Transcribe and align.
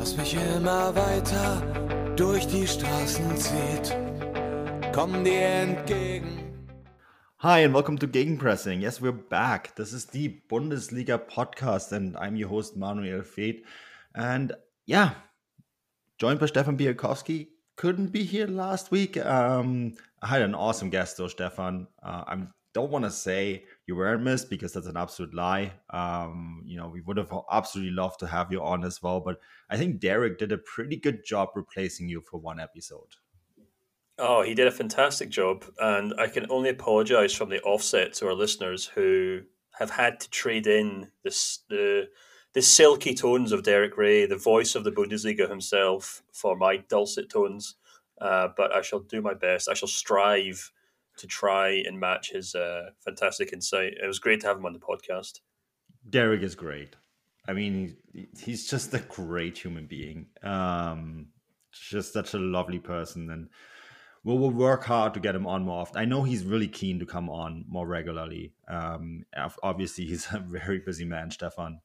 das 0.00 0.16
mich 0.16 0.34
immer 0.56 0.96
weiter 0.96 1.60
durch 2.16 2.46
die 2.46 2.66
Straßen 2.66 3.36
zieht. 3.36 3.94
Komm 4.94 5.22
dir 5.24 5.44
entgegen. 5.44 6.38
Hi, 7.40 7.62
and 7.62 7.74
welcome 7.74 7.98
to 7.98 8.06
Gegenpressing. 8.06 8.80
Yes, 8.80 9.02
we're 9.02 9.12
back. 9.12 9.76
This 9.76 9.92
is 9.92 10.06
the 10.06 10.40
Bundesliga 10.48 11.18
podcast, 11.18 11.92
and 11.92 12.16
I'm 12.16 12.34
your 12.34 12.48
host, 12.48 12.78
Manuel 12.78 13.22
Feth. 13.22 13.62
And 14.14 14.54
yeah, 14.86 15.16
joined 16.16 16.40
by 16.40 16.46
Stefan 16.46 16.78
Bielkowski. 16.78 17.48
Couldn't 17.76 18.10
be 18.10 18.24
here 18.24 18.46
last 18.46 18.90
week. 18.90 19.18
Um, 19.18 19.96
I 20.22 20.28
had 20.28 20.40
an 20.40 20.54
awesome 20.54 20.88
guest, 20.88 21.18
though, 21.18 21.28
Stefan. 21.28 21.88
Uh, 22.02 22.24
I 22.26 22.36
don't 22.72 22.90
want 22.90 23.04
to 23.04 23.10
say 23.10 23.64
you 23.86 23.96
weren't 23.96 24.22
missed 24.22 24.48
because 24.48 24.72
that's 24.72 24.86
an 24.86 24.96
absolute 24.96 25.34
lie. 25.34 25.72
Um, 25.90 26.62
you 26.64 26.76
know, 26.76 26.88
we 26.88 27.00
would 27.00 27.16
have 27.16 27.32
absolutely 27.50 27.92
loved 27.92 28.20
to 28.20 28.26
have 28.26 28.52
you 28.52 28.62
on 28.62 28.84
as 28.84 29.02
well, 29.02 29.20
but 29.20 29.40
I 29.68 29.76
think 29.76 30.00
Derek 30.00 30.38
did 30.38 30.52
a 30.52 30.58
pretty 30.58 30.96
good 30.96 31.24
job 31.24 31.50
replacing 31.54 32.08
you 32.08 32.20
for 32.20 32.38
one 32.38 32.60
episode. 32.60 33.16
Oh, 34.18 34.42
he 34.42 34.54
did 34.54 34.66
a 34.66 34.72
fantastic 34.72 35.30
job, 35.30 35.64
and 35.78 36.12
I 36.18 36.28
can 36.28 36.46
only 36.50 36.68
apologise 36.68 37.32
from 37.32 37.48
the 37.48 37.62
offset 37.62 38.12
to 38.14 38.26
our 38.26 38.34
listeners 38.34 38.84
who 38.84 39.40
have 39.78 39.90
had 39.90 40.20
to 40.20 40.30
trade 40.30 40.66
in 40.66 41.10
this 41.24 41.60
the 41.70 42.08
the 42.52 42.60
silky 42.60 43.14
tones 43.14 43.52
of 43.52 43.62
Derek 43.62 43.96
Rae, 43.96 44.26
the 44.26 44.36
voice 44.36 44.74
of 44.74 44.84
the 44.84 44.90
Bundesliga 44.90 45.48
himself, 45.48 46.22
for 46.32 46.56
my 46.56 46.78
dulcet 46.78 47.30
tones. 47.30 47.76
Uh, 48.20 48.48
but 48.56 48.74
I 48.74 48.82
shall 48.82 49.00
do 49.00 49.22
my 49.22 49.34
best. 49.34 49.68
I 49.68 49.74
shall 49.74 49.88
strive 49.88 50.70
to 51.20 51.26
try 51.26 51.82
and 51.86 51.98
match 51.98 52.30
his 52.32 52.54
uh, 52.54 52.90
fantastic 53.04 53.52
insight. 53.52 53.94
It 54.02 54.06
was 54.06 54.18
great 54.18 54.40
to 54.40 54.48
have 54.48 54.58
him 54.58 54.66
on 54.66 54.72
the 54.72 54.78
podcast. 54.78 55.40
Derek 56.08 56.42
is 56.42 56.54
great. 56.54 56.96
I 57.48 57.52
mean, 57.52 57.96
he's 58.38 58.68
just 58.68 58.94
a 58.94 58.98
great 58.98 59.58
human 59.58 59.86
being. 59.86 60.26
Um, 60.42 61.28
just 61.72 62.12
such 62.12 62.34
a 62.34 62.38
lovely 62.38 62.78
person, 62.78 63.30
and 63.30 63.48
we'll, 64.24 64.38
we'll 64.38 64.50
work 64.50 64.84
hard 64.84 65.14
to 65.14 65.20
get 65.20 65.34
him 65.34 65.46
on 65.46 65.64
more 65.64 65.82
often. 65.82 65.98
I 65.98 66.04
know 66.04 66.22
he's 66.22 66.44
really 66.44 66.68
keen 66.68 66.98
to 66.98 67.06
come 67.06 67.30
on 67.30 67.64
more 67.68 67.86
regularly. 67.86 68.52
Um, 68.68 69.24
obviously, 69.62 70.04
he's 70.06 70.26
a 70.32 70.38
very 70.38 70.80
busy 70.80 71.04
man, 71.04 71.30
Stefan 71.30 71.80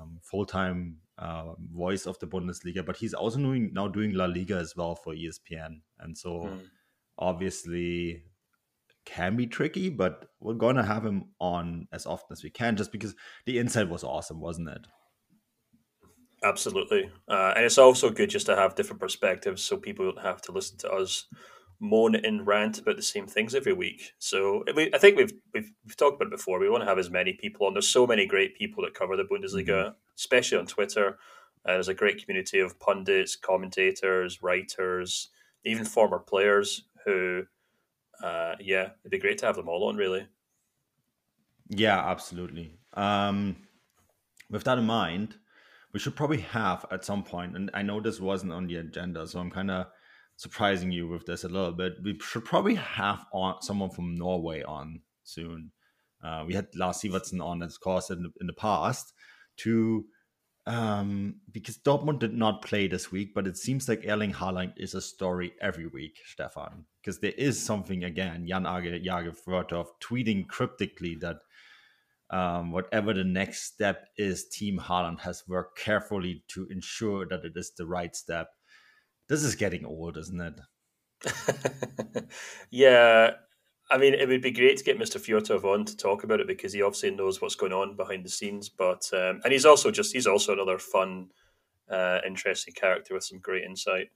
um, 0.00 0.18
full 0.22 0.46
time 0.46 0.98
uh, 1.18 1.54
voice 1.72 2.06
of 2.06 2.18
the 2.18 2.26
Bundesliga, 2.26 2.84
but 2.84 2.96
he's 2.96 3.14
also 3.14 3.38
doing 3.38 3.70
now 3.72 3.88
doing 3.88 4.12
La 4.12 4.26
Liga 4.26 4.56
as 4.56 4.74
well 4.76 4.94
for 4.94 5.14
ESPN, 5.14 5.80
and 6.00 6.16
so 6.16 6.30
mm. 6.44 6.60
obviously 7.18 8.22
can 9.08 9.36
be 9.36 9.46
tricky. 9.46 9.88
But 9.88 10.28
we're 10.40 10.54
gonna 10.54 10.84
have 10.84 11.04
him 11.04 11.26
on 11.40 11.88
as 11.92 12.06
often 12.06 12.28
as 12.32 12.42
we 12.42 12.50
can, 12.50 12.76
just 12.76 12.92
because 12.92 13.14
the 13.46 13.58
insight 13.58 13.88
was 13.88 14.04
awesome, 14.04 14.40
wasn't 14.40 14.68
it? 14.68 14.86
Absolutely, 16.44 17.10
uh, 17.28 17.54
and 17.56 17.64
it's 17.64 17.78
also 17.78 18.10
good 18.10 18.30
just 18.30 18.46
to 18.46 18.54
have 18.54 18.76
different 18.76 19.00
perspectives, 19.00 19.62
so 19.62 19.76
people 19.76 20.04
don't 20.04 20.24
have 20.24 20.40
to 20.42 20.52
listen 20.52 20.78
to 20.78 20.90
us 20.90 21.26
moan 21.80 22.16
and 22.16 22.46
rant 22.46 22.78
about 22.78 22.96
the 22.96 23.02
same 23.02 23.26
things 23.26 23.54
every 23.54 23.72
week. 23.72 24.12
So 24.18 24.64
I 24.68 24.98
think 24.98 25.16
we've 25.16 25.32
we've, 25.54 25.70
we've 25.84 25.96
talked 25.96 26.16
about 26.16 26.32
it 26.32 26.36
before. 26.36 26.58
We 26.58 26.70
want 26.70 26.82
to 26.82 26.88
have 26.88 26.98
as 26.98 27.10
many 27.10 27.32
people 27.32 27.66
on. 27.66 27.74
There's 27.74 27.88
so 27.88 28.06
many 28.06 28.26
great 28.26 28.56
people 28.56 28.84
that 28.84 28.94
cover 28.94 29.16
the 29.16 29.24
Bundesliga, 29.24 29.66
mm-hmm. 29.68 29.94
especially 30.16 30.58
on 30.58 30.66
Twitter. 30.66 31.18
Uh, 31.66 31.72
there's 31.72 31.88
a 31.88 31.94
great 31.94 32.24
community 32.24 32.60
of 32.60 32.78
pundits, 32.80 33.36
commentators, 33.36 34.42
writers, 34.42 35.28
even 35.64 35.84
former 35.84 36.18
players 36.18 36.84
who, 37.04 37.42
uh, 38.22 38.54
yeah, 38.60 38.90
it'd 39.02 39.10
be 39.10 39.18
great 39.18 39.38
to 39.38 39.46
have 39.46 39.56
them 39.56 39.68
all 39.68 39.88
on. 39.88 39.96
Really. 39.96 40.26
Yeah, 41.68 41.98
absolutely. 41.98 42.78
Um, 42.94 43.56
with 44.50 44.64
that 44.64 44.78
in 44.78 44.84
mind, 44.84 45.36
we 45.92 46.00
should 46.00 46.16
probably 46.16 46.40
have 46.40 46.86
at 46.90 47.04
some 47.04 47.22
point, 47.22 47.56
and 47.56 47.70
I 47.74 47.82
know 47.82 48.00
this 48.00 48.20
wasn't 48.20 48.52
on 48.52 48.66
the 48.66 48.76
agenda, 48.76 49.26
so 49.26 49.38
I'm 49.38 49.50
kind 49.50 49.70
of 49.70 49.86
surprising 50.36 50.90
you 50.90 51.08
with 51.08 51.26
this 51.26 51.44
a 51.44 51.48
little 51.48 51.72
bit. 51.72 51.94
We 52.02 52.18
should 52.20 52.44
probably 52.44 52.76
have 52.76 53.24
on 53.32 53.60
someone 53.62 53.90
from 53.90 54.14
Norway 54.14 54.62
on 54.62 55.00
soon. 55.24 55.72
Uh, 56.22 56.44
we 56.46 56.54
had 56.54 56.68
Lars 56.74 56.98
Sivertsen 56.98 57.44
on, 57.44 57.62
of 57.62 57.78
course, 57.80 58.10
in 58.10 58.22
the, 58.22 58.32
in 58.40 58.46
the 58.46 58.52
past 58.52 59.12
to 59.58 60.04
um, 60.68 61.36
because 61.50 61.78
Dortmund 61.78 62.20
did 62.20 62.34
not 62.34 62.62
play 62.62 62.86
this 62.86 63.10
week, 63.10 63.34
but 63.34 63.46
it 63.46 63.56
seems 63.56 63.88
like 63.88 64.04
Erling 64.06 64.32
Haaland 64.32 64.74
is 64.76 64.94
a 64.94 65.00
story 65.00 65.52
every 65.60 65.86
week, 65.86 66.18
Stefan. 66.24 66.84
Because 67.00 67.18
there 67.18 67.32
is 67.32 67.60
something 67.60 68.04
again, 68.04 68.46
Jan 68.46 68.64
Aage 68.64 69.02
tweeting 70.00 70.46
cryptically 70.46 71.16
that 71.16 71.38
um, 72.30 72.72
whatever 72.72 73.14
the 73.14 73.24
next 73.24 73.62
step 73.62 74.08
is, 74.16 74.48
Team 74.48 74.78
Haaland 74.78 75.20
has 75.20 75.44
worked 75.48 75.78
carefully 75.78 76.44
to 76.48 76.66
ensure 76.70 77.26
that 77.26 77.44
it 77.44 77.52
is 77.56 77.72
the 77.76 77.86
right 77.86 78.14
step 78.14 78.50
this 79.28 79.42
is 79.42 79.54
getting 79.54 79.84
old, 79.84 80.16
isn't 80.16 80.40
it? 80.40 82.24
yeah. 82.70 83.32
I 83.90 83.96
mean, 83.96 84.14
it 84.14 84.28
would 84.28 84.42
be 84.42 84.50
great 84.50 84.76
to 84.76 84.84
get 84.84 84.98
Mr. 84.98 85.18
Fjortoft 85.18 85.64
on 85.64 85.84
to 85.86 85.96
talk 85.96 86.22
about 86.22 86.40
it 86.40 86.46
because 86.46 86.74
he 86.74 86.82
obviously 86.82 87.10
knows 87.10 87.40
what's 87.40 87.54
going 87.54 87.72
on 87.72 87.96
behind 87.96 88.24
the 88.24 88.28
scenes. 88.28 88.68
But 88.68 89.08
um, 89.14 89.40
and 89.44 89.52
he's 89.52 89.64
also 89.64 89.90
just 89.90 90.12
he's 90.12 90.26
also 90.26 90.52
another 90.52 90.78
fun, 90.78 91.28
uh, 91.90 92.18
interesting 92.26 92.74
character 92.74 93.14
with 93.14 93.24
some 93.24 93.38
great 93.38 93.64
insight. 93.64 94.08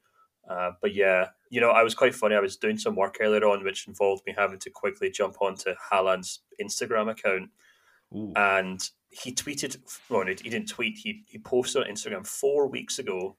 Uh, 0.49 0.72
but 0.81 0.94
yeah, 0.94 1.28
you 1.50 1.60
know, 1.60 1.71
I 1.71 1.83
was 1.83 1.94
quite 1.94 2.15
funny. 2.15 2.34
I 2.34 2.41
was 2.41 2.56
doing 2.56 2.77
some 2.77 2.97
work 2.97 3.19
earlier 3.21 3.44
on, 3.44 3.65
which 3.65 3.88
involved 3.88 4.25
me 4.27 4.34
having 4.37 4.59
to 4.59 4.71
quickly 4.71 5.10
jump 5.10 5.37
onto 5.41 5.71
Haaland's 5.91 6.41
Instagram 6.60 7.10
account, 7.10 7.50
Ooh. 8.15 8.33
and 8.37 8.83
he 9.10 9.33
tweeted. 9.33 9.78
Well, 10.10 10.27
he 10.27 10.34
didn't 10.34 10.69
tweet. 10.69 10.99
He 10.99 11.25
he 11.27 11.39
posted 11.39 11.84
on 11.84 11.91
Instagram 11.91 12.27
four 12.27 12.66
weeks 12.66 12.99
ago 12.99 13.37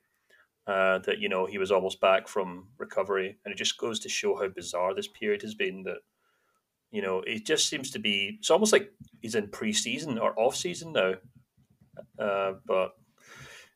uh, 0.65 0.99
that 0.99 1.19
you 1.19 1.29
know 1.29 1.45
he 1.45 1.57
was 1.57 1.71
almost 1.71 1.99
back 1.99 2.27
from 2.27 2.69
recovery, 2.77 3.37
and 3.45 3.51
it 3.51 3.57
just 3.57 3.77
goes 3.77 3.99
to 3.99 4.09
show 4.09 4.35
how 4.35 4.47
bizarre 4.47 4.95
this 4.95 5.07
period 5.07 5.41
has 5.41 5.53
been. 5.53 5.83
That 5.83 5.97
you 6.93 7.01
know 7.01 7.21
it 7.25 7.45
just 7.45 7.67
seems 7.67 7.91
to 7.91 7.99
be. 7.99 8.37
It's 8.39 8.51
almost 8.51 8.71
like 8.71 8.91
he's 9.21 9.35
in 9.35 9.49
pre-season 9.49 10.17
or 10.19 10.39
off-season 10.39 10.93
now. 10.93 11.15
Uh, 12.17 12.53
but 12.65 12.91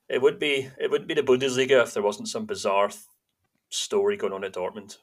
it 0.08 0.22
would 0.22 0.40
be 0.40 0.70
it 0.80 0.90
wouldn't 0.92 1.08
be 1.08 1.16
the 1.16 1.24
Bundesliga 1.24 1.82
if 1.82 1.94
there 1.94 2.04
wasn't 2.04 2.30
some 2.30 2.46
bizarre 2.46 2.90
th- 2.90 3.02
story 3.70 4.18
going 4.18 4.34
on 4.34 4.44
at 4.44 4.54
Dortmund. 4.54 4.98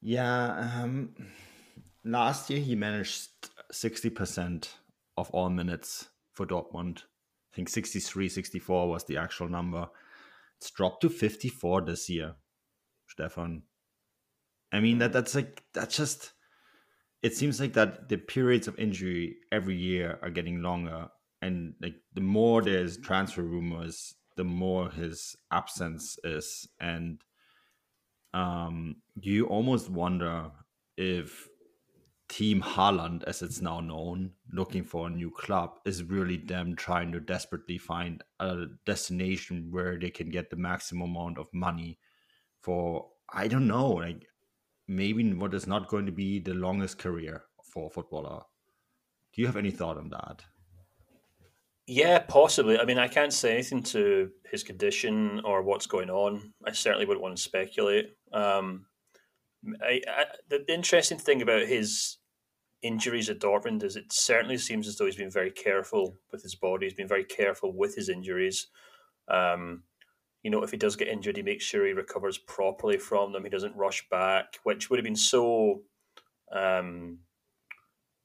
Yeah, 0.00 0.70
um, 0.82 1.14
last 2.04 2.48
year 2.48 2.60
he 2.60 2.76
managed 2.76 3.28
sixty 3.72 4.08
percent 4.08 4.76
of 5.16 5.30
all 5.30 5.50
minutes 5.50 6.08
for 6.32 6.46
Dortmund. 6.46 6.98
I 7.52 7.56
think 7.56 7.68
63, 7.68 8.30
64 8.30 8.88
was 8.88 9.04
the 9.04 9.18
actual 9.18 9.46
number. 9.46 9.88
It's 10.58 10.70
dropped 10.70 11.02
to 11.02 11.10
54 11.10 11.82
this 11.82 12.08
year, 12.08 12.36
Stefan. 13.06 13.64
I 14.72 14.80
mean 14.80 14.98
that 14.98 15.12
that's 15.12 15.34
like 15.34 15.62
that's 15.74 15.96
just 15.96 16.32
it 17.22 17.36
seems 17.36 17.60
like 17.60 17.72
that 17.74 18.08
the 18.08 18.16
periods 18.16 18.68
of 18.68 18.78
injury 18.78 19.36
every 19.52 19.76
year 19.76 20.18
are 20.22 20.30
getting 20.30 20.60
longer 20.60 21.08
and 21.40 21.74
like 21.80 21.96
the 22.14 22.20
more 22.20 22.62
there's 22.62 22.98
transfer 22.98 23.42
rumors, 23.42 24.14
the 24.36 24.44
more 24.44 24.90
his 24.90 25.36
absence 25.50 26.18
is. 26.24 26.68
And 26.80 27.22
um 28.34 28.96
you 29.20 29.46
almost 29.46 29.90
wonder 29.90 30.50
if 30.96 31.48
Team 32.28 32.62
Haaland, 32.62 33.24
as 33.24 33.42
it's 33.42 33.60
now 33.60 33.80
known, 33.80 34.32
looking 34.50 34.84
for 34.84 35.06
a 35.06 35.10
new 35.10 35.30
club, 35.30 35.78
is 35.84 36.02
really 36.02 36.38
them 36.38 36.74
trying 36.74 37.12
to 37.12 37.20
desperately 37.20 37.76
find 37.76 38.24
a 38.40 38.66
destination 38.86 39.68
where 39.70 39.98
they 39.98 40.08
can 40.08 40.30
get 40.30 40.48
the 40.48 40.56
maximum 40.56 41.10
amount 41.10 41.36
of 41.36 41.46
money 41.52 41.98
for, 42.62 43.10
I 43.30 43.48
don't 43.48 43.66
know, 43.66 43.90
like 43.90 44.26
maybe 44.96 45.32
what 45.32 45.54
is 45.54 45.66
not 45.66 45.88
going 45.88 46.06
to 46.06 46.12
be 46.12 46.38
the 46.38 46.54
longest 46.54 46.98
career 46.98 47.44
for 47.62 47.86
a 47.86 47.90
footballer. 47.90 48.42
Do 49.32 49.40
you 49.40 49.46
have 49.46 49.56
any 49.56 49.70
thought 49.70 49.96
on 49.96 50.10
that? 50.10 50.42
Yeah, 51.86 52.20
possibly. 52.20 52.78
I 52.78 52.84
mean, 52.84 52.98
I 52.98 53.08
can't 53.08 53.32
say 53.32 53.54
anything 53.54 53.82
to 53.84 54.30
his 54.50 54.62
condition 54.62 55.40
or 55.44 55.62
what's 55.62 55.86
going 55.86 56.10
on. 56.10 56.52
I 56.66 56.72
certainly 56.72 57.06
wouldn't 57.06 57.22
want 57.22 57.36
to 57.36 57.42
speculate. 57.42 58.14
Um, 58.32 58.86
I, 59.82 60.00
I, 60.08 60.24
the 60.48 60.64
interesting 60.72 61.18
thing 61.18 61.42
about 61.42 61.66
his 61.66 62.18
injuries 62.82 63.30
at 63.30 63.40
Dortmund 63.40 63.82
is 63.82 63.96
it 63.96 64.12
certainly 64.12 64.58
seems 64.58 64.86
as 64.86 64.96
though 64.96 65.06
he's 65.06 65.16
been 65.16 65.30
very 65.30 65.50
careful 65.50 66.16
with 66.30 66.42
his 66.42 66.54
body. 66.54 66.86
He's 66.86 66.94
been 66.94 67.08
very 67.08 67.24
careful 67.24 67.72
with 67.72 67.94
his 67.94 68.08
injuries. 68.08 68.68
Um, 69.28 69.82
you 70.42 70.50
know, 70.50 70.62
if 70.62 70.70
he 70.70 70.76
does 70.76 70.96
get 70.96 71.08
injured, 71.08 71.36
he 71.36 71.42
makes 71.42 71.64
sure 71.64 71.86
he 71.86 71.92
recovers 71.92 72.36
properly 72.36 72.98
from 72.98 73.32
them. 73.32 73.44
He 73.44 73.50
doesn't 73.50 73.76
rush 73.76 74.08
back, 74.10 74.58
which 74.64 74.90
would 74.90 74.98
have 74.98 75.04
been 75.04 75.16
so 75.16 75.82
um, 76.52 77.18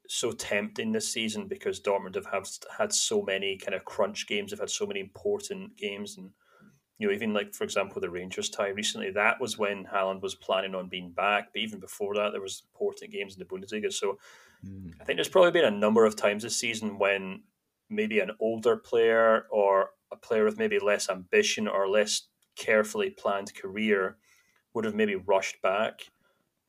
so 0.10 0.32
tempting 0.32 0.92
this 0.92 1.12
season 1.12 1.48
because 1.48 1.80
Dortmund 1.80 2.16
have, 2.16 2.26
have 2.28 2.48
had 2.78 2.94
so 2.94 3.22
many 3.22 3.58
kind 3.58 3.76
of 3.76 3.86
crunch 3.86 4.28
games. 4.28 4.52
They've 4.52 4.60
had 4.60 4.70
so 4.70 4.86
many 4.86 5.00
important 5.00 5.78
games, 5.78 6.18
and 6.18 6.32
you 6.98 7.08
know, 7.08 7.14
even 7.14 7.34
like 7.34 7.54
for 7.54 7.64
example, 7.64 8.02
the 8.02 8.10
Rangers 8.10 8.50
tie 8.50 8.70
recently. 8.70 9.12
That 9.12 9.40
was 9.40 9.58
when 9.58 9.86
Haaland 9.86 10.22
was 10.22 10.34
planning 10.34 10.74
on 10.74 10.90
being 10.90 11.12
back, 11.12 11.50
but 11.54 11.62
even 11.62 11.80
before 11.80 12.16
that, 12.16 12.32
there 12.32 12.42
was 12.42 12.64
important 12.74 13.12
games 13.12 13.36
in 13.36 13.40
the 13.40 13.46
Bundesliga. 13.46 13.94
So 13.94 14.18
mm. 14.66 14.92
I 15.00 15.04
think 15.04 15.18
there's 15.18 15.30
probably 15.30 15.52
been 15.52 15.66
a 15.66 15.72
number 15.72 16.06
of 16.06 16.16
times 16.16 16.42
this 16.42 16.58
season 16.58 16.98
when 16.98 17.44
maybe 17.90 18.20
an 18.20 18.32
older 18.40 18.76
player 18.76 19.46
or 19.52 19.92
a 20.12 20.16
player 20.16 20.46
with 20.46 20.58
maybe 20.58 20.80
less 20.80 21.10
ambition 21.10 21.68
or 21.68 21.88
less 21.88 22.28
carefully 22.56 23.10
planned 23.10 23.54
career 23.56 24.18
would 24.74 24.86
have 24.86 24.96
maybe 24.96 25.16
rushed 25.16 25.62
back. 25.62 26.02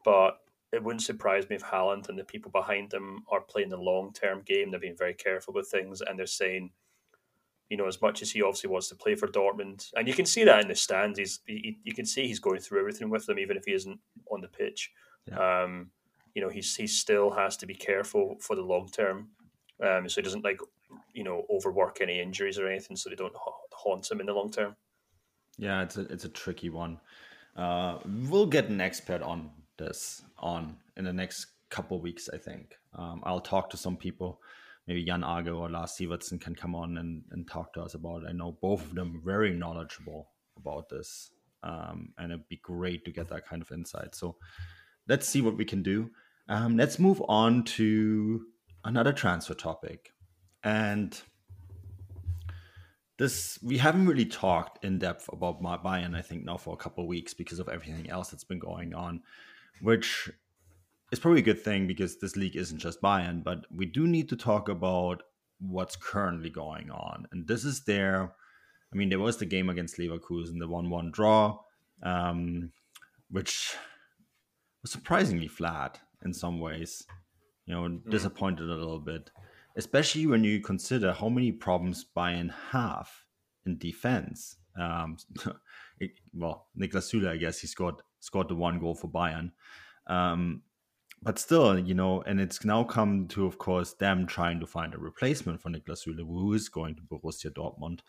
But 0.04 0.38
it 0.72 0.82
wouldn't 0.82 1.02
surprise 1.02 1.48
me 1.48 1.56
if 1.56 1.62
Haaland 1.62 2.08
and 2.08 2.18
the 2.18 2.24
people 2.24 2.50
behind 2.50 2.90
them 2.90 3.24
are 3.30 3.40
playing 3.40 3.70
the 3.70 3.76
long 3.76 4.12
term 4.12 4.42
game. 4.46 4.70
They're 4.70 4.80
being 4.80 4.96
very 4.96 5.14
careful 5.14 5.54
with 5.54 5.68
things 5.68 6.00
and 6.00 6.18
they're 6.18 6.26
saying, 6.26 6.70
you 7.70 7.76
know, 7.76 7.86
as 7.86 8.00
much 8.00 8.22
as 8.22 8.30
he 8.30 8.42
obviously 8.42 8.70
wants 8.70 8.88
to 8.88 8.94
play 8.94 9.14
for 9.14 9.28
Dortmund, 9.28 9.90
and 9.94 10.08
you 10.08 10.14
can 10.14 10.24
see 10.24 10.44
that 10.44 10.62
in 10.62 10.68
the 10.68 10.74
stands, 10.74 11.18
he's 11.18 11.40
he, 11.46 11.78
you 11.84 11.94
can 11.94 12.06
see 12.06 12.26
he's 12.26 12.38
going 12.38 12.60
through 12.60 12.80
everything 12.80 13.10
with 13.10 13.26
them, 13.26 13.38
even 13.38 13.56
if 13.56 13.64
he 13.66 13.74
isn't 13.74 14.00
on 14.30 14.40
the 14.40 14.48
pitch. 14.48 14.90
Yeah. 15.26 15.62
Um, 15.62 15.90
you 16.34 16.40
know, 16.40 16.48
he's 16.48 16.74
he 16.74 16.86
still 16.86 17.30
has 17.30 17.56
to 17.58 17.66
be 17.66 17.74
careful 17.74 18.36
for 18.40 18.56
the 18.56 18.62
long 18.62 18.88
term, 18.88 19.28
um, 19.84 20.08
so 20.08 20.16
he 20.16 20.22
doesn't 20.22 20.44
like 20.44 20.60
you 21.12 21.24
know 21.24 21.44
overwork 21.50 22.00
any 22.00 22.20
injuries 22.20 22.58
or 22.58 22.68
anything, 22.68 22.96
so 22.96 23.10
they 23.10 23.16
don't 23.16 23.34
haunt 23.72 24.10
him 24.10 24.20
in 24.20 24.26
the 24.26 24.32
long 24.32 24.50
term. 24.50 24.76
Yeah, 25.58 25.82
it's 25.82 25.96
a 25.96 26.02
it's 26.02 26.24
a 26.24 26.28
tricky 26.28 26.70
one. 26.70 27.00
Uh, 27.56 27.98
we'll 28.28 28.46
get 28.46 28.68
an 28.68 28.80
expert 28.80 29.22
on 29.22 29.50
this 29.78 30.22
on 30.38 30.76
in 30.96 31.04
the 31.04 31.12
next 31.12 31.46
couple 31.70 32.00
weeks. 32.00 32.28
I 32.32 32.38
think 32.38 32.76
um, 32.94 33.22
I'll 33.24 33.40
talk 33.40 33.70
to 33.70 33.76
some 33.76 33.96
people. 33.96 34.40
Maybe 34.86 35.04
Jan 35.04 35.22
Aage 35.22 35.54
or 35.54 35.68
Lars 35.68 35.92
Sivertsen 35.92 36.40
can 36.40 36.54
come 36.54 36.74
on 36.74 36.96
and, 36.96 37.22
and 37.30 37.46
talk 37.46 37.74
to 37.74 37.82
us 37.82 37.94
about 37.94 38.22
it. 38.22 38.28
I 38.30 38.32
know 38.32 38.56
both 38.62 38.82
of 38.82 38.94
them 38.94 39.20
very 39.22 39.52
knowledgeable 39.52 40.30
about 40.56 40.88
this, 40.88 41.30
um, 41.62 42.14
and 42.16 42.32
it'd 42.32 42.48
be 42.48 42.56
great 42.56 43.04
to 43.04 43.10
get 43.10 43.28
that 43.28 43.46
kind 43.46 43.60
of 43.60 43.70
insight. 43.70 44.14
So 44.14 44.36
let's 45.06 45.28
see 45.28 45.42
what 45.42 45.58
we 45.58 45.66
can 45.66 45.82
do. 45.82 46.10
Um, 46.48 46.78
let's 46.78 46.98
move 46.98 47.22
on 47.28 47.64
to 47.64 48.46
another 48.84 49.12
transfer 49.12 49.52
topic, 49.52 50.12
and 50.68 51.22
this 53.18 53.58
we 53.62 53.78
haven't 53.78 54.06
really 54.06 54.26
talked 54.26 54.84
in 54.84 54.98
depth 54.98 55.28
about 55.32 55.62
Bayern. 55.62 56.14
I 56.14 56.20
think 56.22 56.44
now 56.44 56.58
for 56.58 56.74
a 56.74 56.76
couple 56.76 57.04
of 57.04 57.08
weeks 57.08 57.32
because 57.32 57.58
of 57.58 57.68
everything 57.68 58.10
else 58.10 58.30
that's 58.30 58.44
been 58.44 58.58
going 58.58 58.94
on, 58.94 59.22
which 59.80 60.30
is 61.10 61.18
probably 61.18 61.40
a 61.40 61.50
good 61.50 61.64
thing 61.64 61.86
because 61.86 62.18
this 62.18 62.36
league 62.36 62.54
isn't 62.54 62.78
just 62.78 63.00
Bayern. 63.00 63.42
But 63.42 63.64
we 63.74 63.86
do 63.86 64.06
need 64.06 64.28
to 64.28 64.36
talk 64.36 64.68
about 64.68 65.22
what's 65.58 65.96
currently 65.96 66.50
going 66.50 66.90
on, 66.90 67.26
and 67.32 67.48
this 67.48 67.64
is 67.64 67.84
there. 67.84 68.34
I 68.92 68.96
mean, 68.96 69.08
there 69.08 69.18
was 69.18 69.38
the 69.38 69.46
game 69.46 69.70
against 69.70 69.98
Leverkusen, 69.98 70.58
the 70.58 70.68
one-one 70.68 71.10
draw, 71.10 71.58
um, 72.02 72.72
which 73.30 73.74
was 74.82 74.92
surprisingly 74.92 75.48
flat 75.48 75.98
in 76.24 76.32
some 76.32 76.60
ways. 76.60 77.04
You 77.66 77.74
know, 77.74 77.82
mm. 77.82 78.10
disappointed 78.10 78.64
a 78.70 78.74
little 78.74 79.00
bit 79.00 79.30
especially 79.78 80.26
when 80.26 80.44
you 80.44 80.60
consider 80.60 81.12
how 81.12 81.28
many 81.28 81.52
problems 81.52 82.04
Bayern 82.14 82.52
have 82.72 83.08
in 83.64 83.78
defense. 83.78 84.56
Um, 84.78 85.16
it, 86.00 86.10
well, 86.34 86.66
Niklas 86.78 87.08
Süle, 87.14 87.28
I 87.28 87.36
guess 87.36 87.60
he 87.60 87.68
scored 87.68 87.94
scored 88.20 88.48
the 88.48 88.56
one 88.56 88.80
goal 88.80 88.96
for 88.96 89.08
Bayern. 89.08 89.52
Um, 90.08 90.62
but 91.22 91.38
still, 91.38 91.78
you 91.78 91.94
know, 91.94 92.22
and 92.22 92.40
it's 92.40 92.64
now 92.64 92.84
come 92.84 93.28
to, 93.28 93.46
of 93.46 93.58
course, 93.58 93.94
them 93.94 94.26
trying 94.26 94.60
to 94.60 94.66
find 94.66 94.94
a 94.94 94.98
replacement 94.98 95.60
for 95.60 95.70
Niklas 95.70 96.06
Süle, 96.06 96.26
who 96.26 96.52
is 96.52 96.68
going 96.68 96.96
to 96.96 97.02
Borussia 97.02 97.50
Dortmund. 97.50 98.00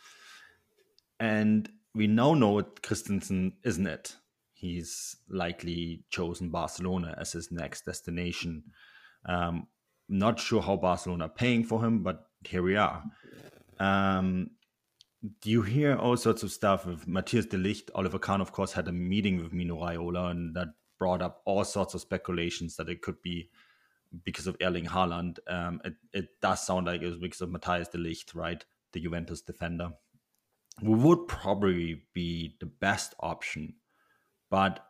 And 1.19 1.69
we 1.93 2.07
now 2.07 2.33
know 2.33 2.59
it. 2.59 2.81
Christensen 2.81 3.53
isn't 3.63 3.87
it. 3.87 4.15
He's 4.53 5.15
likely 5.29 6.03
chosen 6.09 6.49
Barcelona 6.49 7.15
as 7.19 7.31
his 7.31 7.51
next 7.51 7.85
destination. 7.85 8.63
Um, 9.25 9.67
not 10.09 10.39
sure 10.39 10.61
how 10.61 10.75
Barcelona 10.75 11.25
are 11.25 11.29
paying 11.29 11.63
for 11.63 11.83
him, 11.85 12.03
but 12.03 12.27
here 12.43 12.63
we 12.63 12.75
are. 12.75 13.03
Um, 13.79 14.51
you 15.43 15.61
hear 15.61 15.95
all 15.95 16.17
sorts 16.17 16.43
of 16.43 16.51
stuff 16.51 16.85
with 16.85 17.07
Matthias 17.07 17.45
de 17.45 17.57
Ligt. 17.57 17.89
Oliver 17.93 18.19
Kahn, 18.19 18.41
of 18.41 18.51
course, 18.51 18.73
had 18.73 18.87
a 18.87 18.91
meeting 18.91 19.41
with 19.41 19.53
Mino 19.53 19.75
Raiola, 19.77 20.31
and 20.31 20.55
that 20.55 20.69
brought 20.97 21.21
up 21.21 21.41
all 21.45 21.63
sorts 21.63 21.93
of 21.93 22.01
speculations 22.01 22.75
that 22.75 22.89
it 22.89 23.01
could 23.01 23.21
be 23.21 23.49
because 24.23 24.47
of 24.47 24.57
Erling 24.61 24.85
Haaland. 24.85 25.37
Um, 25.47 25.81
it, 25.83 25.93
it 26.13 26.27
does 26.41 26.65
sound 26.65 26.87
like 26.87 27.01
it 27.01 27.07
was 27.07 27.17
because 27.17 27.41
of 27.41 27.49
Matthias 27.49 27.89
de 27.89 27.97
Ligt, 27.97 28.33
right? 28.33 28.63
The 28.93 29.01
Juventus 29.01 29.41
defender. 29.41 29.91
We 30.81 30.95
would 30.95 31.27
probably 31.27 32.03
be 32.13 32.55
the 32.59 32.65
best 32.65 33.13
option. 33.19 33.75
But 34.49 34.83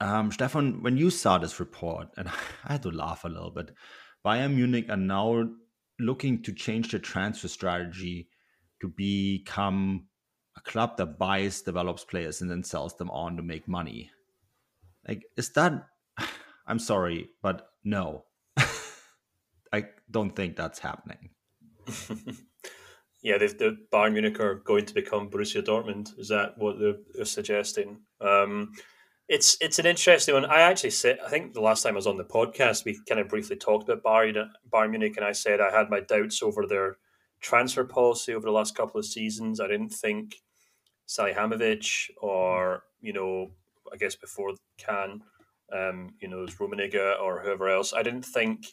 um, 0.00 0.32
Stefan, 0.32 0.82
when 0.82 0.96
you 0.96 1.10
saw 1.10 1.38
this 1.38 1.60
report, 1.60 2.08
and 2.16 2.28
I 2.64 2.72
had 2.72 2.82
to 2.82 2.90
laugh 2.90 3.24
a 3.24 3.28
little 3.28 3.50
bit, 3.50 3.70
Bayern 4.24 4.54
Munich 4.54 4.86
are 4.88 4.96
now 4.96 5.48
looking 5.98 6.42
to 6.42 6.52
change 6.52 6.90
their 6.90 7.00
transfer 7.00 7.48
strategy 7.48 8.28
to 8.80 8.88
become 8.88 10.06
a 10.56 10.60
club 10.60 10.96
that 10.96 11.18
buys, 11.18 11.62
develops 11.62 12.04
players, 12.04 12.40
and 12.40 12.50
then 12.50 12.62
sells 12.62 12.96
them 12.96 13.10
on 13.10 13.36
to 13.36 13.42
make 13.42 13.68
money. 13.68 14.10
Like, 15.06 15.24
is 15.36 15.50
that? 15.50 15.86
I'm 16.66 16.78
sorry, 16.78 17.28
but 17.42 17.68
no, 17.84 18.24
I 19.72 19.86
don't 20.10 20.34
think 20.34 20.56
that's 20.56 20.78
happening. 20.78 21.30
yeah, 23.22 23.36
the 23.36 23.76
Bayern 23.92 24.12
Munich 24.12 24.40
are 24.40 24.54
going 24.54 24.86
to 24.86 24.94
become 24.94 25.28
Borussia 25.28 25.62
Dortmund. 25.62 26.18
Is 26.18 26.28
that 26.28 26.56
what 26.56 26.76
they're 26.78 27.24
suggesting? 27.26 28.00
Um, 28.22 28.72
it's 29.28 29.56
it's 29.60 29.78
an 29.78 29.86
interesting 29.86 30.34
one. 30.34 30.44
I 30.44 30.60
actually 30.60 30.90
said 30.90 31.18
I 31.24 31.30
think 31.30 31.54
the 31.54 31.60
last 31.60 31.82
time 31.82 31.94
I 31.94 31.96
was 31.96 32.06
on 32.06 32.16
the 32.16 32.24
podcast, 32.24 32.84
we 32.84 32.98
kind 33.08 33.20
of 33.20 33.28
briefly 33.28 33.56
talked 33.56 33.88
about 33.88 34.02
Bayern, 34.02 34.48
Bayern 34.72 34.90
Munich, 34.90 35.16
and 35.16 35.24
I 35.24 35.32
said 35.32 35.60
I 35.60 35.70
had 35.70 35.90
my 35.90 36.00
doubts 36.00 36.42
over 36.42 36.66
their 36.66 36.96
transfer 37.40 37.84
policy 37.84 38.34
over 38.34 38.46
the 38.46 38.52
last 38.52 38.74
couple 38.74 38.98
of 38.98 39.06
seasons. 39.06 39.60
I 39.60 39.68
didn't 39.68 39.90
think 39.90 40.36
Salihamidzic 41.08 42.10
or 42.20 42.84
you 43.00 43.12
know 43.12 43.50
I 43.92 43.96
guess 43.96 44.14
before 44.14 44.54
Kahn, 44.84 45.22
um, 45.72 46.14
you 46.20 46.28
know, 46.28 46.38
it 46.38 46.42
was 46.42 46.54
Rummenigge 46.56 47.20
or 47.20 47.40
whoever 47.40 47.68
else. 47.68 47.92
I 47.92 48.02
didn't 48.02 48.24
think 48.24 48.66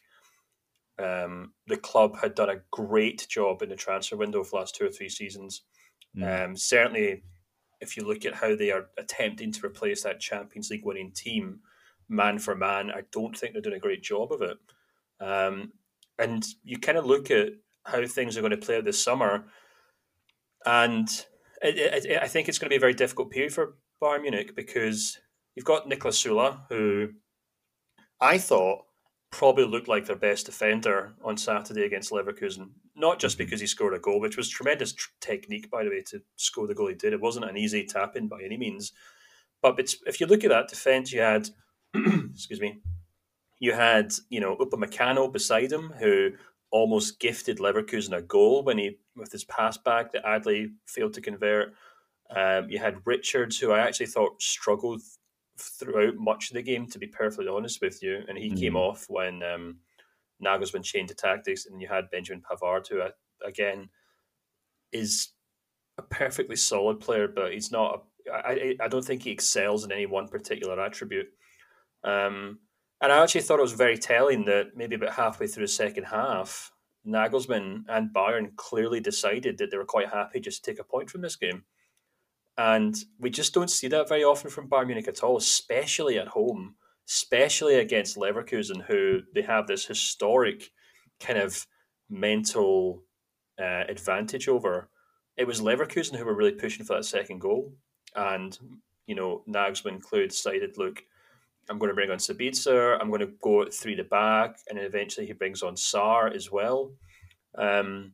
um, 1.00 1.54
the 1.68 1.78
club 1.78 2.18
had 2.22 2.36
done 2.36 2.50
a 2.50 2.62
great 2.72 3.28
job 3.30 3.62
in 3.62 3.70
the 3.70 3.76
transfer 3.76 4.18
window 4.18 4.44
for 4.44 4.52
the 4.52 4.56
last 4.58 4.76
two 4.76 4.86
or 4.86 4.92
three 4.92 5.10
seasons. 5.10 5.64
Mm. 6.18 6.46
Um, 6.46 6.58
certainly 6.58 7.24
if 7.82 7.98
you 7.98 8.06
look 8.06 8.26
at 8.26 8.36
how 8.36 8.56
they 8.56 8.72
are 8.72 8.86
attempting 8.98 9.52
to 9.52 9.66
replace 9.66 10.04
that 10.04 10.20
Champions 10.20 10.70
League 10.70 10.86
winning 10.86 11.12
team, 11.12 11.60
man 12.08 12.40
for 12.40 12.56
man, 12.56 12.92
I 12.92 13.02
don't 13.12 13.38
think 13.38 13.54
they're 13.54 13.62
doing 13.62 13.76
a 13.76 13.80
great 13.80 14.04
job 14.04 14.32
of 14.32 14.42
it. 14.42 14.58
Um, 15.20 15.74
and 16.20 16.46
you 16.64 16.78
kind 16.78 16.98
of 16.98 17.06
look 17.06 17.32
at 17.32 17.54
how 17.86 18.06
things 18.06 18.38
are 18.38 18.42
going 18.42 18.52
to 18.52 18.58
play 18.58 18.78
out 18.78 18.86
this 18.86 19.04
summer, 19.04 19.46
and 20.66 21.10
it, 21.62 21.78
it, 21.78 22.06
it, 22.06 22.22
I 22.22 22.28
think 22.28 22.48
it's 22.48 22.60
going 22.60 22.68
to 22.68 22.74
be 22.74 22.78
a 22.78 22.80
very 22.80 22.94
difficult 22.94 23.32
period 23.32 23.54
for 23.54 23.76
Bayern 24.02 24.22
Munich 24.22 24.56
because 24.56 25.18
you've 25.56 25.66
got 25.66 25.88
Nicolas 25.88 26.24
Süle, 26.24 26.60
who 26.70 27.10
I 28.20 28.38
thought 28.38 28.86
probably 29.32 29.66
looked 29.66 29.88
like 29.88 30.06
their 30.06 30.16
best 30.16 30.46
defender 30.46 31.14
on 31.24 31.38
Saturday 31.38 31.84
against 31.84 32.12
Leverkusen. 32.12 32.70
Not 32.96 33.20
just 33.20 33.38
mm-hmm. 33.38 33.46
because 33.46 33.62
he 33.62 33.68
scored 33.68 33.94
a 33.94 34.00
goal, 34.00 34.20
which 34.20 34.38
was 34.38 34.50
tremendous 34.50 34.94
tr- 34.94 35.10
technique, 35.22 35.72
by 35.72 35.84
the 35.84 35.90
way, 35.90 36.02
to 36.08 36.22
score 36.36 36.68
the 36.68 36.76
goal 36.76 36.88
he 36.88 36.96
did. 36.96 37.14
It 37.14 37.22
wasn't 37.22 37.50
an 37.50 37.58
easy 37.58 37.86
tap 37.86 38.16
in 38.16 38.28
by 38.28 38.44
any 38.44 38.58
means. 38.58 38.92
But 39.62 39.80
if 40.06 40.20
you 40.20 40.28
look 40.28 40.44
at 40.44 40.50
that 40.50 40.68
defence, 40.68 41.12
you 41.14 41.22
had, 41.22 41.50
excuse 41.96 42.60
me, 42.60 42.82
you 43.60 43.74
had, 43.74 44.12
you 44.30 44.40
know, 44.40 44.58
Upamecano 44.58 45.32
beside 45.32 45.72
him, 45.72 45.94
who 46.00 46.32
almost 46.72 47.20
gifted 47.20 47.60
Leverkusen 47.60 48.18
a 48.18 48.22
goal 48.22 48.64
when 48.64 48.78
he, 48.78 48.98
with 49.16 49.32
his 49.32 49.44
pass 49.44 49.78
back 49.78 50.12
that 50.12 50.26
Adli 50.26 50.72
failed 50.88 51.14
to 51.14 51.22
convert. 51.22 51.74
Um, 52.36 52.70
you 52.70 52.80
had 52.80 53.06
Richards, 53.06 53.60
who 53.60 53.72
I 53.72 53.80
actually 53.80 54.08
thought 54.08 54.42
struggled 54.42 55.02
throughout 55.62 56.16
much 56.18 56.50
of 56.50 56.56
the 56.56 56.62
game, 56.62 56.88
to 56.88 57.00
be 57.00 57.08
perfectly 57.08 57.48
honest 57.48 57.82
with 57.82 58.02
you. 58.02 58.22
And 58.28 58.38
he 58.38 58.52
mm. 58.52 58.60
came 58.60 58.76
off 58.76 59.06
when 59.10 59.42
um, 59.44 59.78
Nagelsmann 60.44 60.84
changed 60.84 61.12
the 61.12 61.16
tactics, 61.16 61.66
and 61.66 61.82
you 61.82 61.88
had 61.88 62.10
Benjamin 62.10 62.42
Pavard, 62.42 62.88
who 62.88 63.02
uh, 63.02 63.10
again 63.46 63.90
is 64.92 65.30
a 65.98 66.02
perfectly 66.02 66.56
solid 66.56 67.00
player, 67.00 67.28
but 67.28 67.54
he's 67.54 67.72
not. 67.72 68.04
A, 68.28 68.32
I, 68.32 68.76
I 68.80 68.88
don't 68.88 69.06
think 69.06 69.24
he 69.24 69.32
excels 69.32 69.84
in 69.84 69.92
any 69.92 70.06
one 70.06 70.28
particular 70.28 70.80
attribute. 70.80 71.28
Um, 72.04 72.60
and 73.02 73.12
I 73.12 73.24
actually 73.24 73.42
thought 73.42 73.60
it 73.60 73.64
was 73.64 73.74
very 73.74 73.98
telling 73.98 74.46
that 74.46 74.76
maybe 74.76 74.96
about 74.96 75.14
halfway 75.14 75.48
through 75.48 75.66
the 75.66 75.72
second 75.72 76.04
half, 76.04 76.72
Nagelsmann 77.06 77.84
and 77.88 78.14
Bayern 78.14 78.56
clearly 78.56 79.00
decided 79.00 79.58
that 79.58 79.72
they 79.72 79.78
were 79.78 79.86
quite 79.86 80.10
happy 80.10 80.40
just 80.40 80.64
to 80.64 80.72
take 80.72 80.80
a 80.80 80.84
point 80.84 81.10
from 81.10 81.22
this 81.22 81.36
game. 81.36 81.64
And 82.58 82.96
we 83.20 83.30
just 83.30 83.54
don't 83.54 83.70
see 83.70 83.88
that 83.88 84.10
very 84.10 84.24
often 84.24 84.50
from 84.50 84.70
Bayern 84.70 84.88
Munich 84.88 85.08
at 85.08 85.24
all, 85.24 85.38
especially 85.38 86.18
at 86.20 86.28
home, 86.28 86.76
especially 87.08 87.76
against 87.76 88.18
Leverkusen, 88.18 88.84
who 88.86 89.22
they 89.34 89.42
have 89.42 89.68
this 89.68 89.86
historic 89.86 90.70
kind 91.20 91.40
of 91.40 91.66
mental 92.10 93.04
uh, 93.60 93.84
advantage 93.88 94.48
over. 94.48 94.90
It 95.38 95.48
was 95.48 95.62
Leverkusen 95.62 96.18
who 96.18 96.26
were 96.26 96.36
really 96.36 96.52
pushing 96.52 96.86
for 96.86 96.96
that 96.96 97.06
second 97.06 97.40
goal. 97.40 97.74
And, 98.16 98.58
you 99.08 99.16
know, 99.16 99.44
Nagelsmann 99.48 100.02
Clue 100.02 100.28
decided, 100.28 100.78
look, 100.78 101.04
I'm 101.70 101.80
going 101.80 101.90
to 101.90 101.96
bring 101.96 102.12
on 102.12 102.18
Sabitzer, 102.18 102.98
I'm 103.00 103.10
going 103.10 103.22
to 103.22 103.34
go 103.42 103.66
three 103.70 103.96
to 103.96 104.04
back, 104.04 104.58
and 104.70 104.78
eventually 104.78 105.26
he 105.26 105.34
brings 105.34 105.64
on 105.64 105.76
Sarr 105.76 106.36
as 106.36 106.52
well. 106.52 106.92
Um, 107.58 108.14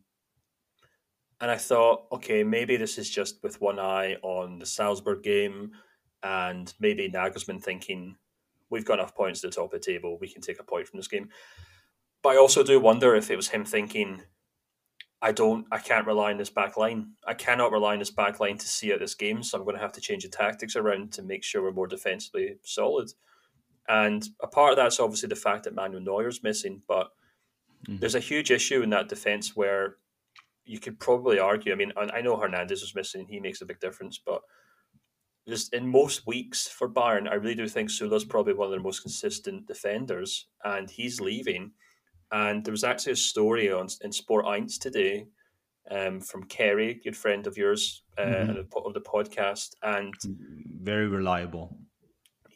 and 1.40 1.52
I 1.52 1.58
thought, 1.58 2.06
okay, 2.12 2.44
maybe 2.44 2.78
this 2.78 2.98
is 2.98 3.10
just 3.10 3.42
with 3.44 3.62
one 3.62 3.80
eye 3.80 4.16
on 4.24 4.60
the 4.60 4.66
Salzburg 4.66 5.24
game, 5.24 5.72
and 6.24 6.74
maybe 6.80 7.10
Nagelsmann 7.10 7.62
thinking, 7.62 8.16
we've 8.70 8.86
got 8.86 8.96
enough 9.00 9.16
points 9.16 9.44
at 9.44 9.52
the 9.52 9.56
top 9.56 9.74
of 9.74 9.80
the 9.80 9.92
table, 9.92 10.18
we 10.20 10.28
can 10.28 10.42
take 10.42 10.60
a 10.60 10.64
point 10.64 10.88
from 10.88 10.98
this 10.98 11.08
game. 11.08 11.30
But 12.24 12.30
I 12.34 12.38
also 12.38 12.64
do 12.64 12.80
wonder 12.80 13.16
if 13.16 13.30
it 13.30 13.36
was 13.36 13.50
him 13.50 13.66
thinking, 13.66 14.24
I 15.22 15.32
don't, 15.32 15.66
I 15.72 15.80
can't 15.80 16.06
rely 16.06 16.32
on 16.32 16.38
this 16.38 16.50
back 16.50 16.78
line. 16.78 17.14
I 17.26 17.34
cannot 17.34 17.72
rely 17.72 17.94
on 17.94 18.00
this 18.00 18.12
back 18.12 18.40
line 18.40 18.58
to 18.58 18.68
see 18.68 18.94
out 18.94 19.00
this 19.00 19.16
game, 19.16 19.44
so 19.44 19.58
I'm 19.58 19.64
going 19.64 19.76
to 19.76 19.82
have 19.82 19.94
to 19.94 20.02
change 20.02 20.24
the 20.24 20.30
tactics 20.30 20.76
around 20.76 21.14
to 21.14 21.24
make 21.24 21.44
sure 21.44 21.62
we're 21.62 21.72
more 21.72 21.88
defensively 21.88 22.58
solid. 22.64 23.12
And 23.88 24.28
a 24.42 24.48
part 24.48 24.72
of 24.72 24.78
that's 24.78 25.00
obviously 25.00 25.30
the 25.30 25.36
fact 25.36 25.64
that 25.64 25.74
Manuel 25.74 26.02
Neuer's 26.02 26.44
missing, 26.44 26.82
but 26.88 27.12
mm-hmm. 27.88 27.98
there's 27.98 28.16
a 28.16 28.20
huge 28.20 28.52
issue 28.52 28.82
in 28.82 28.90
that 28.90 29.10
defense 29.10 29.56
where 29.56 29.96
you 30.68 30.80
could 30.80 31.00
probably 31.00 31.40
argue. 31.40 31.72
I 31.72 31.76
mean, 31.76 31.94
I 31.98 32.22
know 32.22 32.38
Hernandez 32.38 32.82
was 32.82 32.96
missing; 32.96 33.28
he 33.28 33.40
makes 33.40 33.62
a 33.62 33.66
big 33.66 33.80
difference. 33.80 34.20
But 34.24 34.42
just 35.48 35.74
in 35.74 35.88
most 35.88 36.28
weeks 36.28 36.68
for 36.68 36.90
Bayern, 36.90 37.30
I 37.30 37.36
really 37.36 37.56
do 37.56 37.68
think 37.68 37.90
Süle's 37.90 38.26
probably 38.26 38.54
one 38.54 38.66
of 38.66 38.72
their 38.72 38.80
most 38.80 39.02
consistent 39.02 39.68
defenders, 39.68 40.48
and 40.64 40.90
he's 40.90 41.22
leaving. 41.22 41.72
And 42.32 42.64
there 42.64 42.74
was 42.74 42.84
actually 42.84 43.14
a 43.14 43.18
story 43.18 43.72
on 43.72 43.88
in 44.02 44.12
Sport 44.12 44.46
Eins 44.46 44.78
today 44.78 45.28
um, 45.90 46.20
from 46.20 46.44
Kerry, 46.44 47.00
good 47.04 47.16
friend 47.16 47.48
of 47.48 47.58
yours 47.58 48.04
uh, 48.18 48.22
mm-hmm. 48.22 48.86
of 48.86 48.94
the 48.94 49.02
podcast, 49.02 49.70
and 49.84 50.14
very 50.82 51.08
reliable. 51.08 51.78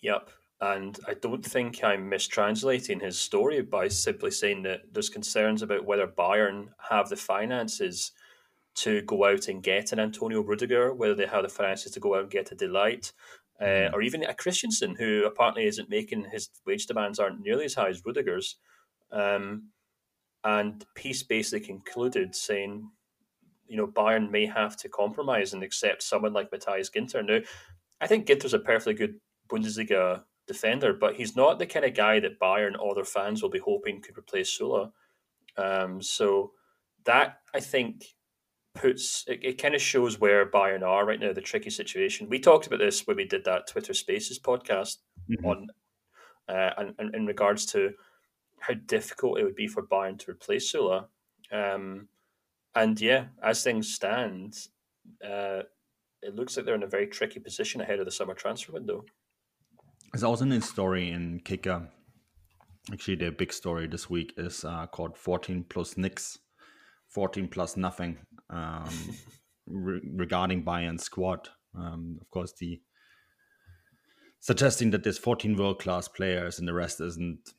Yep, 0.01 0.29
and 0.61 0.99
I 1.07 1.15
don't 1.15 1.43
think 1.43 1.83
I'm 1.83 2.09
mistranslating 2.09 3.01
his 3.01 3.17
story 3.17 3.61
by 3.63 3.87
simply 3.87 4.29
saying 4.29 4.61
that 4.63 4.81
there's 4.93 5.09
concerns 5.09 5.63
about 5.63 5.85
whether 5.85 6.05
Bayern 6.05 6.67
have 6.89 7.09
the 7.09 7.15
finances 7.15 8.11
to 8.75 9.01
go 9.01 9.25
out 9.25 9.47
and 9.47 9.63
get 9.63 9.91
an 9.91 9.99
Antonio 9.99 10.41
Rudiger, 10.41 10.93
whether 10.93 11.15
they 11.15 11.25
have 11.25 11.41
the 11.41 11.49
finances 11.49 11.91
to 11.93 11.99
go 11.99 12.15
out 12.15 12.21
and 12.21 12.31
get 12.31 12.51
a 12.51 12.55
de 12.55 12.67
Ligt, 12.67 13.11
uh, 13.59 13.65
mm-hmm. 13.65 13.95
or 13.95 14.03
even 14.03 14.23
a 14.23 14.35
Christensen, 14.35 14.95
who 14.95 15.25
apparently 15.25 15.65
isn't 15.65 15.89
making 15.89 16.27
his 16.31 16.49
wage 16.65 16.85
demands 16.85 17.17
aren't 17.17 17.41
nearly 17.41 17.65
as 17.65 17.73
high 17.73 17.89
as 17.89 18.05
Rudiger's. 18.05 18.57
Um, 19.11 19.69
and 20.43 20.85
Peace 20.95 21.23
basically 21.23 21.65
concluded 21.65 22.35
saying, 22.35 22.87
you 23.67 23.77
know, 23.77 23.87
Bayern 23.87 24.29
may 24.29 24.45
have 24.45 24.77
to 24.77 24.89
compromise 24.89 25.53
and 25.53 25.63
accept 25.63 26.03
someone 26.03 26.33
like 26.33 26.51
Matthias 26.51 26.91
Ginter. 26.91 27.25
Now, 27.25 27.39
I 27.99 28.05
think 28.05 28.27
Ginter's 28.27 28.53
a 28.53 28.59
perfectly 28.59 28.93
good 28.93 29.15
Bundesliga 29.49 30.23
defender, 30.47 30.93
but 30.93 31.15
he's 31.15 31.35
not 31.35 31.59
the 31.59 31.65
kind 31.65 31.85
of 31.85 31.93
guy 31.93 32.19
that 32.19 32.39
Bayern 32.39 32.79
or 32.79 32.95
their 32.95 33.03
fans 33.03 33.41
will 33.41 33.49
be 33.49 33.59
hoping 33.59 34.01
could 34.01 34.17
replace 34.17 34.57
Süle. 34.57 34.91
Um, 35.57 36.01
so 36.01 36.51
that 37.05 37.39
I 37.53 37.59
think 37.59 38.03
puts 38.73 39.25
it, 39.27 39.39
it 39.43 39.61
kind 39.61 39.75
of 39.75 39.81
shows 39.81 40.19
where 40.19 40.49
Bayern 40.49 40.83
are 40.83 41.05
right 41.05 41.19
now, 41.19 41.33
the 41.33 41.41
tricky 41.41 41.69
situation. 41.69 42.29
We 42.29 42.39
talked 42.39 42.67
about 42.67 42.79
this 42.79 43.05
when 43.05 43.17
we 43.17 43.25
did 43.25 43.45
that 43.45 43.67
Twitter 43.67 43.93
Spaces 43.93 44.39
podcast 44.39 44.97
mm-hmm. 45.29 45.45
on 45.45 45.67
uh, 46.47 46.71
and, 46.77 46.93
and 46.99 47.15
in 47.15 47.25
regards 47.25 47.65
to 47.67 47.91
how 48.59 48.73
difficult 48.73 49.39
it 49.39 49.43
would 49.43 49.55
be 49.55 49.67
for 49.67 49.83
Bayern 49.83 50.19
to 50.19 50.31
replace 50.31 50.73
Süle. 50.73 51.05
Um, 51.51 52.07
and 52.75 52.99
yeah, 52.99 53.25
as 53.43 53.63
things 53.63 53.93
stand, 53.93 54.55
uh, 55.25 55.63
it 56.21 56.35
looks 56.35 56.55
like 56.55 56.65
they're 56.65 56.75
in 56.75 56.83
a 56.83 56.87
very 56.87 57.07
tricky 57.07 57.39
position 57.39 57.81
ahead 57.81 57.99
of 57.99 58.05
the 58.05 58.11
summer 58.11 58.33
transfer 58.33 58.71
window. 58.71 59.03
There's 60.11 60.23
also 60.23 60.45
a 60.45 60.61
story 60.61 61.09
in 61.09 61.39
Kicker. 61.39 61.87
Actually, 62.91 63.15
the 63.15 63.31
big 63.31 63.53
story 63.53 63.87
this 63.87 64.09
week 64.09 64.33
is 64.35 64.65
uh, 64.65 64.87
called 64.87 65.17
14 65.17 65.65
plus 65.69 65.97
Nix, 65.97 66.37
14 67.07 67.47
plus 67.47 67.77
nothing, 67.77 68.17
um, 68.49 68.89
re- 69.67 70.01
regarding 70.13 70.65
Bayern 70.65 70.99
squad. 70.99 71.47
Um, 71.77 72.17
of 72.19 72.29
course, 72.29 72.51
the 72.59 72.81
suggesting 74.41 74.89
that 74.91 75.03
there's 75.03 75.17
14 75.17 75.55
world 75.55 75.79
class 75.79 76.09
players 76.09 76.59
and 76.59 76.67
the 76.67 76.73
rest 76.73 76.99
isn't 76.99 77.53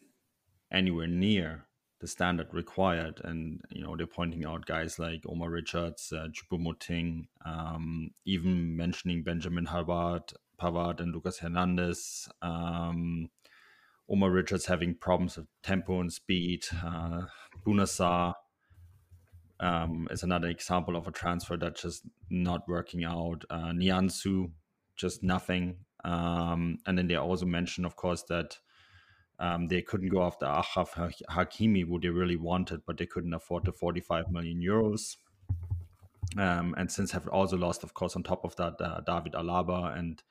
anywhere 0.70 1.06
near 1.06 1.64
the 2.00 2.06
standard 2.06 2.52
required. 2.52 3.20
And 3.24 3.62
you 3.70 3.82
know 3.82 3.96
they're 3.96 4.06
pointing 4.06 4.44
out 4.44 4.66
guys 4.66 4.98
like 4.98 5.22
Omar 5.26 5.48
Richards, 5.48 6.12
uh, 6.12 6.26
Choupo-Moting, 6.28 7.28
um, 7.46 8.10
even 8.26 8.76
mentioning 8.76 9.22
Benjamin 9.22 9.64
Pavard, 9.64 10.34
Pavard 10.62 11.00
and 11.00 11.12
Lucas 11.12 11.38
Hernandez. 11.38 12.28
Um, 12.40 13.28
Omar 14.08 14.30
Richards 14.30 14.66
having 14.66 14.94
problems 14.94 15.36
with 15.36 15.46
tempo 15.62 16.00
and 16.00 16.12
speed. 16.12 16.64
Uh, 16.84 17.22
Bouna 17.66 18.34
um, 19.58 20.06
is 20.10 20.22
another 20.22 20.48
example 20.48 20.96
of 20.96 21.08
a 21.08 21.12
transfer 21.12 21.56
that's 21.56 21.82
just 21.82 22.02
not 22.30 22.68
working 22.68 23.04
out. 23.04 23.44
Uh, 23.50 23.72
just 24.96 25.22
nothing. 25.22 25.76
Um, 26.04 26.78
and 26.86 26.98
then 26.98 27.08
they 27.08 27.16
also 27.16 27.46
mentioned, 27.46 27.86
of 27.86 27.96
course, 27.96 28.22
that 28.28 28.58
um, 29.38 29.66
they 29.68 29.82
couldn't 29.82 30.10
go 30.10 30.22
after 30.22 30.46
Achraf 30.46 31.14
Hakimi, 31.30 31.86
who 31.86 31.98
they 31.98 32.08
really 32.08 32.36
wanted, 32.36 32.82
but 32.86 32.98
they 32.98 33.06
couldn't 33.06 33.34
afford 33.34 33.64
the 33.64 33.72
45 33.72 34.30
million 34.30 34.60
euros. 34.60 35.16
Um, 36.36 36.74
and 36.78 36.90
since 36.90 37.10
have 37.12 37.28
also 37.28 37.56
lost, 37.56 37.82
of 37.82 37.94
course, 37.94 38.16
on 38.16 38.22
top 38.22 38.44
of 38.44 38.56
that, 38.56 38.80
uh, 38.80 39.00
David 39.00 39.32
Alaba. 39.32 39.96
And 39.96 40.22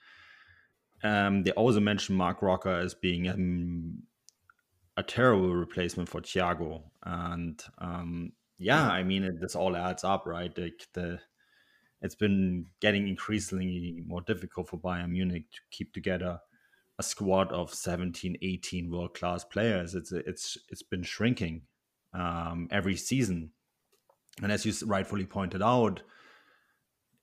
um, 1.03 1.43
they 1.43 1.51
also 1.51 1.79
mentioned 1.79 2.17
Marc 2.17 2.41
Roca 2.41 2.81
as 2.83 2.93
being 2.93 3.27
um, 3.27 4.03
a 4.97 5.03
terrible 5.03 5.53
replacement 5.53 6.09
for 6.09 6.21
Thiago. 6.21 6.83
And 7.03 7.61
um, 7.79 8.33
yeah, 8.57 8.87
I 8.87 9.03
mean, 9.03 9.23
it, 9.23 9.41
this 9.41 9.55
all 9.55 9.75
adds 9.75 10.03
up, 10.03 10.25
right? 10.25 10.55
Like 10.57 10.87
the 10.93 11.19
it's 12.01 12.15
been 12.15 12.65
getting 12.79 13.07
increasingly 13.07 14.03
more 14.05 14.21
difficult 14.21 14.69
for 14.69 14.77
Bayern 14.77 15.11
Munich 15.11 15.51
to 15.51 15.59
keep 15.69 15.93
together 15.93 16.39
a 16.97 17.03
squad 17.03 17.51
of 17.51 17.73
17, 17.73 18.37
18 18.41 18.91
world 18.91 19.13
class 19.13 19.43
players. 19.43 19.95
It's 19.95 20.11
it's 20.11 20.57
it's 20.69 20.83
been 20.83 21.03
shrinking 21.03 21.63
um, 22.13 22.67
every 22.71 22.95
season, 22.95 23.51
and 24.41 24.51
as 24.51 24.65
you 24.65 24.73
rightfully 24.85 25.25
pointed 25.25 25.61
out, 25.61 26.01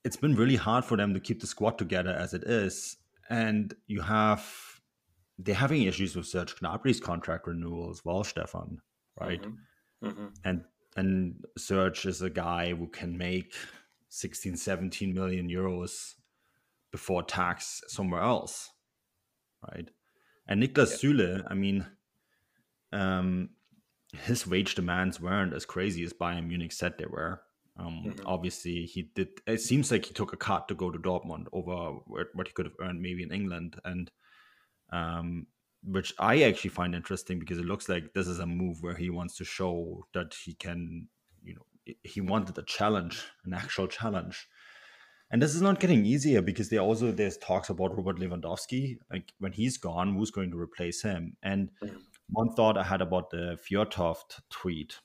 it's 0.03 0.17
been 0.17 0.35
really 0.35 0.55
hard 0.55 0.85
for 0.85 0.97
them 0.97 1.13
to 1.13 1.19
keep 1.19 1.41
the 1.41 1.47
squad 1.47 1.77
together 1.77 2.11
as 2.11 2.33
it 2.33 2.43
is. 2.43 2.97
And 3.29 3.73
you 3.87 4.01
have 4.01 4.45
they're 5.37 5.55
having 5.55 5.83
issues 5.83 6.15
with 6.15 6.27
Serge 6.27 6.55
Gnabry's 6.61 6.99
contract 6.99 7.47
renewal 7.47 7.89
as 7.91 8.03
well, 8.03 8.23
Stefan, 8.23 8.79
right? 9.19 9.41
Mm-hmm. 9.41 10.07
Mm-hmm. 10.07 10.25
And 10.43 10.63
and 10.97 11.45
Serge 11.57 12.05
is 12.05 12.21
a 12.21 12.29
guy 12.29 12.73
who 12.73 12.87
can 12.87 13.17
make 13.17 13.53
16, 14.09 14.57
17 14.57 15.13
million 15.13 15.47
euros 15.47 16.15
before 16.91 17.21
tax 17.23 17.81
somewhere 17.87 18.23
else 18.23 18.71
right? 19.67 19.89
And 20.47 20.61
Niklas 20.61 21.03
yeah. 21.03 21.09
Süle, 21.09 21.43
I 21.47 21.53
mean, 21.53 21.85
um, 22.91 23.49
his 24.13 24.47
wage 24.47 24.75
demands 24.75 25.19
weren't 25.19 25.53
as 25.53 25.65
crazy 25.65 26.03
as 26.03 26.13
Bayern 26.13 26.47
Munich 26.47 26.71
said 26.71 26.93
they 26.97 27.05
were. 27.05 27.41
Um, 27.79 28.03
mm-hmm. 28.05 28.27
Obviously, 28.27 28.85
he 28.85 29.03
did. 29.15 29.29
It 29.47 29.61
seems 29.61 29.91
like 29.91 30.05
he 30.05 30.13
took 30.13 30.33
a 30.33 30.37
cut 30.37 30.67
to 30.67 30.75
go 30.75 30.91
to 30.91 30.99
Dortmund 30.99 31.47
over 31.53 31.99
what 32.33 32.47
he 32.47 32.53
could 32.53 32.65
have 32.65 32.75
earned 32.81 33.01
maybe 33.01 33.23
in 33.23 33.31
England, 33.31 33.79
and 33.85 34.11
um, 34.91 35.47
which 35.83 36.13
I 36.19 36.43
actually 36.43 36.71
find 36.71 36.93
interesting 36.93 37.39
because 37.39 37.57
it 37.57 37.65
looks 37.65 37.87
like 37.87 38.13
this 38.13 38.27
is 38.27 38.39
a 38.39 38.45
move 38.45 38.81
where 38.81 38.95
he 38.95 39.09
wants 39.09 39.37
to 39.37 39.45
show 39.45 40.05
that 40.13 40.33
he 40.43 40.53
can, 40.55 41.07
you 41.41 41.55
know, 41.55 41.95
he 42.03 42.21
wanted 42.21 42.57
a 42.57 42.63
challenge, 42.63 43.23
an 43.45 43.53
actual 43.53 43.87
challenge, 43.87 44.47
and 45.31 45.41
this 45.41 45.55
is 45.55 45.61
not 45.61 45.79
getting 45.79 46.05
easier 46.05 46.41
because 46.41 46.69
there 46.69 46.81
also 46.81 47.11
there's 47.11 47.37
talks 47.37 47.69
about 47.69 47.95
Robert 47.95 48.17
Lewandowski. 48.19 48.97
Like 49.11 49.31
when 49.39 49.53
he's 49.53 49.77
gone, 49.77 50.15
who's 50.15 50.31
going 50.31 50.51
to 50.51 50.59
replace 50.59 51.01
him? 51.01 51.37
And 51.43 51.69
mm-hmm. 51.81 51.95
one 52.29 52.53
thought 52.55 52.77
I 52.77 52.83
had 52.83 53.01
about 53.01 53.29
the 53.29 53.57
Fjortoft 53.69 54.41
tweet. 54.49 54.95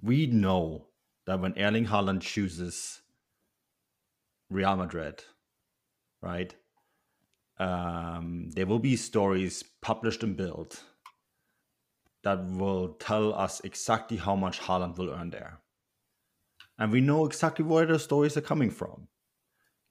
We 0.00 0.26
know 0.26 0.86
that 1.26 1.40
when 1.40 1.54
Erling 1.58 1.86
Haaland 1.86 2.22
chooses 2.22 3.00
Real 4.50 4.76
Madrid, 4.76 5.24
right? 6.20 6.54
Um, 7.58 8.50
there 8.52 8.66
will 8.66 8.78
be 8.78 8.96
stories 8.96 9.62
published 9.82 10.22
and 10.22 10.36
built 10.36 10.82
that 12.24 12.44
will 12.46 12.94
tell 12.94 13.34
us 13.34 13.60
exactly 13.64 14.16
how 14.16 14.36
much 14.36 14.60
Haaland 14.60 14.96
will 14.98 15.10
earn 15.10 15.30
there 15.30 15.60
and 16.78 16.92
we 16.92 17.00
know 17.00 17.26
exactly 17.26 17.64
where 17.64 17.86
those 17.86 18.04
stories 18.04 18.36
are 18.36 18.40
coming 18.42 18.70
from. 18.70 19.08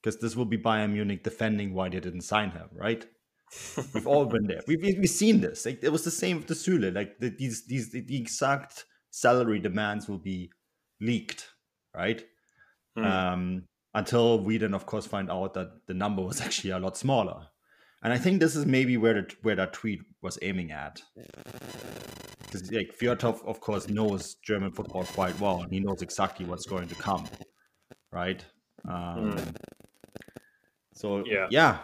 because 0.02 0.20
this 0.20 0.36
will 0.36 0.46
be 0.46 0.58
Bayern 0.58 0.94
Munich 0.94 1.24
defending 1.24 1.74
why 1.74 1.90
they 1.90 2.00
didn't 2.00 2.22
sign 2.22 2.52
him, 2.52 2.70
right? 2.74 3.06
We've 3.94 4.08
all 4.08 4.26
been 4.26 4.48
there. 4.48 4.62
We've, 4.68 4.82
we've 4.82 5.10
seen 5.10 5.42
this. 5.42 5.66
Like 5.66 5.84
it 5.84 5.92
was 5.92 6.04
the 6.04 6.12
same 6.12 6.38
with 6.38 6.48
the 6.48 6.54
Süle. 6.56 6.94
Like 6.96 7.20
the, 7.20 7.30
these 7.30 7.66
these 7.66 7.92
the 7.92 8.18
exact 8.18 8.86
salary 9.12 9.60
demands 9.60 10.08
will 10.08 10.20
be 10.20 10.52
leaked, 11.01 11.48
right? 11.96 12.24
Mm. 12.98 13.05
Um, 13.05 13.63
until 13.93 14.39
we 14.39 14.58
then, 14.58 14.74
of 14.74 14.86
course, 14.86 15.05
find 15.05 15.29
out 15.29 15.53
that 15.55 15.88
the 15.88 15.93
number 15.93 16.22
was 16.22 16.41
actually 16.46 16.72
a 16.72 16.79
lot 16.79 16.98
smaller. 16.98 17.48
And 18.03 18.12
I 18.12 18.17
think 18.17 18.39
this 18.39 18.55
is 18.55 18.65
maybe 18.65 18.98
where 18.98 19.13
the, 19.13 19.36
where 19.43 19.55
that 19.55 19.74
tweet 19.74 20.01
was 20.22 20.39
aiming 20.41 20.72
at. 20.72 21.01
Because 22.41 22.72
like 22.72 22.98
Fjortoft, 23.00 23.46
of 23.46 23.60
course, 23.60 23.89
knows 23.89 24.36
German 24.43 24.72
football 24.72 25.03
quite 25.03 25.39
well, 25.39 25.62
and 25.62 25.72
he 25.72 25.79
knows 25.79 26.01
exactly 26.01 26.46
what's 26.46 26.65
going 26.65 26.88
to 26.88 26.96
come, 26.96 27.27
right? 28.12 28.43
Um, 28.88 29.34
mm. 29.34 29.55
So 30.93 31.24
yeah, 31.25 31.48
yeah, 31.50 31.77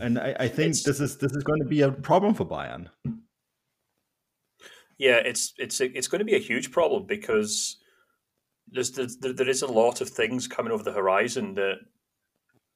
and 0.00 0.18
I, 0.18 0.36
I 0.38 0.48
think 0.48 0.70
it's, 0.70 0.82
this 0.84 1.00
is 1.00 1.16
this 1.18 1.32
is 1.32 1.42
going 1.42 1.60
to 1.60 1.68
be 1.68 1.80
a 1.80 1.90
problem 1.90 2.34
for 2.34 2.44
Bayern. 2.44 2.88
Yeah, 4.98 5.16
it's 5.16 5.54
it's 5.58 5.80
it's 5.80 6.08
going 6.08 6.20
to 6.20 6.24
be 6.24 6.36
a 6.36 6.40
huge 6.40 6.70
problem 6.70 7.06
because 7.06 7.76
there's, 8.72 8.92
there's 8.92 9.16
there 9.18 9.48
is 9.48 9.62
a 9.62 9.66
lot 9.66 10.00
of 10.00 10.08
things 10.08 10.46
coming 10.46 10.72
over 10.72 10.82
the 10.82 10.92
horizon 10.92 11.54
that 11.54 11.76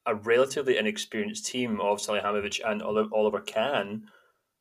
a 0.06 0.14
relatively 0.14 0.78
inexperienced 0.78 1.46
team 1.46 1.80
of 1.80 1.98
Salihamidzic 1.98 2.60
and 2.64 2.82
Oliver 2.82 3.40
Kahn 3.40 4.04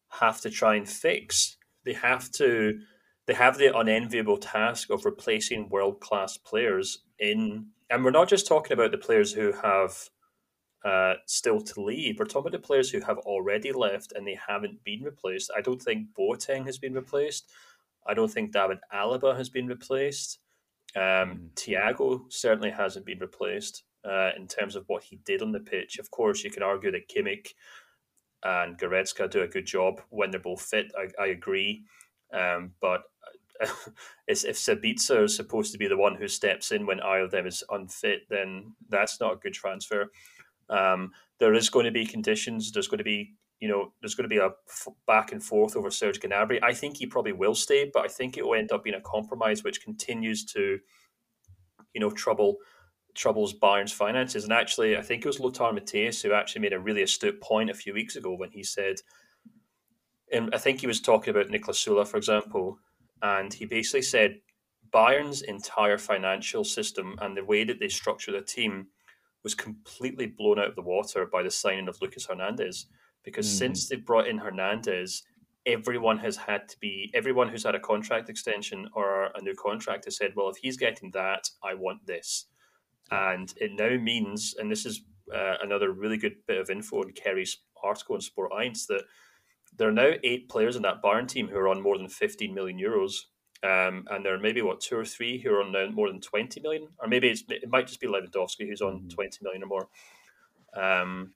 have 0.09 0.41
to 0.41 0.49
try 0.49 0.75
and 0.75 0.87
fix. 0.87 1.57
They 1.85 1.93
have 1.93 2.31
to 2.33 2.79
they 3.27 3.33
have 3.33 3.57
the 3.57 3.77
unenviable 3.77 4.37
task 4.37 4.89
of 4.89 5.05
replacing 5.05 5.69
world 5.69 5.99
class 5.99 6.37
players 6.37 6.99
in 7.19 7.67
and 7.89 8.03
we're 8.03 8.11
not 8.11 8.29
just 8.29 8.47
talking 8.47 8.73
about 8.73 8.91
the 8.91 8.97
players 8.97 9.33
who 9.33 9.51
have 9.51 10.09
uh, 10.85 11.13
still 11.27 11.61
to 11.61 11.81
leave. 11.81 12.17
We're 12.17 12.25
talking 12.25 12.47
about 12.47 12.53
the 12.53 12.65
players 12.65 12.89
who 12.89 13.01
have 13.01 13.17
already 13.19 13.71
left 13.71 14.13
and 14.13 14.25
they 14.25 14.39
haven't 14.47 14.83
been 14.83 15.03
replaced. 15.03 15.51
I 15.55 15.61
don't 15.61 15.81
think 15.81 16.07
Boateng 16.17 16.65
has 16.65 16.77
been 16.77 16.93
replaced. 16.93 17.51
I 18.07 18.13
don't 18.13 18.31
think 18.31 18.51
David 18.51 18.79
Alaba 18.93 19.37
has 19.37 19.49
been 19.49 19.67
replaced. 19.67 20.39
Um, 20.95 21.01
mm. 21.01 21.53
Thiago 21.55 22.31
certainly 22.31 22.71
hasn't 22.71 23.05
been 23.05 23.19
replaced 23.19 23.83
uh, 24.03 24.31
in 24.35 24.47
terms 24.47 24.75
of 24.75 24.83
what 24.87 25.03
he 25.03 25.17
did 25.25 25.41
on 25.41 25.51
the 25.51 25.59
pitch. 25.59 25.99
Of 25.99 26.11
course, 26.11 26.43
you 26.43 26.51
can 26.51 26.63
argue 26.63 26.91
that 26.91 27.09
Kimmich 27.09 27.53
and 28.43 28.77
Goretzka 28.77 29.29
do 29.29 29.43
a 29.43 29.47
good 29.47 29.65
job 29.65 30.01
when 30.09 30.31
they're 30.31 30.39
both 30.39 30.61
fit. 30.61 30.91
I, 30.97 31.23
I 31.23 31.27
agree. 31.27 31.83
Um, 32.33 32.71
but 32.81 33.03
if 34.27 34.57
Sabitzer 34.57 35.25
is 35.25 35.35
supposed 35.35 35.71
to 35.71 35.77
be 35.77 35.87
the 35.87 35.97
one 35.97 36.15
who 36.15 36.27
steps 36.27 36.71
in 36.71 36.85
when 36.85 36.99
either 37.01 37.25
of 37.25 37.31
them 37.31 37.45
is 37.45 37.63
unfit, 37.69 38.23
then 38.29 38.73
that's 38.89 39.19
not 39.19 39.33
a 39.33 39.37
good 39.37 39.53
transfer. 39.53 40.11
Um, 40.69 41.11
there 41.39 41.53
is 41.53 41.69
going 41.69 41.85
to 41.85 41.91
be 41.91 42.05
conditions. 42.05 42.71
There's 42.71 42.87
going 42.87 42.99
to 42.99 43.03
be, 43.03 43.33
you 43.61 43.67
know, 43.67 43.93
there's 44.01 44.15
going 44.15 44.27
to 44.27 44.35
be 44.35 44.39
a 44.39 44.47
f- 44.47 44.87
back 45.05 45.31
and 45.31 45.41
forth 45.41 45.75
over 45.77 45.91
Serge 45.91 46.19
Gnabry. 46.19 46.59
I 46.63 46.73
think 46.73 46.97
he 46.97 47.05
probably 47.05 47.31
will 47.31 47.55
stay, 47.55 47.89
but 47.93 48.03
I 48.03 48.07
think 48.07 48.35
it 48.35 48.45
will 48.45 48.55
end 48.55 48.71
up 48.71 48.83
being 48.83 48.95
a 48.95 49.01
compromise 49.01 49.63
which 49.63 49.83
continues 49.83 50.43
to, 50.45 50.79
you 51.93 52.01
know, 52.01 52.09
trouble 52.09 52.57
troubles 53.13 53.53
Bayern's 53.53 53.91
finances. 53.91 54.45
And 54.45 54.53
actually, 54.53 54.97
I 54.97 55.01
think 55.01 55.23
it 55.23 55.27
was 55.27 55.39
Lothar 55.39 55.73
Matthäus 55.73 56.23
who 56.23 56.33
actually 56.33 56.61
made 56.61 56.73
a 56.73 56.79
really 56.79 57.03
astute 57.03 57.39
point 57.41 57.69
a 57.69 57.73
few 57.73 57.93
weeks 57.93 58.15
ago 58.15 58.33
when 58.33 58.51
he 58.51 58.63
said, 58.63 58.95
and 60.31 60.49
I 60.55 60.57
think 60.57 60.79
he 60.79 60.87
was 60.87 61.01
talking 61.01 61.29
about 61.29 61.49
Niklas 61.49 61.85
Süle, 61.85 62.07
for 62.07 62.17
example, 62.17 62.79
and 63.21 63.53
he 63.53 63.65
basically 63.65 64.01
said 64.01 64.39
Bayern's 64.91 65.41
entire 65.41 65.97
financial 65.97 66.63
system 66.63 67.15
and 67.21 67.35
the 67.35 67.45
way 67.45 67.63
that 67.63 67.79
they 67.79 67.89
structure 67.89 68.31
the 68.31 68.41
team 68.41 68.87
was 69.43 69.55
completely 69.55 70.25
blown 70.25 70.57
out 70.57 70.67
of 70.67 70.75
the 70.75 70.81
water 70.81 71.25
by 71.25 71.43
the 71.43 71.51
signing 71.51 71.87
of 71.87 72.01
Lucas 72.01 72.25
Hernandez. 72.25 72.87
Because 73.23 73.47
mm. 73.47 73.57
since 73.57 73.87
they 73.87 73.97
brought 73.97 74.27
in 74.27 74.37
Hernandez, 74.37 75.23
everyone 75.65 76.17
has 76.17 76.35
had 76.35 76.67
to 76.67 76.79
be 76.79 77.11
everyone 77.13 77.47
who's 77.47 77.63
had 77.63 77.75
a 77.75 77.79
contract 77.79 78.29
extension 78.29 78.89
or 78.93 79.25
a 79.35 79.41
new 79.41 79.53
contract 79.55 80.05
has 80.05 80.17
said, 80.17 80.33
well, 80.35 80.49
if 80.49 80.57
he's 80.57 80.77
getting 80.77 81.11
that, 81.11 81.49
I 81.63 81.73
want 81.75 82.05
this. 82.05 82.47
And 83.11 83.53
it 83.57 83.71
now 83.77 84.01
means, 84.01 84.55
and 84.57 84.71
this 84.71 84.85
is 84.85 85.03
uh, 85.33 85.55
another 85.61 85.91
really 85.91 86.17
good 86.17 86.35
bit 86.47 86.59
of 86.59 86.69
info 86.69 87.01
in 87.03 87.11
Kerry's 87.11 87.57
article 87.83 88.15
in 88.15 88.21
Sport 88.21 88.51
Eins, 88.51 88.87
that 88.87 89.03
there 89.77 89.87
are 89.87 89.93
now 89.93 90.11
eight 90.23 90.49
players 90.49 90.75
in 90.75 90.81
that 90.83 91.01
Bayern 91.01 91.27
team 91.27 91.47
who 91.47 91.57
are 91.57 91.67
on 91.67 91.81
more 91.81 91.97
than 91.97 92.07
15 92.07 92.53
million 92.53 92.79
euros. 92.79 93.13
Um, 93.63 94.05
and 94.09 94.25
there 94.25 94.33
are 94.33 94.39
maybe 94.39 94.61
what 94.61 94.81
two 94.81 94.97
or 94.97 95.05
three 95.05 95.39
who 95.39 95.51
are 95.53 95.61
on 95.61 95.71
now 95.71 95.87
more 95.91 96.07
than 96.07 96.19
20 96.19 96.59
million, 96.61 96.87
or 96.99 97.07
maybe 97.07 97.29
it 97.29 97.69
might 97.69 97.87
just 97.87 97.99
be 97.99 98.07
Lewandowski 98.07 98.67
who's 98.67 98.81
on 98.81 98.99
mm-hmm. 98.99 99.09
20 99.09 99.39
million 99.43 99.63
or 99.63 99.67
more. 99.67 99.87
Um, 100.75 101.33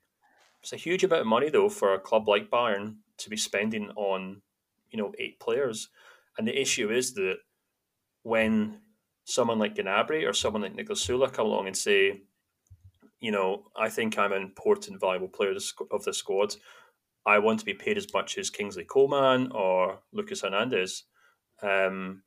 it's 0.66 0.72
a 0.72 0.76
huge 0.76 1.04
amount 1.04 1.20
of 1.20 1.28
money 1.28 1.48
though 1.48 1.68
for 1.68 1.94
a 1.94 2.00
club 2.00 2.26
like 2.26 2.50
Bayern 2.50 2.96
to 3.18 3.30
be 3.30 3.36
spending 3.36 3.88
on, 3.90 4.42
you 4.90 4.98
know, 4.98 5.12
eight 5.16 5.38
players. 5.38 5.90
And 6.36 6.48
the 6.48 6.60
issue 6.60 6.90
is 6.90 7.14
that 7.14 7.36
when 8.24 8.80
someone 9.22 9.60
like 9.60 9.76
Gnabry 9.76 10.28
or 10.28 10.32
someone 10.32 10.62
like 10.62 10.74
Nicolas 10.74 11.06
Süle 11.06 11.32
come 11.32 11.46
along 11.46 11.68
and 11.68 11.76
say, 11.76 12.22
you 13.20 13.30
know, 13.30 13.66
I 13.76 13.88
think 13.88 14.18
I'm 14.18 14.32
an 14.32 14.42
important, 14.42 15.00
valuable 15.00 15.28
player 15.28 15.54
of 15.92 16.02
the 16.02 16.12
squad. 16.12 16.56
I 17.24 17.38
want 17.38 17.60
to 17.60 17.64
be 17.64 17.74
paid 17.74 17.96
as 17.96 18.12
much 18.12 18.36
as 18.36 18.50
Kingsley 18.50 18.82
Coman 18.82 19.52
or 19.52 20.00
Lucas 20.12 20.40
Hernandez. 20.40 21.04
Um, 21.62 22.24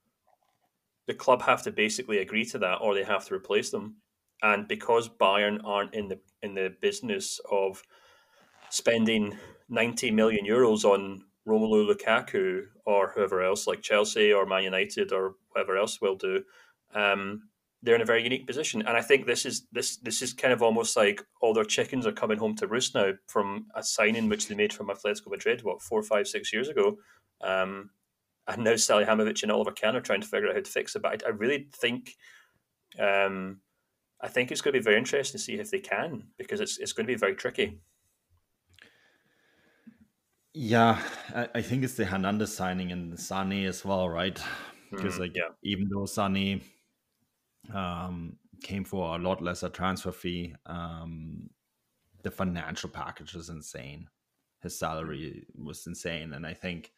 the 1.08 1.14
club 1.14 1.42
have 1.42 1.62
to 1.64 1.72
basically 1.72 2.20
agree 2.20 2.46
to 2.46 2.60
that, 2.60 2.76
or 2.76 2.94
they 2.94 3.04
have 3.04 3.26
to 3.26 3.36
replace 3.36 3.70
them. 3.70 3.98
And 4.42 4.66
because 4.66 5.10
Bayern 5.10 5.60
aren't 5.66 5.94
in 5.94 6.08
the 6.08 6.22
in 6.42 6.54
the 6.54 6.74
business 6.80 7.42
of 7.52 7.84
spending 8.70 9.38
ninety 9.70 10.12
million 10.12 10.46
euros 10.46 10.84
on 10.84 11.24
Romelu 11.48 11.94
Lukaku 11.94 12.64
or 12.86 13.12
whoever 13.16 13.42
else, 13.42 13.68
like 13.68 13.82
Chelsea 13.82 14.32
or 14.34 14.46
Man 14.46 14.64
United 14.64 15.12
or 15.12 15.36
whoever 15.54 15.78
else 15.78 16.00
will 16.02 16.16
do, 16.16 16.44
um, 16.94 17.42
they're 17.82 17.96
in 17.96 18.02
a 18.02 18.06
very 18.06 18.24
unique 18.24 18.46
position. 18.46 18.82
And 18.82 18.98
I 18.98 19.02
think 19.02 19.26
this 19.26 19.46
is 19.46 19.68
this 19.72 19.98
this 19.98 20.22
is 20.22 20.34
kind 20.34 20.54
of 20.54 20.62
almost 20.62 20.98
like 20.98 21.24
all 21.42 21.54
their 21.54 21.64
chickens 21.64 22.06
are 22.06 22.12
coming 22.12 22.38
home 22.38 22.56
to 22.58 22.68
roost 22.68 22.94
now 22.94 23.14
from 23.28 23.68
a 23.76 23.82
signing 23.82 24.30
which 24.30 24.48
they 24.48 24.56
made 24.56 24.74
from 24.74 24.90
Atletico 24.90 25.30
Madrid, 25.30 25.64
what 25.64 25.82
four, 25.82 26.04
five, 26.04 26.28
six 26.28 26.52
years 26.54 26.68
ago. 26.68 26.98
Um, 27.42 27.92
and 28.48 28.64
now 28.64 28.74
Salihamidzic 28.74 29.44
and 29.44 29.52
Oliver 29.52 29.72
Kahn 29.72 29.96
are 29.96 30.02
trying 30.02 30.22
to 30.22 30.28
figure 30.28 30.50
out 30.50 30.56
how 30.56 30.62
to 30.62 30.70
fix 30.70 30.96
it. 30.96 31.02
But 31.02 31.24
I, 31.24 31.28
I 31.28 31.32
really 31.32 31.70
think, 31.74 32.16
um, 33.00 33.62
I 34.20 34.28
think 34.28 34.52
it's 34.52 34.62
going 34.62 34.74
to 34.74 34.80
be 34.80 34.84
very 34.84 34.98
interesting 34.98 35.38
to 35.38 35.44
see 35.44 35.54
if 35.54 35.72
they 35.72 35.80
can 35.80 36.28
because 36.38 36.60
it's 36.60 36.78
it's 36.80 36.94
going 36.94 37.08
to 37.08 37.14
be 37.14 37.18
very 37.18 37.36
tricky. 37.36 37.80
Yeah, 40.54 41.00
I, 41.54 41.62
think 41.62 41.84
it's 41.84 41.94
the 41.94 42.06
Hernandez 42.06 42.56
signing 42.56 42.92
and 42.92 43.14
Sané 43.14 43.68
as 43.68 43.86
well, 43.86 44.10
right? 44.10 44.38
Because 44.90 45.16
mm, 45.16 45.20
like 45.20 45.36
yeah. 45.36 45.50
even 45.64 45.88
though 45.90 46.06
Sané 46.06 46.62
um, 47.74 48.38
came 48.64 48.84
for 48.84 49.16
a 49.16 49.20
lot 49.20 49.42
lesser 49.42 49.70
transfer 49.70 50.12
fee. 50.12 50.56
Um, 50.66 51.50
the 52.24 52.32
financial 52.32 52.90
package 52.90 53.36
is 53.36 53.50
insane. 53.50 54.08
His 54.62 54.78
salary 54.78 55.46
was 55.56 55.88
insane, 55.88 56.34
and 56.34 56.46
I 56.46 56.54
think, 56.54 56.92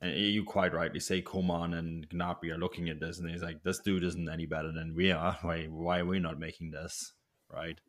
and 0.00 0.14
you 0.14 0.44
quite 0.44 0.74
rightly 0.74 1.00
say, 1.00 1.22
Coman 1.22 1.74
and 1.74 2.08
Gnabry 2.10 2.50
are 2.50 2.58
looking 2.58 2.90
at 2.90 3.00
this, 3.00 3.18
and 3.18 3.30
he's 3.30 3.42
like, 3.42 3.62
"This 3.62 3.78
dude 3.78 4.04
isn't 4.04 4.28
any 4.28 4.44
better 4.44 4.72
than 4.72 4.94
we 4.94 5.10
are. 5.10 5.38
Why? 5.40 5.66
Why 5.66 6.00
are 6.00 6.04
we 6.04 6.18
not 6.18 6.38
making 6.38 6.70
this 6.70 7.14
right?" 7.48 7.80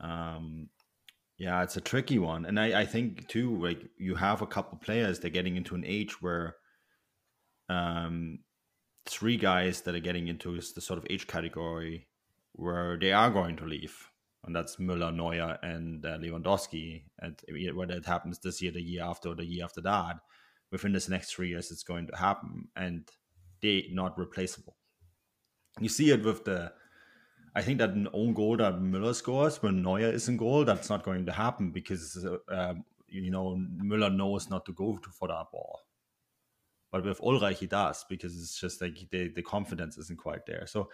Um, 0.00 0.68
yeah, 1.38 1.62
it's 1.62 1.76
a 1.76 1.80
tricky 1.80 2.18
one, 2.18 2.46
and 2.46 2.58
I, 2.58 2.80
I 2.80 2.86
think 2.86 3.28
too, 3.28 3.56
like 3.62 3.88
you 3.98 4.14
have 4.14 4.42
a 4.42 4.46
couple 4.46 4.78
players 4.78 5.18
they're 5.18 5.30
getting 5.30 5.56
into 5.56 5.74
an 5.74 5.84
age 5.86 6.20
where, 6.22 6.56
um, 7.68 8.40
three 9.06 9.36
guys 9.36 9.82
that 9.82 9.94
are 9.94 10.00
getting 10.00 10.28
into 10.28 10.60
the 10.74 10.80
sort 10.80 10.98
of 10.98 11.06
age 11.08 11.26
category 11.26 12.08
where 12.52 12.98
they 12.98 13.12
are 13.12 13.30
going 13.30 13.56
to 13.56 13.64
leave. 13.64 14.10
And 14.44 14.54
that's 14.54 14.76
Müller, 14.76 15.14
Neuer, 15.14 15.58
and 15.62 16.04
uh, 16.04 16.18
Lewandowski. 16.18 17.02
And 17.20 17.40
whether 17.74 17.94
it 17.94 18.06
happens 18.06 18.38
this 18.38 18.62
year, 18.62 18.72
the 18.72 18.80
year 18.80 19.02
after, 19.04 19.30
or 19.30 19.34
the 19.34 19.44
year 19.44 19.64
after 19.64 19.80
that, 19.82 20.18
within 20.70 20.92
this 20.92 21.08
next 21.08 21.32
three 21.32 21.48
years, 21.48 21.70
it's 21.70 21.82
going 21.82 22.06
to 22.08 22.16
happen. 22.16 22.68
And 22.76 23.08
they 23.60 23.88
not 23.92 24.18
replaceable. 24.18 24.76
You 25.80 25.88
see 25.88 26.10
it 26.10 26.24
with 26.24 26.44
the, 26.44 26.72
I 27.56 27.62
think 27.62 27.78
that 27.78 27.90
an 27.90 28.08
own 28.12 28.34
goal 28.34 28.56
that 28.58 28.74
Müller 28.74 29.14
scores 29.14 29.62
when 29.62 29.82
Neuer 29.82 30.12
is 30.12 30.28
in 30.28 30.36
goal, 30.36 30.64
that's 30.64 30.90
not 30.90 31.02
going 31.02 31.26
to 31.26 31.32
happen 31.32 31.70
because, 31.70 32.24
uh, 32.48 32.74
you 33.08 33.30
know, 33.30 33.56
Müller 33.82 34.14
knows 34.14 34.48
not 34.48 34.64
to 34.66 34.72
go 34.72 34.96
to, 34.96 35.10
for 35.10 35.28
that 35.28 35.46
ball 35.50 35.80
but 36.92 37.04
with 37.04 37.20
Ulreich 37.20 37.58
he 37.58 37.66
does 37.66 38.04
because 38.08 38.36
it's 38.36 38.58
just 38.58 38.80
like 38.80 38.98
the, 39.10 39.28
the 39.28 39.42
confidence 39.42 39.98
isn't 39.98 40.18
quite 40.18 40.46
there. 40.46 40.66
So 40.66 40.88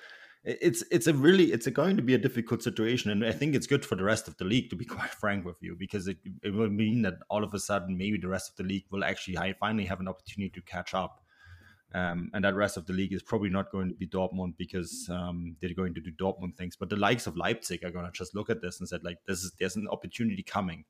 it's 0.45 0.83
it's 0.91 1.07
a 1.07 1.15
really 1.15 1.53
it's 1.53 1.69
a 1.69 1.71
going 1.71 1.97
to 1.97 2.03
be 2.03 2.15
a 2.15 2.19
difficult 2.19 2.63
situation, 2.63 3.13
and 3.13 3.25
I 3.25 3.31
think 3.31 3.55
it's 3.55 3.69
good 3.69 3.87
for 3.87 3.95
the 3.95 4.03
rest 4.03 4.27
of 4.27 4.37
the 4.39 4.45
league 4.45 4.71
to 4.71 4.77
be 4.77 4.85
quite 4.97 5.11
frank 5.11 5.45
with 5.45 5.59
you 5.61 5.77
because 5.79 6.09
it, 6.09 6.17
it 6.43 6.53
will 6.53 6.69
mean 6.69 7.03
that 7.03 7.15
all 7.31 7.45
of 7.45 7.55
a 7.55 7.61
sudden 7.61 7.97
maybe 7.97 8.19
the 8.19 8.29
rest 8.29 8.51
of 8.51 8.57
the 8.57 8.65
league 8.65 8.87
will 8.91 9.05
actually 9.05 9.37
finally 9.61 9.85
have 9.85 10.01
an 10.01 10.09
opportunity 10.09 10.51
to 10.51 10.63
catch 10.63 10.95
up 10.95 11.22
Um, 11.95 12.31
and 12.33 12.45
that 12.45 12.55
rest 12.55 12.77
of 12.77 12.87
the 12.87 12.93
league 12.93 13.13
is 13.13 13.23
probably 13.23 13.51
not 13.51 13.71
going 13.71 13.91
to 13.91 13.95
be 13.95 14.07
Dortmund 14.07 14.57
because 14.57 15.09
um, 15.11 15.57
they're 15.61 15.75
going 15.75 15.95
to 15.95 16.01
do 16.01 16.11
Dortmund 16.11 16.57
things. 16.57 16.77
But 16.77 16.89
the 16.89 16.97
likes 16.97 17.27
of 17.27 17.37
Leipzig 17.37 17.85
are 17.85 17.91
going 17.91 18.07
to 18.07 18.13
just 18.13 18.35
look 18.35 18.49
at 18.49 18.63
this 18.63 18.81
and 18.81 18.89
said, 18.89 19.05
like, 19.05 19.19
this 19.27 19.43
is 19.43 19.53
there's 19.59 19.77
an 19.77 19.89
opportunity 19.91 20.43
coming. 20.43 20.85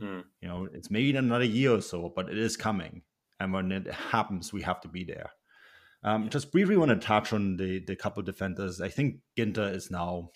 Mm. 0.00 0.24
You 0.40 0.48
know, 0.48 0.68
it's 0.72 0.90
maybe 0.90 1.10
in 1.10 1.16
another 1.16 1.44
year 1.44 1.72
or 1.74 1.80
so, 1.80 2.12
but 2.14 2.28
it 2.28 2.36
is 2.36 2.56
coming. 2.56 3.02
And 3.40 3.52
when 3.52 3.72
it 3.72 3.90
happens, 3.90 4.52
we 4.52 4.62
have 4.62 4.80
to 4.82 4.88
be 4.88 5.04
there. 5.04 5.30
Um, 6.02 6.28
just 6.28 6.52
briefly 6.52 6.76
want 6.76 6.90
to 6.90 6.96
touch 6.96 7.32
on 7.32 7.56
the 7.56 7.78
the 7.78 7.96
couple 7.96 8.22
defenders. 8.22 8.80
I 8.80 8.88
think 8.88 9.20
Ginter 9.38 9.74
is 9.74 9.90
now 9.90 10.30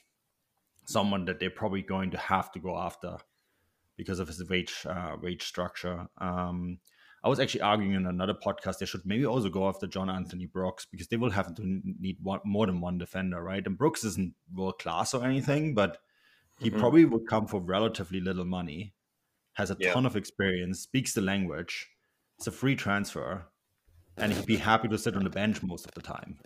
someone 0.87 1.27
that 1.27 1.39
they're 1.39 1.51
probably 1.51 1.83
going 1.83 2.11
to 2.13 2.17
have 2.17 2.51
to 2.53 2.59
go 2.59 2.79
after 2.79 3.19
because 3.97 4.19
of 4.19 4.29
his 4.29 4.49
wage 4.49 4.87
uh, 4.89 5.17
wage 5.23 5.45
structure. 5.45 6.09
Um, 6.19 6.79
I 7.25 7.29
was 7.29 7.41
actually 7.41 7.63
arguing 7.63 7.95
in 7.95 8.07
another 8.07 8.35
podcast 8.35 8.79
they 8.79 8.87
should 8.87 9.05
maybe 9.05 9.27
also 9.27 9.49
go 9.49 9.69
after 9.69 9.87
John 9.87 10.09
Anthony 10.09 10.47
Brooks 10.47 10.87
because 10.91 11.09
they 11.09 11.17
will 11.17 11.31
have 11.31 11.53
to 11.57 11.81
need 11.99 12.19
one, 12.23 12.41
more 12.45 12.67
than 12.67 12.81
one 12.81 12.99
defender, 12.99 13.43
right? 13.43 13.67
And 13.67 13.77
Brooks 13.77 14.05
isn't 14.05 14.35
world 14.55 14.79
class 14.79 15.15
or 15.15 15.25
anything, 15.25 15.75
but 15.75 15.99
he 16.61 16.71
mm-hmm. 16.71 16.79
probably 16.79 17.05
would 17.05 17.27
come 17.27 17.47
for 17.47 17.61
relatively 17.61 18.21
little 18.21 18.45
money, 18.45 18.95
has 19.55 19.71
a 19.71 19.77
yeah. 19.81 19.93
ton 19.93 20.07
of 20.07 20.17
experience, 20.17 20.81
speaks 20.81 21.13
the 21.13 21.21
language. 21.21 21.89
It's 22.39 22.47
a 22.47 22.53
free 22.53 22.77
transfer, 22.77 23.47
and 24.17 24.33
he'd 24.33 24.47
be 24.47 24.57
happy 24.57 24.87
to 24.89 24.99
sit 24.99 25.17
on 25.17 25.25
the 25.25 25.31
bench 25.31 25.61
most 25.63 25.87
of 25.87 25.95
the 25.95 26.03
time. 26.03 26.39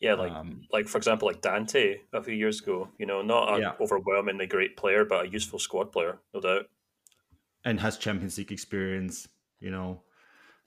Yeah, 0.00 0.14
like 0.14 0.32
um, 0.32 0.62
like 0.72 0.88
for 0.88 0.98
example, 0.98 1.28
like 1.28 1.40
Dante 1.40 2.00
a 2.12 2.20
few 2.20 2.34
years 2.34 2.60
ago. 2.60 2.88
You 2.98 3.06
know, 3.06 3.22
not 3.22 3.54
an 3.54 3.62
yeah. 3.62 3.72
overwhelmingly 3.80 4.48
great 4.48 4.76
player, 4.76 5.04
but 5.04 5.26
a 5.26 5.28
useful 5.28 5.60
squad 5.60 5.92
player, 5.92 6.18
no 6.34 6.40
doubt. 6.40 6.66
And 7.64 7.78
has 7.78 7.96
Champions 7.96 8.36
League 8.36 8.50
experience 8.50 9.28
you 9.62 9.70
know. 9.70 10.02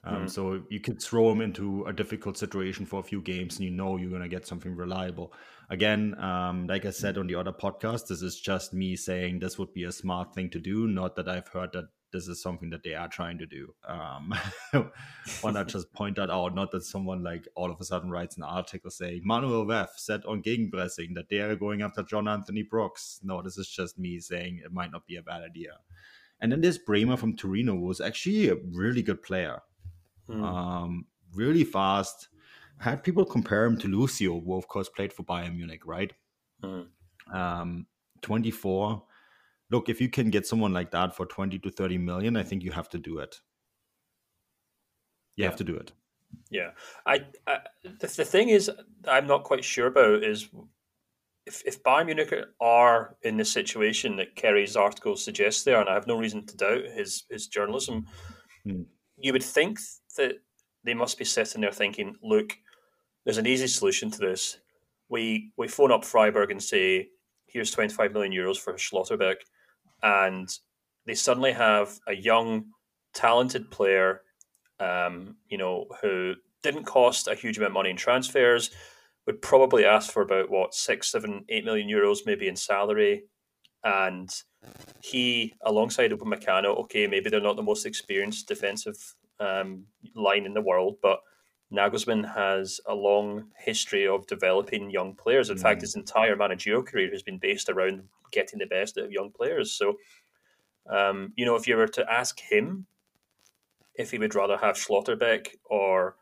Um, 0.03 0.25
mm. 0.25 0.29
So 0.29 0.62
you 0.69 0.79
could 0.79 1.01
throw 1.01 1.31
him 1.31 1.41
into 1.41 1.84
a 1.86 1.93
difficult 1.93 2.38
situation 2.38 2.86
for 2.86 2.99
a 2.99 3.03
few 3.03 3.21
games, 3.21 3.55
and 3.55 3.65
you 3.65 3.71
know 3.71 3.97
you're 3.97 4.10
going 4.10 4.21
to 4.21 4.27
get 4.27 4.45
something 4.45 4.75
reliable. 4.75 5.34
Again, 5.69 6.15
um, 6.19 6.67
like 6.67 6.86
I 6.86 6.91
said 6.91 7.17
on 7.17 7.25
the 7.27 7.36
other 7.36 7.51
podcast, 7.51 8.08
this 8.08 8.21
is 8.21 8.39
just 8.39 8.73
me 8.73 8.95
saying 8.95 9.39
this 9.39 9.58
would 9.58 9.73
be 9.73 9.84
a 9.86 9.91
smart 9.91 10.36
thing 10.36 10.49
to 10.51 10.60
do. 10.60 10.88
Not 10.88 11.15
that 11.15 11.27
I've 11.27 11.47
heard 11.47 11.71
that 11.73 11.86
this 12.15 12.27
is 12.29 12.41
something 12.41 12.69
that 12.69 12.84
they 12.84 12.93
are 12.93 13.10
trying 13.10 13.38
to 13.39 13.45
do. 13.45 13.73
Um, 13.88 14.34
want 15.43 15.58
to 15.58 15.65
just 15.67 15.91
point 15.91 16.15
that 16.15 16.29
out? 16.29 16.55
Not 16.55 16.71
that 16.71 16.84
someone 16.84 17.23
like 17.23 17.47
all 17.55 17.71
of 17.71 17.81
a 17.81 17.84
sudden 17.84 18.10
writes 18.10 18.38
an 18.38 18.43
article 18.43 18.89
saying 18.89 19.21
Manuel 19.25 19.65
Veth 19.65 19.97
said 19.97 20.23
on 20.25 20.41
gegenpressing 20.41 21.15
that 21.15 21.29
they 21.29 21.39
are 21.39 21.55
going 21.55 21.81
after 21.81 22.03
John 22.03 22.27
Anthony 22.27 22.63
Brooks. 22.63 23.19
No, 23.21 23.41
this 23.41 23.58
is 23.58 23.67
just 23.67 23.99
me 23.99 24.19
saying 24.19 24.62
it 24.63 24.71
might 24.71 24.91
not 24.91 25.05
be 25.05 25.17
a 25.17 25.23
bad 25.23 25.41
idea. 25.41 25.79
And 26.41 26.52
then 26.52 26.62
this 26.62 26.78
Bremer 26.78 27.17
from 27.17 27.36
Torino, 27.36 27.76
was 27.76 28.02
actually 28.02 28.50
a 28.50 28.56
really 28.71 29.02
good 29.02 29.21
player, 29.24 29.62
mm. 30.30 30.43
um, 30.43 31.06
really 31.34 31.63
fast. 31.63 32.28
I 32.80 32.84
had 32.84 33.04
people 33.04 33.26
compare 33.26 33.65
him 33.65 33.78
to 33.80 33.88
Lucio, 33.88 34.39
who 34.39 34.56
of 34.56 34.67
course 34.67 34.89
played 34.89 35.13
for 35.13 35.24
Bayern 35.24 35.56
Munich, 35.56 35.86
right? 35.86 36.12
Mm. 36.63 36.88
Um, 37.34 37.88
24. 38.21 39.04
Look, 39.71 39.89
if 39.89 40.00
you 40.00 40.10
can 40.10 40.30
get 40.30 40.45
someone 40.45 40.74
like 40.74 40.91
that 40.91 41.15
for 41.15 41.26
20 41.26 41.58
to 41.60 41.71
30 41.71 41.98
million, 41.98 42.38
I 42.38 42.43
think 42.43 42.63
you 42.63 42.71
have 42.71 42.89
to 42.89 42.98
do 42.98 43.19
it. 43.19 43.39
You 45.36 45.43
yeah. 45.43 45.50
have 45.50 45.58
to 45.58 45.63
do 45.63 45.76
it. 45.76 45.91
Yeah, 46.50 46.71
I, 47.06 47.21
I 47.48 47.60
the, 47.84 48.08
the 48.08 48.26
thing 48.26 48.50
is, 48.50 48.69
I'm 49.08 49.28
not 49.28 49.43
quite 49.43 49.63
sure 49.63 49.88
about 49.88 50.24
is 50.24 50.50
if, 51.45 51.62
if 51.65 51.84
Bayern 51.84 52.08
Munich 52.08 52.34
are 52.60 53.15
in 53.21 53.38
the 53.38 53.45
situation 53.45 54.15
that 54.17 54.36
Kerry's 54.36 54.75
article 54.75 55.15
suggests 55.15 55.63
there, 55.63 55.79
and 55.79 55.89
I 55.89 55.93
have 55.93 56.08
no 56.08 56.17
reason 56.17 56.45
to 56.45 56.58
doubt 56.58 56.86
his 56.86 57.23
his 57.29 57.47
journalism, 57.47 58.08
mm. 58.65 58.86
you 59.17 59.34
would 59.34 59.43
think 59.43 59.79
that 60.17 60.38
they 60.84 60.93
must 60.93 61.17
be 61.17 61.25
sitting 61.25 61.62
there 61.62 61.71
thinking, 61.71 62.15
"Look, 62.21 62.58
there's 63.23 63.38
an 63.38 63.47
easy 63.47 63.67
solution 63.67 64.10
to 64.12 64.19
this. 64.19 64.60
We 65.10 65.51
we 65.58 65.67
phone 65.67 65.91
up 65.91 66.03
Freiburg 66.03 66.51
and 66.51 66.62
say, 66.62 67.10
here's 67.45 67.71
25 67.71 68.12
million 68.12 68.34
euros 68.34 68.58
for 68.58 68.73
Schlotterbeck, 68.73 69.38
and 70.01 70.49
they 71.05 71.13
suddenly 71.13 71.51
have 71.51 71.99
a 72.08 72.15
young, 72.15 72.65
talented 73.13 73.69
player, 73.69 74.21
um, 74.79 75.36
you 75.47 75.60
know, 75.60 75.86
who 76.01 76.34
didn't 76.63 76.86
cost 76.86 77.27
a 77.27 77.36
huge 77.36 77.58
amount 77.58 77.69
of 77.69 77.73
money 77.75 77.91
in 77.91 77.97
transfers." 77.97 78.71
Would 79.26 79.42
probably 79.42 79.86
ask 79.86 80.12
for 80.12 80.22
about 80.22 80.50
what 80.50 80.74
six, 80.74 81.12
seven, 81.12 81.46
eight 81.50 81.66
million 81.66 81.90
euros 81.90 82.20
maybe 82.26 82.48
in 82.48 82.56
salary, 82.56 83.24
and 83.84 84.30
he 85.02 85.54
alongside 85.64 86.12
Upamecano, 86.12 86.78
okay, 86.80 87.08
maybe 87.08 87.30
they're 87.30 87.42
not 87.42 87.56
the 87.56 87.64
most 87.64 87.86
experienced 87.86 88.48
defensive 88.48 89.16
um, 89.40 89.86
line 90.16 90.46
in 90.46 90.54
the 90.54 90.62
world, 90.62 90.98
but 91.02 91.20
Nagelsmann 91.74 92.34
has 92.34 92.80
a 92.88 92.94
long 92.94 93.48
history 93.58 94.08
of 94.08 94.28
developing 94.28 94.90
young 94.90 95.16
players. 95.16 95.50
In 95.50 95.58
mm. 95.58 95.62
fact, 95.62 95.82
his 95.82 95.96
entire 95.96 96.36
managerial 96.36 96.84
career 96.84 97.10
has 97.12 97.24
been 97.24 97.38
based 97.38 97.70
around 97.70 98.04
getting 98.32 98.60
the 98.60 98.66
best 98.66 98.98
out 98.98 99.06
of 99.06 99.12
young 99.12 99.32
players. 99.32 99.72
So, 99.72 99.98
um, 100.90 101.34
you 101.36 101.46
know, 101.46 101.56
if 101.56 101.68
you 101.68 101.76
were 101.76 101.88
to 101.88 102.12
ask 102.12 102.40
him 102.40 102.86
if 103.96 104.12
he 104.12 104.20
would 104.20 104.36
rather 104.36 104.58
have 104.58 104.76
Schlotterbeck 104.76 105.48
or 105.66 106.16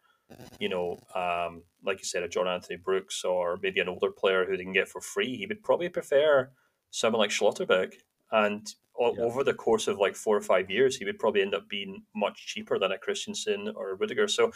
you 0.60 0.70
know, 0.70 1.00
um, 1.16 1.64
like 1.84 2.00
you 2.00 2.06
said, 2.06 2.24
a 2.24 2.28
John 2.28 2.48
Anthony 2.48 2.78
Brooks 2.78 3.24
or 3.24 3.60
maybe 3.62 3.80
an 3.80 3.90
older 3.90 4.12
player 4.12 4.46
who 4.46 4.58
they 4.58 4.64
can 4.64 4.74
get 4.74 4.88
for 4.88 5.02
free, 5.02 5.36
he 5.36 5.46
would 5.46 5.64
probably 5.64 5.90
prefer 5.90 6.52
someone 6.92 7.20
like 7.20 7.30
Schlotterbeck. 7.30 7.94
And 8.32 8.68
yeah. 9.00 9.24
over 9.24 9.44
the 9.44 9.54
course 9.54 9.88
of 9.88 9.98
like 9.98 10.16
four 10.16 10.36
or 10.36 10.42
five 10.42 10.70
years, 10.70 10.98
he 10.98 11.06
would 11.06 11.20
probably 11.20 11.42
end 11.42 11.56
up 11.56 11.68
being 11.70 12.04
much 12.16 12.48
cheaper 12.48 12.80
than 12.80 12.92
a 12.92 12.98
Christensen 12.98 13.72
or 13.76 13.92
a 13.92 13.96
Rudiger. 13.96 14.28
So 14.28 14.52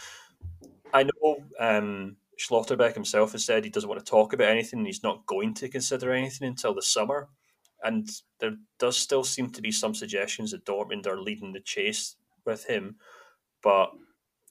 I 0.92 1.04
know 1.04 1.38
um, 1.58 2.16
Schlotterbeck 2.38 2.94
himself 2.94 3.32
has 3.32 3.44
said 3.44 3.64
he 3.64 3.70
doesn't 3.70 3.88
want 3.88 4.04
to 4.04 4.10
talk 4.10 4.32
about 4.32 4.48
anything. 4.48 4.84
he's 4.84 5.02
not 5.02 5.26
going 5.26 5.54
to 5.54 5.68
consider 5.68 6.12
anything 6.12 6.48
until 6.48 6.74
the 6.74 6.82
summer. 6.82 7.28
And 7.82 8.08
there 8.40 8.56
does 8.78 8.96
still 8.96 9.22
seem 9.22 9.50
to 9.50 9.62
be 9.62 9.70
some 9.70 9.94
suggestions 9.94 10.50
that 10.50 10.64
Dortmund 10.64 11.06
are 11.06 11.20
leading 11.20 11.52
the 11.52 11.60
chase 11.60 12.16
with 12.44 12.66
him. 12.66 12.96
But 13.62 13.90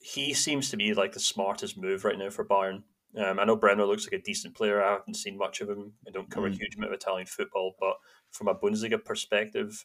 he 0.00 0.34
seems 0.34 0.70
to 0.70 0.76
be 0.76 0.94
like 0.94 1.12
the 1.12 1.20
smartest 1.20 1.76
move 1.76 2.04
right 2.04 2.18
now 2.18 2.30
for 2.30 2.44
Bayern. 2.44 2.82
Um, 3.16 3.38
I 3.38 3.44
know 3.44 3.56
Bremer 3.56 3.86
looks 3.86 4.06
like 4.06 4.20
a 4.20 4.22
decent 4.22 4.54
player. 4.54 4.82
I 4.82 4.92
haven't 4.92 5.14
seen 5.14 5.38
much 5.38 5.60
of 5.60 5.68
him. 5.68 5.94
I 6.06 6.10
don't 6.10 6.30
cover 6.30 6.48
mm. 6.48 6.54
a 6.54 6.56
huge 6.56 6.76
amount 6.76 6.92
of 6.92 6.96
Italian 6.96 7.26
football, 7.26 7.74
but 7.80 7.96
from 8.30 8.48
a 8.48 8.54
Bundesliga 8.54 9.02
perspective, 9.02 9.84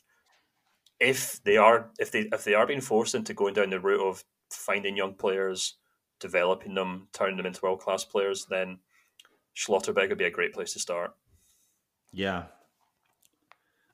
if 1.00 1.42
they 1.44 1.58
are 1.58 1.90
if 2.00 2.12
they 2.12 2.30
if 2.32 2.44
they 2.44 2.54
are 2.54 2.68
being 2.68 2.82
forced 2.82 3.16
into 3.16 3.34
going 3.34 3.54
down 3.54 3.70
the 3.70 3.80
route 3.80 4.06
of 4.06 4.24
finding 4.52 4.98
young 4.98 5.16
players, 5.16 5.78
developing 6.20 6.76
them, 6.76 7.08
turning 7.14 7.38
them 7.38 7.46
into 7.46 7.62
world 7.64 7.80
class 7.80 8.04
players, 8.04 8.46
then 8.50 8.80
Schlotterbeck 9.56 10.10
would 10.10 10.18
be 10.18 10.26
a 10.26 10.32
great 10.32 10.54
place 10.54 10.74
to 10.74 10.80
start. 10.80 11.14
Yeah, 12.12 12.44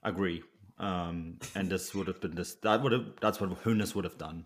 agree. 0.03 0.43
Um, 0.77 1.37
and 1.55 1.69
this 1.69 1.93
would 1.93 2.07
have 2.07 2.19
been 2.19 2.35
this 2.35 2.55
that 2.55 2.81
would 2.81 2.91
have 2.91 3.13
that's 3.21 3.39
what 3.39 3.63
Hoeneß 3.63 3.95
would 3.95 4.05
have 4.05 4.17
done 4.17 4.45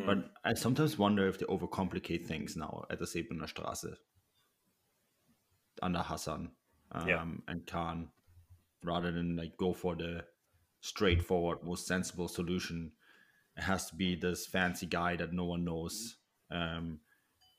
Mm. 0.00 0.06
But 0.06 0.30
I 0.44 0.54
sometimes 0.54 0.98
wonder 0.98 1.26
if 1.28 1.38
they 1.38 1.46
overcomplicate 1.46 2.26
things 2.26 2.56
now 2.56 2.84
at 2.90 2.98
the 2.98 3.04
Säbener 3.04 3.52
Straße 3.52 3.94
under 5.82 6.00
Hasan 6.00 6.50
um, 6.92 7.08
yeah. 7.08 7.24
and 7.48 7.66
Kahn 7.66 8.08
rather 8.84 9.12
than 9.12 9.36
like 9.36 9.56
go 9.56 9.72
for 9.72 9.94
the 9.94 10.24
straightforward, 10.80 11.58
most 11.62 11.86
sensible 11.86 12.28
solution. 12.28 12.92
It 13.56 13.62
has 13.62 13.86
to 13.88 13.94
be 13.94 14.16
this 14.16 14.46
fancy 14.46 14.86
guy 14.86 15.16
that 15.16 15.32
no 15.32 15.44
one 15.44 15.64
knows 15.64 16.16
um, 16.50 17.00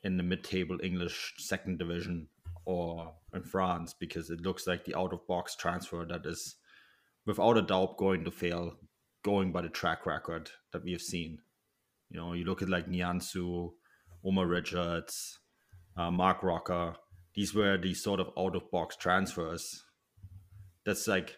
in 0.03 0.17
the 0.17 0.23
mid-table 0.23 0.79
English 0.83 1.35
second 1.37 1.79
division 1.79 2.27
or 2.65 3.13
in 3.33 3.43
France 3.43 3.93
because 3.97 4.29
it 4.29 4.41
looks 4.41 4.67
like 4.67 4.85
the 4.85 4.97
out-of-box 4.97 5.55
transfer 5.55 6.05
that 6.05 6.25
is 6.25 6.55
without 7.25 7.57
a 7.57 7.61
doubt 7.61 7.97
going 7.97 8.23
to 8.25 8.31
fail, 8.31 8.75
going 9.23 9.51
by 9.51 9.61
the 9.61 9.69
track 9.69 10.05
record 10.05 10.49
that 10.71 10.83
we 10.83 10.91
have 10.91 11.01
seen. 11.01 11.39
You 12.13 12.19
know, 12.19 12.33
you 12.33 12.45
look 12.45 12.61
at 12.61 12.69
like 12.69 12.87
Nianzou, 12.87 13.71
Omar 14.23 14.45
Richards, 14.45 15.39
uh, 15.97 16.11
Marc 16.11 16.43
Roca. 16.43 16.95
These 17.33 17.55
were 17.55 17.77
these 17.77 18.03
sort 18.03 18.19
of 18.19 18.29
out 18.37 18.55
of 18.55 18.69
box 18.69 18.95
transfers. 18.95 19.83
That's 20.85 21.07
like 21.07 21.37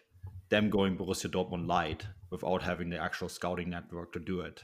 them 0.50 0.68
going 0.68 0.98
Borussia 0.98 1.30
Dortmund 1.30 1.66
light 1.66 2.06
without 2.30 2.62
having 2.62 2.90
the 2.90 2.98
actual 2.98 3.30
scouting 3.30 3.70
network 3.70 4.12
to 4.12 4.20
do 4.20 4.40
it. 4.42 4.62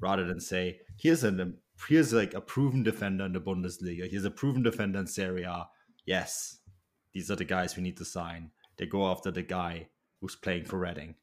Rather 0.00 0.24
than 0.24 0.40
say, 0.40 0.78
here's 0.98 1.22
a 1.22 1.52
here's 1.86 2.14
like 2.14 2.32
a 2.32 2.40
proven 2.40 2.82
defender 2.82 3.26
in 3.26 3.34
the 3.34 3.40
Bundesliga. 3.40 4.10
Here's 4.10 4.24
a 4.24 4.30
proven 4.30 4.62
defender 4.62 5.00
in 5.00 5.06
Serie 5.06 5.42
A. 5.42 5.68
Yes, 6.06 6.60
these 7.12 7.30
are 7.30 7.36
the 7.36 7.44
guys 7.44 7.76
we 7.76 7.82
need 7.82 7.98
to 7.98 8.06
sign. 8.06 8.52
They 8.78 8.86
go 8.86 9.06
after 9.06 9.30
the 9.30 9.42
guy 9.42 9.88
who's 10.20 10.34
playing 10.34 10.64
for 10.64 10.78
Reading. 10.78 11.16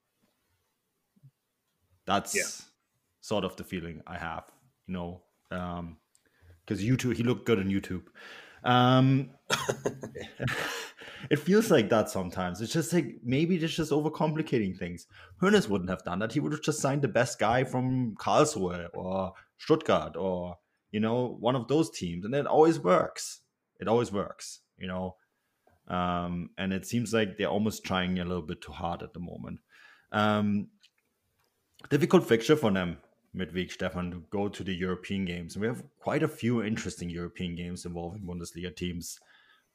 That's 2.05 2.35
yeah 2.35 2.68
sort 3.21 3.43
of 3.43 3.55
the 3.55 3.63
feeling 3.63 4.01
I 4.07 4.17
have, 4.17 4.45
you 4.87 4.93
know, 4.93 5.21
because 5.49 5.79
um, 5.79 5.97
YouTube, 6.69 7.15
he 7.15 7.23
looked 7.23 7.45
good 7.45 7.59
on 7.59 7.65
YouTube. 7.65 8.03
Um, 8.63 9.29
it 11.29 11.39
feels 11.39 11.71
like 11.71 11.89
that 11.89 12.09
sometimes. 12.09 12.61
It's 12.61 12.73
just 12.73 12.93
like 12.93 13.17
maybe 13.23 13.55
it's 13.55 13.73
just 13.73 13.91
overcomplicating 13.91 14.77
things. 14.77 15.07
Hoeneß 15.41 15.69
wouldn't 15.69 15.89
have 15.89 16.03
done 16.03 16.19
that. 16.19 16.33
He 16.33 16.39
would 16.39 16.51
have 16.51 16.61
just 16.61 16.79
signed 16.79 17.01
the 17.01 17.07
best 17.07 17.39
guy 17.39 17.63
from 17.63 18.15
Karlsruhe 18.15 18.89
or 18.93 19.33
Stuttgart 19.57 20.15
or 20.15 20.57
you 20.91 20.99
know, 20.99 21.37
one 21.39 21.55
of 21.55 21.67
those 21.67 21.89
teams, 21.89 22.25
and 22.25 22.33
it 22.33 22.47
always 22.47 22.79
works. 22.79 23.41
It 23.79 23.87
always 23.87 24.11
works, 24.11 24.61
you 24.77 24.87
know. 24.87 25.15
Um, 25.87 26.51
and 26.57 26.73
it 26.73 26.85
seems 26.85 27.13
like 27.13 27.37
they're 27.37 27.47
almost 27.47 27.83
trying 27.83 28.19
a 28.19 28.25
little 28.25 28.43
bit 28.43 28.61
too 28.61 28.71
hard 28.71 29.03
at 29.03 29.13
the 29.13 29.19
moment. 29.19 29.59
Um, 30.11 30.67
difficult 31.89 32.27
fixture 32.27 32.55
for 32.55 32.71
them 32.71 32.97
midweek, 33.33 33.71
Stefan, 33.71 34.11
to 34.11 34.23
go 34.29 34.47
to 34.47 34.63
the 34.63 34.73
European 34.73 35.25
games. 35.25 35.55
And 35.55 35.61
we 35.61 35.67
have 35.67 35.83
quite 35.99 36.23
a 36.23 36.27
few 36.27 36.63
interesting 36.63 37.09
European 37.09 37.55
games 37.55 37.85
involving 37.85 38.21
Bundesliga 38.21 38.75
teams. 38.75 39.19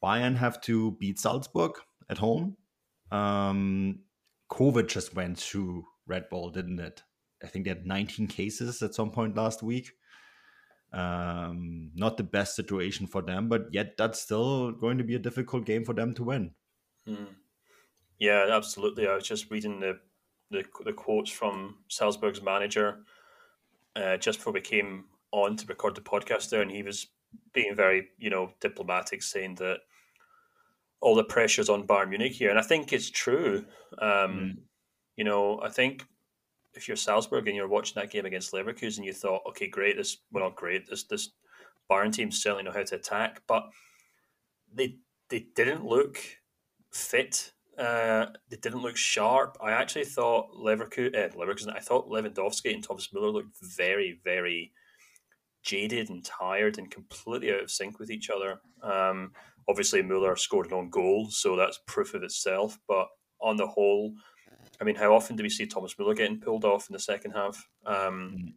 Bayern 0.03 0.35
have 0.37 0.61
to 0.61 0.91
beat 0.93 1.19
Salzburg 1.19 1.73
at 2.09 2.17
home. 2.17 2.57
Um, 3.11 3.99
COVID 4.51 4.87
just 4.87 5.15
went 5.15 5.39
through 5.39 5.85
Red 6.07 6.29
Bull, 6.29 6.49
didn't 6.49 6.79
it? 6.79 7.03
I 7.43 7.47
think 7.47 7.65
they 7.65 7.69
had 7.69 7.85
19 7.85 8.27
cases 8.27 8.81
at 8.81 8.95
some 8.95 9.11
point 9.11 9.35
last 9.35 9.63
week. 9.63 9.91
Um, 10.93 11.91
not 11.93 12.17
the 12.17 12.23
best 12.23 12.55
situation 12.55 13.07
for 13.07 13.21
them, 13.21 13.49
but 13.49 13.67
yet 13.71 13.97
that's 13.97 14.21
still 14.21 14.71
going 14.71 14.97
to 14.97 15.03
be 15.03 15.15
a 15.15 15.19
difficult 15.19 15.65
game 15.65 15.83
for 15.83 15.93
them 15.93 16.13
to 16.15 16.23
win. 16.23 16.51
Mm. 17.07 17.35
Yeah, 18.17 18.47
absolutely. 18.49 19.07
I 19.07 19.15
was 19.15 19.27
just 19.27 19.51
reading 19.51 19.79
the, 19.79 19.99
the, 20.51 20.63
the 20.85 20.93
quotes 20.93 21.29
from 21.29 21.79
Salzburg's 21.89 22.41
manager 22.41 22.99
uh, 23.95 24.17
just 24.17 24.39
before 24.39 24.53
we 24.53 24.61
came 24.61 25.05
on 25.31 25.55
to 25.57 25.65
record 25.67 25.95
the 25.95 26.01
podcast 26.01 26.49
there, 26.49 26.61
and 26.61 26.71
he 26.71 26.83
was 26.83 27.07
being 27.53 27.75
very, 27.75 28.09
you 28.17 28.29
know, 28.29 28.51
diplomatic, 28.59 29.21
saying 29.21 29.55
that 29.55 29.79
all 31.01 31.15
the 31.15 31.23
pressures 31.23 31.69
on 31.69 31.87
Bayern 31.87 32.09
Munich 32.09 32.33
here, 32.33 32.49
and 32.49 32.59
I 32.59 32.63
think 32.63 32.93
it's 32.93 33.09
true. 33.09 33.65
Um, 33.99 34.09
mm. 34.09 34.57
You 35.17 35.23
know, 35.23 35.59
I 35.61 35.69
think 35.69 36.05
if 36.73 36.87
you're 36.87 36.97
Salzburg 36.97 37.47
and 37.47 37.55
you're 37.55 37.67
watching 37.67 37.93
that 37.95 38.11
game 38.11 38.25
against 38.25 38.53
Leverkusen, 38.53 39.05
you 39.05 39.13
thought, 39.13 39.43
okay, 39.49 39.67
great, 39.67 39.97
this 39.97 40.17
well 40.31 40.43
not 40.43 40.55
great. 40.55 40.89
This 40.89 41.03
this 41.03 41.29
Bayern 41.89 42.13
team 42.13 42.31
certainly 42.31 42.63
know 42.63 42.71
how 42.71 42.83
to 42.83 42.95
attack, 42.95 43.41
but 43.47 43.69
they 44.73 44.97
they 45.29 45.47
didn't 45.55 45.85
look 45.85 46.17
fit. 46.91 47.51
Uh, 47.77 48.27
they 48.49 48.57
didn't 48.57 48.81
look 48.81 48.95
sharp. 48.95 49.57
I 49.61 49.71
actually 49.71 50.05
thought 50.05 50.53
Leverkusen, 50.53 51.15
uh, 51.15 51.35
Leverkusen. 51.35 51.75
I 51.75 51.79
thought 51.79 52.09
Lewandowski 52.09 52.73
and 52.73 52.83
Thomas 52.83 53.11
Muller 53.13 53.29
looked 53.29 53.57
very, 53.61 54.19
very 54.23 54.71
jaded 55.61 56.09
and 56.09 56.23
tired 56.23 56.77
and 56.77 56.89
completely 56.89 57.51
out 57.51 57.63
of 57.63 57.71
sync 57.71 57.99
with 57.99 58.11
each 58.11 58.29
other. 58.29 58.61
Um, 58.81 59.31
obviously, 59.67 60.01
Muller 60.01 60.35
scored 60.35 60.67
an 60.67 60.73
own 60.73 60.89
goal, 60.89 61.27
so 61.29 61.55
that's 61.55 61.79
proof 61.85 62.13
of 62.13 62.23
itself. 62.23 62.77
But 62.87 63.07
on 63.41 63.57
the 63.57 63.67
whole, 63.67 64.13
I 64.79 64.83
mean, 64.83 64.95
how 64.95 65.13
often 65.13 65.35
do 65.35 65.43
we 65.43 65.49
see 65.49 65.65
Thomas 65.65 65.97
Muller 65.99 66.13
getting 66.13 66.39
pulled 66.39 66.65
off 66.65 66.89
in 66.89 66.93
the 66.93 66.99
second 66.99 67.31
half? 67.31 67.67
Um, 67.85 68.37
mm. 68.37 68.53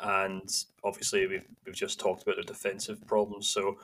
And 0.00 0.48
obviously, 0.84 1.26
we've, 1.26 1.46
we've 1.66 1.74
just 1.74 2.00
talked 2.00 2.22
about 2.22 2.36
the 2.36 2.42
defensive 2.42 3.06
problems. 3.06 3.48
So, 3.48 3.78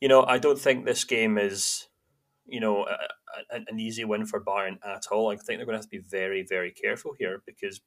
you 0.00 0.08
know, 0.08 0.24
I 0.24 0.38
don't 0.38 0.58
think 0.58 0.84
this 0.84 1.04
game 1.04 1.38
is, 1.38 1.86
you 2.46 2.60
know, 2.60 2.86
a, 2.86 3.56
a, 3.56 3.60
an 3.68 3.80
easy 3.80 4.04
win 4.04 4.26
for 4.26 4.42
Bayern 4.42 4.78
at 4.84 5.06
all. 5.10 5.30
I 5.30 5.36
think 5.36 5.58
they're 5.58 5.66
going 5.66 5.74
to 5.74 5.78
have 5.78 5.90
to 5.90 5.98
be 5.98 5.98
very, 5.98 6.44
very 6.48 6.70
careful 6.70 7.14
here 7.18 7.42
because, 7.46 7.80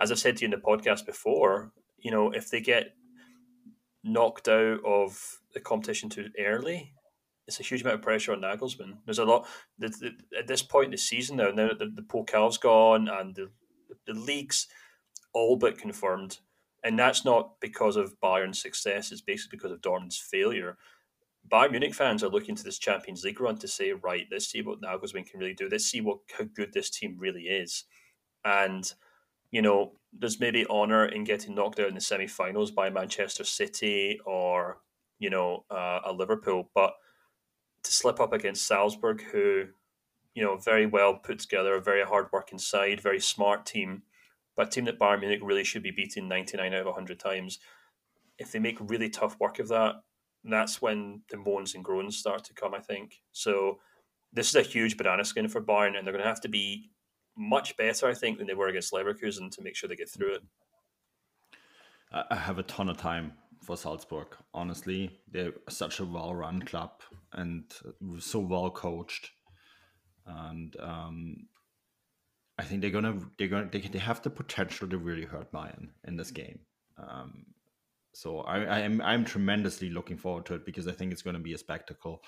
as 0.00 0.10
I've 0.10 0.18
said 0.18 0.36
to 0.36 0.42
you 0.42 0.46
in 0.46 0.50
the 0.50 0.56
podcast 0.56 1.06
before, 1.06 1.72
you 1.98 2.10
know, 2.10 2.30
if 2.30 2.50
they 2.50 2.60
get 2.60 2.94
knocked 4.02 4.48
out 4.48 4.80
of 4.84 5.38
the 5.54 5.60
competition 5.60 6.10
too 6.10 6.28
early, 6.38 6.92
it's 7.46 7.60
a 7.60 7.62
huge 7.62 7.82
amount 7.82 7.96
of 7.96 8.02
pressure 8.02 8.32
on 8.32 8.40
Nagelsmann. 8.40 8.98
There's 9.04 9.18
a 9.18 9.24
lot 9.24 9.46
the, 9.78 9.88
the, 9.88 10.38
at 10.38 10.46
this 10.46 10.62
point 10.62 10.86
in 10.86 10.90
the 10.92 10.98
season 10.98 11.36
now. 11.36 11.50
Now 11.50 11.68
the, 11.68 11.86
the 11.86 12.02
Pokal's 12.02 12.58
gone 12.58 13.08
and 13.08 13.34
the, 13.34 13.50
the 14.06 14.14
league's 14.14 14.66
all 15.32 15.56
but 15.56 15.78
confirmed, 15.78 16.38
and 16.82 16.98
that's 16.98 17.24
not 17.24 17.60
because 17.60 17.96
of 17.96 18.20
Bayern's 18.20 18.60
success. 18.60 19.12
It's 19.12 19.20
basically 19.20 19.56
because 19.56 19.72
of 19.72 19.80
Dortmund's 19.80 20.18
failure. 20.18 20.76
Bayern 21.50 21.72
Munich 21.72 21.94
fans 21.94 22.24
are 22.24 22.30
looking 22.30 22.54
to 22.54 22.64
this 22.64 22.78
Champions 22.78 23.22
League 23.22 23.40
run 23.40 23.58
to 23.58 23.68
say, 23.68 23.92
right, 23.92 24.26
let's 24.30 24.46
see 24.46 24.62
what 24.62 24.80
Nagelsmann 24.80 25.26
can 25.26 25.40
really 25.40 25.54
do. 25.54 25.68
Let's 25.70 25.84
see 25.84 26.00
what 26.00 26.18
how 26.36 26.44
good 26.44 26.72
this 26.72 26.90
team 26.90 27.16
really 27.18 27.42
is, 27.42 27.84
and 28.44 28.92
you 29.50 29.62
know, 29.62 29.92
there's 30.12 30.40
maybe 30.40 30.66
honour 30.66 31.06
in 31.06 31.22
getting 31.22 31.54
knocked 31.54 31.78
out 31.78 31.86
in 31.86 31.94
the 31.94 32.00
semi-finals 32.00 32.72
by 32.72 32.90
Manchester 32.90 33.44
City 33.44 34.18
or 34.26 34.78
you 35.18 35.30
know 35.30 35.64
uh, 35.70 36.00
a 36.04 36.12
Liverpool, 36.12 36.70
but 36.74 36.94
to 37.84 37.92
slip 37.92 38.18
up 38.18 38.32
against 38.32 38.66
Salzburg, 38.66 39.22
who, 39.30 39.66
you 40.34 40.42
know, 40.42 40.56
very 40.56 40.86
well 40.86 41.14
put 41.14 41.38
together, 41.38 41.74
a 41.74 41.82
very 41.82 42.04
hard 42.04 42.26
working 42.32 42.58
side, 42.58 43.00
very 43.00 43.20
smart 43.20 43.64
team, 43.66 44.02
but 44.56 44.68
a 44.68 44.70
team 44.70 44.86
that 44.86 44.98
Bayern 44.98 45.20
Munich 45.20 45.40
really 45.42 45.64
should 45.64 45.82
be 45.82 45.90
beating 45.90 46.26
99 46.26 46.74
out 46.74 46.80
of 46.80 46.86
100 46.86 47.20
times. 47.20 47.58
If 48.38 48.50
they 48.50 48.58
make 48.58 48.78
really 48.80 49.10
tough 49.10 49.38
work 49.38 49.58
of 49.58 49.68
that, 49.68 49.96
that's 50.52 50.82
when 50.82 51.22
the 51.30 51.36
moans 51.36 51.74
and 51.74 51.84
groans 51.84 52.16
start 52.16 52.44
to 52.44 52.54
come, 52.54 52.74
I 52.74 52.80
think. 52.80 53.22
So 53.32 53.78
this 54.32 54.48
is 54.48 54.54
a 54.54 54.62
huge 54.62 54.96
banana 54.96 55.24
skin 55.24 55.48
for 55.48 55.60
Bayern, 55.60 55.96
and 55.96 56.06
they're 56.06 56.12
going 56.12 56.22
to 56.22 56.28
have 56.28 56.40
to 56.42 56.48
be 56.48 56.90
much 57.36 57.76
better, 57.76 58.06
I 58.06 58.14
think, 58.14 58.38
than 58.38 58.46
they 58.46 58.54
were 58.54 58.68
against 58.68 58.92
Leverkusen 58.92 59.50
to 59.52 59.62
make 59.62 59.76
sure 59.76 59.88
they 59.88 59.96
get 59.96 60.10
through 60.10 60.34
it. 60.34 60.42
I 62.30 62.36
have 62.36 62.58
a 62.58 62.62
ton 62.62 62.88
of 62.88 62.96
time 62.96 63.32
for 63.64 63.76
Salzburg. 63.76 64.28
Honestly, 64.52 65.10
they're 65.30 65.54
such 65.68 65.98
a 65.98 66.04
well-run 66.04 66.62
club 66.62 66.92
and 67.32 67.64
so 68.18 68.38
well 68.38 68.70
coached, 68.70 69.30
and 70.26 70.76
um, 70.78 71.48
I 72.56 72.62
think 72.62 72.82
they're 72.82 72.90
gonna 72.90 73.18
they're 73.36 73.48
gonna 73.48 73.68
they, 73.70 73.80
they 73.80 73.98
have 73.98 74.22
the 74.22 74.30
potential 74.30 74.88
to 74.88 74.96
really 74.96 75.24
hurt 75.24 75.50
Bayern 75.50 75.88
in 76.04 76.16
this 76.16 76.30
game. 76.30 76.60
Um, 76.98 77.46
so 78.14 78.40
I, 78.40 78.58
I 78.64 78.78
am 78.80 79.00
I'm 79.02 79.24
tremendously 79.24 79.90
looking 79.90 80.16
forward 80.16 80.46
to 80.46 80.54
it 80.54 80.64
because 80.64 80.88
I 80.88 80.92
think 80.92 81.12
it's 81.12 81.22
going 81.22 81.34
to 81.34 81.42
be 81.42 81.54
a 81.54 81.58
spectacle. 81.58 82.22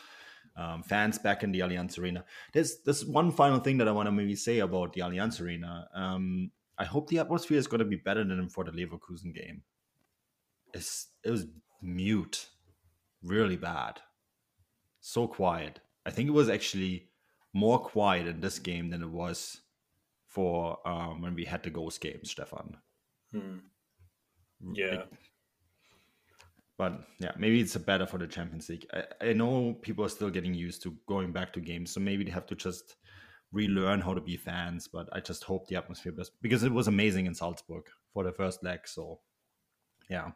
Um, 0.57 0.83
fans 0.83 1.18
back 1.18 1.42
in 1.42 1.53
the 1.53 1.61
Allianz 1.61 1.99
Arena. 1.99 2.25
There's 2.53 2.81
there's 2.85 3.05
one 3.05 3.31
final 3.31 3.59
thing 3.59 3.79
that 3.79 3.88
I 3.88 3.92
want 3.92 4.07
to 4.07 4.12
maybe 4.12 4.37
say 4.37 4.61
about 4.61 4.92
the 4.92 5.01
Allianz 5.01 5.40
Arena. 5.40 5.88
Um, 5.94 6.51
I 6.79 6.85
hope 6.85 7.09
the 7.09 7.18
atmosphere 7.18 7.59
is 7.59 7.66
going 7.66 7.81
to 7.81 7.85
be 7.85 7.96
better 7.96 8.25
than 8.25 8.49
for 8.49 8.64
the 8.64 8.70
Leverkusen 8.70 9.35
game 9.35 9.62
it's, 10.77 11.09
it 11.25 11.31
was 11.31 11.46
mute, 11.83 12.49
really 13.22 13.57
bad, 13.57 14.01
so 15.01 15.27
quiet. 15.27 15.81
I 16.05 16.11
think 16.11 16.29
it 16.29 16.33
was 16.33 16.49
actually 16.49 17.09
more 17.53 17.79
quiet 17.79 18.27
in 18.27 18.40
this 18.40 18.59
game 18.59 18.90
than 18.90 19.03
it 19.03 19.11
was 19.11 19.62
for 20.27 20.79
um, 20.87 21.22
when 21.22 21.35
we 21.35 21.44
had 21.44 21.62
the 21.62 21.70
ghost 21.70 22.01
games, 22.01 22.31
Stefan. 22.31 22.77
Hmm. 23.33 23.59
Yeah. 24.75 24.87
It, 24.87 25.12
but 26.78 27.00
yeah, 27.18 27.32
maybe 27.38 27.60
it's 27.60 27.76
better 27.76 28.06
for 28.06 28.18
the 28.18 28.26
Champions 28.26 28.68
League. 28.68 28.86
I, 28.92 29.28
I 29.28 29.32
know 29.32 29.74
people 29.82 30.04
are 30.04 30.10
still 30.10 30.30
getting 30.30 30.54
used 30.54 30.82
to 30.82 30.96
going 31.06 31.32
back 31.32 31.52
to 31.54 31.60
games, 31.60 31.92
so 31.92 32.00
maybe 32.00 32.24
they 32.24 32.30
have 32.30 32.46
to 32.46 32.54
just 32.54 32.96
relearn 33.52 34.00
how 34.00 34.12
to 34.12 34.20
be 34.20 34.36
fans. 34.36 34.88
But 34.88 35.08
I 35.12 35.20
just 35.20 35.44
hope 35.44 35.66
the 35.66 35.76
atmosphere 35.76 36.12
because 36.42 36.62
it 36.62 36.72
was 36.72 36.88
amazing 36.88 37.26
in 37.26 37.34
Salzburg 37.34 37.84
for 38.12 38.24
the 38.24 38.32
first 38.32 38.62
leg. 38.62 38.80
So 38.86 39.20
yeah, 40.10 40.30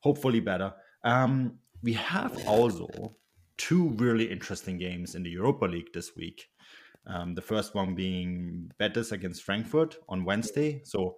hopefully 0.00 0.40
better. 0.40 0.72
Um, 1.04 1.58
we 1.82 1.92
have 1.94 2.46
also 2.46 2.88
two 3.56 3.90
really 3.90 4.30
interesting 4.30 4.78
games 4.78 5.14
in 5.14 5.22
the 5.22 5.30
Europa 5.30 5.66
League 5.66 5.92
this 5.92 6.16
week. 6.16 6.48
Um, 7.06 7.34
the 7.34 7.42
first 7.42 7.74
one 7.74 7.94
being 7.94 8.70
Betis 8.78 9.12
against 9.12 9.42
Frankfurt 9.42 9.96
on 10.08 10.24
Wednesday. 10.24 10.82
So 10.84 11.16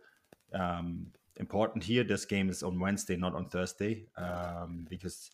um, 0.55 1.07
important 1.43 1.85
here, 1.85 2.05
this 2.05 2.25
game 2.25 2.49
is 2.49 2.63
on 2.63 2.81
Wednesday, 2.81 3.17
not 3.17 3.35
on 3.35 3.45
Thursday, 3.45 4.07
um, 4.17 4.87
because 4.89 5.31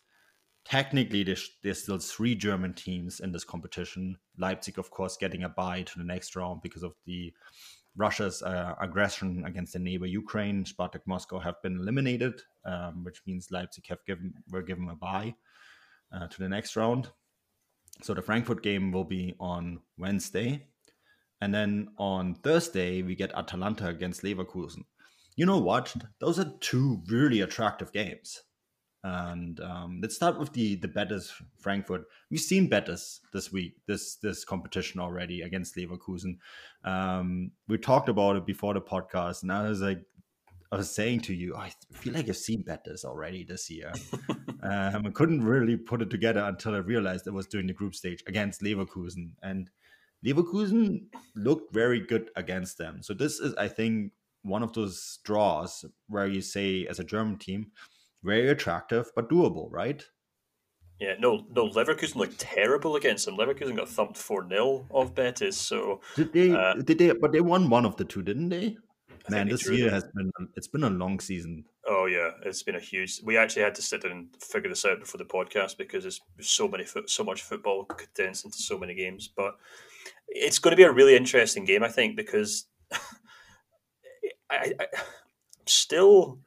technically 0.65 1.23
there's, 1.23 1.49
there's, 1.63 1.83
still 1.83 1.99
three 1.99 2.35
German 2.35 2.73
teams 2.73 3.21
in 3.21 3.31
this 3.31 3.45
competition. 3.45 4.17
Leipzig, 4.37 4.77
of 4.77 4.91
course, 4.91 5.15
getting 5.15 5.43
a 5.43 5.49
bye 5.49 5.83
to 5.83 5.97
the 5.97 6.03
next 6.03 6.35
round 6.35 6.61
because 6.61 6.83
of 6.83 6.93
the 7.05 7.31
Russia's 7.95 8.41
uh, 8.41 8.75
aggression 8.81 9.43
against 9.45 9.73
the 9.73 9.79
neighbor 9.79 10.05
Ukraine, 10.05 10.63
Spartak 10.63 11.01
Moscow 11.05 11.39
have 11.39 11.61
been 11.61 11.79
eliminated, 11.79 12.41
um, 12.65 13.03
which 13.03 13.21
means 13.25 13.51
Leipzig 13.51 13.87
have 13.87 14.03
given 14.05 14.33
were 14.51 14.61
given 14.61 14.89
a 14.89 14.95
bye 14.95 15.33
uh, 16.13 16.27
to 16.27 16.39
the 16.39 16.49
next 16.49 16.75
round. 16.75 17.09
So 18.01 18.13
the 18.13 18.21
Frankfurt 18.21 18.63
game 18.63 18.91
will 18.91 19.03
be 19.03 19.35
on 19.39 19.79
Wednesday, 19.97 20.67
and 21.41 21.53
then 21.53 21.89
on 21.97 22.35
Thursday 22.35 23.01
we 23.01 23.15
get 23.15 23.35
Atalanta 23.35 23.87
against 23.87 24.23
Leverkusen. 24.23 24.83
You 25.39 25.45
know 25.45 25.57
what? 25.57 25.95
Those 26.19 26.37
are 26.37 26.53
two 26.59 27.01
really 27.07 27.39
attractive 27.39 27.93
games. 27.93 28.41
And 29.05 29.57
um, 29.61 29.99
let's 30.01 30.17
start 30.17 30.37
with 30.37 30.51
the 30.51 30.75
the 30.75 30.89
Betis 30.89 31.33
Frankfurt. 31.61 32.07
We've 32.29 32.41
seen 32.41 32.67
Betis 32.67 33.21
this 33.31 33.49
week, 33.49 33.77
this 33.87 34.15
this 34.15 34.43
competition 34.43 34.99
already 34.99 35.43
against 35.43 35.77
Leverkusen. 35.77 36.39
Um, 36.83 37.51
we 37.69 37.77
talked 37.77 38.09
about 38.09 38.35
it 38.35 38.45
before 38.45 38.73
the 38.73 38.81
podcast, 38.81 39.43
and 39.43 39.53
I 39.53 39.69
was 39.69 39.79
like, 39.79 40.01
I 40.73 40.75
was 40.75 40.91
saying 40.91 41.21
to 41.21 41.33
you, 41.33 41.55
I 41.55 41.71
feel 41.93 42.11
like 42.15 42.27
I've 42.27 42.35
seen 42.35 42.63
Betis 42.63 43.05
already 43.05 43.45
this 43.45 43.69
year. 43.69 43.93
um, 44.61 45.05
I 45.07 45.11
couldn't 45.13 45.45
really 45.45 45.77
put 45.77 46.01
it 46.01 46.09
together 46.09 46.41
until 46.41 46.75
I 46.75 46.79
realized 46.79 47.27
it 47.27 47.33
was 47.33 47.47
during 47.47 47.67
the 47.67 47.73
group 47.73 47.95
stage 47.95 48.21
against 48.27 48.61
Leverkusen, 48.61 49.29
and 49.41 49.69
Leverkusen 50.25 51.05
looked 51.33 51.73
very 51.73 52.01
good 52.01 52.29
against 52.35 52.77
them. 52.77 53.01
So 53.01 53.13
this 53.13 53.39
is, 53.39 53.55
I 53.55 53.69
think, 53.69 54.11
one 54.43 54.63
of 54.63 54.73
those 54.73 55.19
draws 55.23 55.85
where 56.07 56.27
you 56.27 56.41
say, 56.41 56.85
as 56.87 56.99
a 56.99 57.03
German 57.03 57.37
team, 57.37 57.71
very 58.23 58.49
attractive 58.49 59.07
but 59.15 59.29
doable, 59.29 59.67
right? 59.71 60.03
Yeah, 60.99 61.13
no, 61.17 61.45
no. 61.55 61.69
Leverkusen 61.69 62.15
looked 62.15 62.39
terrible 62.39 62.97
against 62.97 63.25
them. 63.25 63.37
Leverkusen 63.37 63.77
got 63.77 63.87
thumped 63.87 64.17
four 64.17 64.47
0 64.47 64.85
of 64.91 65.15
Betis. 65.15 65.57
So 65.57 66.01
did 66.15 66.33
they? 66.33 66.51
Uh, 66.51 66.73
did 66.73 66.97
they? 66.97 67.11
But 67.13 67.31
they 67.31 67.39
won 67.39 67.69
one 67.69 67.85
of 67.85 67.95
the 67.95 68.03
two, 68.03 68.21
didn't 68.21 68.49
they? 68.49 68.75
I 69.27 69.31
Man, 69.31 69.47
this 69.47 69.69
year 69.69 69.85
them. 69.85 69.93
has 69.93 70.03
been 70.13 70.31
it's 70.55 70.67
been 70.67 70.83
a 70.83 70.89
long 70.89 71.19
season. 71.21 71.63
Oh 71.87 72.05
yeah, 72.05 72.31
it's 72.43 72.63
been 72.63 72.75
a 72.75 72.81
huge. 72.81 73.21
We 73.23 73.37
actually 73.37 73.61
had 73.61 73.75
to 73.75 73.81
sit 73.81 74.01
down 74.01 74.11
and 74.11 74.27
figure 74.41 74.69
this 74.69 74.85
out 74.85 74.99
before 74.99 75.19
the 75.19 75.25
podcast 75.25 75.77
because 75.77 76.03
there's 76.03 76.19
so 76.41 76.67
many, 76.67 76.85
so 77.05 77.23
much 77.23 77.43
football 77.43 77.85
condensed 77.85 78.43
into 78.43 78.57
so 78.57 78.77
many 78.77 78.93
games. 78.93 79.29
But 79.33 79.55
it's 80.27 80.59
going 80.59 80.71
to 80.71 80.77
be 80.77 80.83
a 80.83 80.91
really 80.91 81.15
interesting 81.15 81.63
game, 81.63 81.83
I 81.83 81.89
think, 81.89 82.17
because 82.17 82.65
I, 84.49 84.73
I, 84.79 84.87
I'm 84.93 85.65
still 85.65 86.39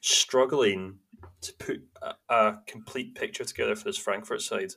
struggling 0.00 0.98
to 1.42 1.52
put 1.54 1.82
a, 2.02 2.14
a 2.34 2.58
complete 2.66 3.14
picture 3.14 3.44
together 3.44 3.76
for 3.76 3.84
this 3.84 3.98
Frankfurt 3.98 4.42
side. 4.42 4.72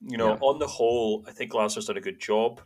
You 0.00 0.18
know, 0.18 0.30
Yeah. 0.34 0.38
on 0.40 0.58
the 0.58 0.66
whole, 0.66 1.24
I 1.26 1.32
think 1.32 1.52
Glasner's 1.52 1.86
done 1.86 1.96
a 1.96 2.00
good 2.00 2.20
job. 2.20 2.60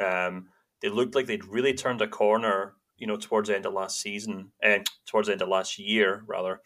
Um, 0.00 0.48
they 0.80 0.88
looked 0.88 1.14
like 1.14 1.26
they'd 1.26 1.44
really 1.44 1.74
turned 1.74 2.00
a 2.02 2.06
corner, 2.08 2.74
you 2.96 3.06
know, 3.06 3.16
towards 3.16 3.48
the 3.48 3.56
end 3.56 3.66
of 3.66 3.72
last 3.72 4.00
season 4.00 4.52
and 4.62 4.86
towards 5.06 5.26
the 5.26 5.32
end 5.32 5.42
of 5.42 5.48
last 5.48 5.78
year, 5.78 6.22
rather. 6.26 6.60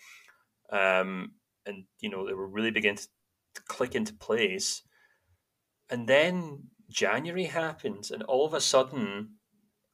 Um, 0.71 1.33
and 1.65 1.85
you 2.01 2.11
know, 2.11 2.27
they 2.27 2.35
were 2.35 2.47
really 2.49 2.71
beginning 2.71 2.99
to, 2.99 3.09
to 3.55 3.63
click 3.63 3.95
into 3.95 4.13
place. 4.15 4.83
And 5.89 6.07
then 6.09 6.65
January 6.91 7.45
happens, 7.45 8.11
and 8.11 8.23
all 8.25 8.47
of 8.47 8.53
a 8.55 8.61
sudden, 8.61 9.37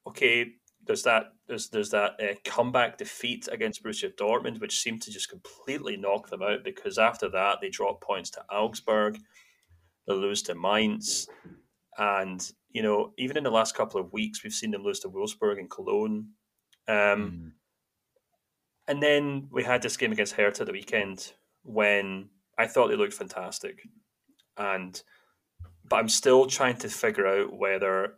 okay, 0.07 0.53
there's 0.89 1.03
that 1.05 1.35
there's 1.47 1.69
there's 1.69 1.91
that 1.91 2.13
uh, 2.21 2.35
comeback 2.45 2.97
defeat 2.99 3.47
against 3.53 3.85
Borussia 3.85 4.11
Dortmund, 4.17 4.61
which 4.61 4.81
seemed 4.81 5.03
to 5.03 5.13
just 5.13 5.29
completely 5.29 5.97
knock 5.99 6.31
them 6.31 6.43
out 6.43 6.65
because 6.65 6.99
after 6.99 7.29
that 7.29 7.59
they 7.61 7.69
drop 7.69 8.01
points 8.01 8.31
to 8.31 8.45
Augsburg, 8.51 9.19
they 10.07 10.15
lose 10.15 10.43
to 10.45 10.55
Mainz, 10.55 11.29
and 11.99 12.51
you 12.71 12.83
know 12.83 13.13
even 13.19 13.37
in 13.37 13.45
the 13.45 13.51
last 13.51 13.77
couple 13.77 14.01
of 14.01 14.13
weeks 14.15 14.43
we've 14.43 14.53
seen 14.53 14.71
them 14.71 14.83
lose 14.83 15.01
to 15.01 15.09
Wolfsburg 15.11 15.59
and 15.59 15.71
Cologne, 15.71 16.31
um, 16.89 16.97
Mm. 16.97 17.53
and 18.89 19.03
then 19.03 19.49
we 19.53 19.63
had 19.63 19.83
this 19.83 19.97
game 19.99 20.13
against 20.13 20.35
Hertha 20.35 20.65
the 20.65 20.73
weekend 20.73 21.35
when 21.65 22.31
I 22.57 22.67
thought 22.67 22.89
they 22.89 22.97
looked 22.97 23.13
fantastic, 23.13 23.83
and 24.57 25.01
but 25.85 25.97
I'm 25.97 26.09
still 26.09 26.47
trying 26.47 26.79
to 26.79 26.89
figure 26.89 27.27
out 27.27 27.53
whether 27.53 28.15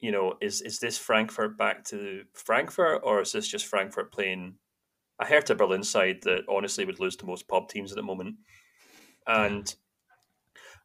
you 0.00 0.12
know 0.12 0.34
is 0.40 0.60
is 0.62 0.78
this 0.78 0.98
Frankfurt 0.98 1.56
back 1.58 1.84
to 1.84 2.24
Frankfurt 2.34 3.02
or 3.04 3.20
is 3.20 3.32
this 3.32 3.48
just 3.48 3.66
Frankfurt 3.66 4.12
playing 4.12 4.54
a 5.18 5.26
Hertha 5.26 5.54
Berlin 5.54 5.82
side 5.82 6.22
that 6.22 6.44
honestly 6.48 6.84
would 6.84 7.00
lose 7.00 7.16
to 7.16 7.26
most 7.26 7.48
pub 7.48 7.68
teams 7.68 7.92
at 7.92 7.96
the 7.96 8.02
moment, 8.02 8.36
and. 9.26 9.74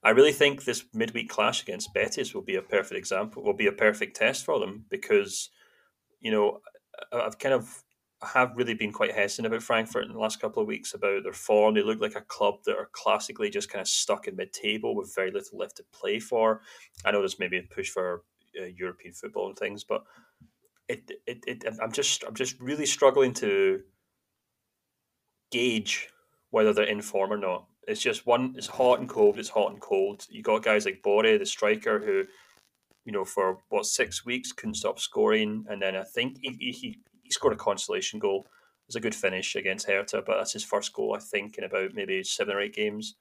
I 0.04 0.12
really 0.12 0.34
think 0.34 0.64
this 0.66 0.86
midweek 0.94 1.30
clash 1.30 1.64
against 1.64 1.92
Betis 1.92 2.36
will 2.36 2.44
be 2.44 2.58
a 2.58 2.62
perfect 2.62 2.96
example, 2.96 3.42
will 3.44 3.56
be 3.56 3.66
a 3.66 3.72
perfect 3.72 4.16
test 4.16 4.46
for 4.46 4.60
them 4.60 4.86
because, 4.88 5.50
you 6.22 6.30
know, 6.30 6.62
I've 7.12 7.40
kind 7.40 7.56
of 7.56 7.84
have 8.22 8.54
really 8.56 8.74
been 8.74 8.92
quite 8.92 9.14
hesitant 9.14 9.48
about 9.48 9.64
Frankfurt 9.64 10.06
in 10.06 10.14
the 10.14 10.20
last 10.20 10.40
couple 10.40 10.62
of 10.62 10.68
weeks 10.68 10.94
about 10.94 11.24
their 11.24 11.34
form. 11.34 11.74
They 11.74 11.82
look 11.82 12.02
like 12.02 12.16
a 12.16 12.22
club 12.22 12.56
that 12.66 12.78
are 12.78 12.90
classically 12.92 13.50
just 13.50 13.70
kind 13.70 13.82
of 13.82 13.88
stuck 13.88 14.28
in 14.28 14.36
mid-table 14.36 14.96
with 14.96 15.14
very 15.16 15.32
little 15.32 15.58
left 15.58 15.78
to 15.78 15.84
play 15.92 16.20
for. 16.20 16.62
I 17.04 17.12
know 17.12 17.20
there's 17.20 17.40
maybe 17.40 17.58
a 17.58 17.64
push 17.64 17.90
for 17.90 18.24
uh, 18.60 18.66
European 18.66 19.14
football 19.14 19.48
and 19.48 19.58
things, 19.58 19.84
but 19.84 20.04
it, 20.88 21.12
it, 21.26 21.44
it 21.48 21.66
I'm 21.82 21.92
just 21.92 22.24
I'm 22.24 22.36
just 22.36 22.60
really 22.60 22.86
struggling 22.86 23.34
to 23.36 23.82
gauge 25.52 26.10
whether 26.52 26.74
they're 26.74 26.86
in 26.86 27.02
form 27.02 27.34
or 27.34 27.38
not. 27.38 27.66
It's 27.88 28.02
just 28.02 28.26
one. 28.26 28.54
It's 28.58 28.68
hot 28.68 29.00
and 29.00 29.10
cold. 29.10 29.38
It's 29.38 29.50
hot 29.50 29.72
and 29.72 29.80
cold. 29.80 30.26
You 30.30 30.42
got 30.42 30.64
guys 30.64 30.86
like 30.86 31.04
Borré, 31.04 31.38
the 31.38 31.46
striker, 31.46 32.00
who, 32.00 32.24
you 33.04 33.12
know, 33.12 33.26
for 33.26 33.60
what 33.70 33.86
six 33.86 34.26
weeks 34.26 34.52
couldn't 34.52 34.76
stop 34.76 35.00
scoring, 35.00 35.66
and 35.70 35.82
then 35.82 35.96
I 35.96 36.04
think 36.04 36.38
he 36.42 36.50
he, 36.60 37.00
he 37.22 37.32
scored 37.32 37.54
a 37.54 37.58
consolation 37.58 38.20
goal. 38.20 38.46
It 38.48 38.88
was 38.90 38.96
a 38.96 39.02
good 39.02 39.16
finish 39.16 39.56
against 39.56 39.88
Hertha, 39.88 40.24
but 40.26 40.38
that's 40.38 40.54
his 40.54 40.64
first 40.64 40.94
goal, 40.94 41.16
I 41.16 41.20
think, 41.20 41.58
in 41.58 41.64
about 41.64 41.94
maybe 41.94 42.24
seven 42.24 42.56
or 42.56 42.62
eight 42.62 42.76
games. 42.76 43.16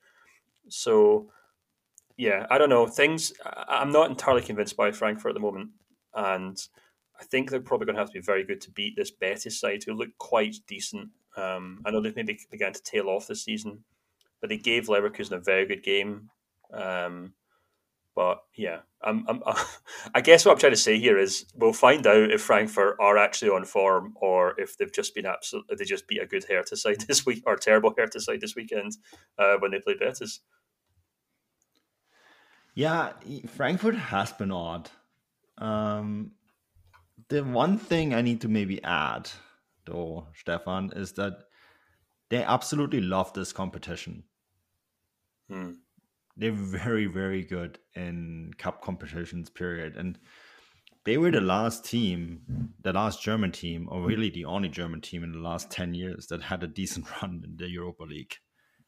So, 0.68 1.30
yeah, 2.16 2.46
I 2.50 2.59
don't 2.59 2.68
know. 2.68 2.87
Things 2.87 3.33
I'm 3.44 3.90
not 3.90 4.11
entirely 4.11 4.42
convinced 4.42 4.77
by 4.77 4.92
Frankfurt 4.92 5.31
at 5.31 5.35
the 5.35 5.40
moment, 5.40 5.70
and 6.14 6.57
I 7.20 7.24
think 7.24 7.50
they're 7.50 7.61
probably 7.61 7.87
going 7.87 7.96
to 7.96 8.00
have 8.00 8.11
to 8.11 8.18
be 8.18 8.24
very 8.24 8.44
good 8.44 8.61
to 8.62 8.70
beat 8.70 8.96
this 8.96 9.11
Betis 9.11 9.59
side, 9.61 9.83
who 9.85 9.94
look 9.94 10.11
quite 10.18 10.57
decent. 10.66 11.11
Um, 11.37 11.83
I 11.85 11.90
know 11.90 12.00
they've 12.00 12.14
maybe 12.14 12.38
began 12.50 12.72
to 12.72 12.83
tail 12.83 13.09
off 13.09 13.27
this 13.27 13.44
season, 13.44 13.85
but 14.40 14.48
they 14.48 14.59
gave 14.59 14.87
Leverkusen 14.87 15.33
a 15.33 15.38
very 15.38 15.66
good 15.66 15.83
game. 15.83 16.31
Um, 16.72 17.35
but 18.14 18.42
yeah, 18.55 18.81
I'm, 19.03 19.24
I'm, 19.29 19.42
I 20.14 20.20
guess 20.20 20.44
what 20.44 20.53
I'm 20.53 20.59
trying 20.59 20.72
to 20.72 20.77
say 20.77 20.98
here 20.98 21.18
is 21.18 21.46
we'll 21.57 21.72
find 21.72 22.07
out 22.07 22.31
if 22.31 22.42
Frankfurt 22.42 22.96
are 23.00 23.18
actually 23.18 23.50
on 23.50 23.64
form 23.64 24.14
or 24.16 24.55
if 24.59 24.77
they've 24.77 24.92
just 24.92 25.14
been 25.14 25.27
absolutely 25.27 25.77
They 25.77 25.85
just 25.85 26.07
beat 26.07 26.22
a 26.22 26.27
good 26.27 26.44
Hertha 26.44 26.77
side 26.77 27.00
this 27.09 27.27
week 27.27 27.42
or 27.46 27.57
terrible 27.57 27.94
Hertha 27.96 28.20
side 28.20 28.40
this 28.40 28.55
weekend 28.55 28.96
uh, 29.38 29.57
when 29.59 29.72
they 29.72 29.81
play 29.81 29.94
Betis. 29.98 30.40
Yeah, 32.74 33.12
Frankfurt 33.48 33.94
has 33.94 34.32
been 34.32 34.50
odd. 34.50 34.90
Um, 35.58 36.32
the 37.28 37.44
one 37.44 37.78
thing 37.78 38.14
I 38.14 38.22
need 38.22 38.40
to 38.40 38.48
maybe 38.48 38.82
add, 38.82 39.30
though, 39.87 40.26
Stefan, 40.34 40.92
is 40.96 41.12
that 41.12 41.44
they 42.30 42.42
absolutely 42.42 43.00
love 43.00 43.32
this 43.32 43.52
competition. 43.52 44.24
Hmm. 45.48 45.72
They're 46.37 46.50
very, 46.50 47.06
very 47.06 47.42
good 47.42 47.78
in 47.94 48.52
cup 48.58 48.82
competitions, 48.82 49.50
period. 49.50 49.96
And 49.96 50.18
they 51.04 51.16
were 51.16 51.30
the 51.30 51.40
last 51.40 51.84
team, 51.84 52.72
the 52.82 52.92
last 52.92 53.22
German 53.22 53.52
team, 53.52 53.88
or 53.88 54.02
really 54.02 54.30
the 54.30 54.46
only 54.46 54.68
German 54.68 55.00
team 55.00 55.22
in 55.22 55.30
the 55.30 55.38
last 55.38 55.70
10 55.70 55.94
years 55.94 56.26
that 56.26 56.42
had 56.42 56.64
a 56.64 56.66
decent 56.66 57.06
run 57.22 57.42
in 57.44 57.56
the 57.56 57.68
Europa 57.68 58.02
League. 58.02 58.34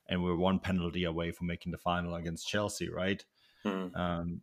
And 0.09 0.22
were 0.22 0.37
one 0.37 0.59
penalty 0.59 1.05
away 1.05 1.31
from 1.31 1.46
making 1.46 1.72
the 1.72 1.79
final 1.79 2.14
against 2.14 2.49
Chelsea, 2.49 2.88
right? 2.88 3.25
Hmm. 3.66 3.94
Um, 3.94 4.40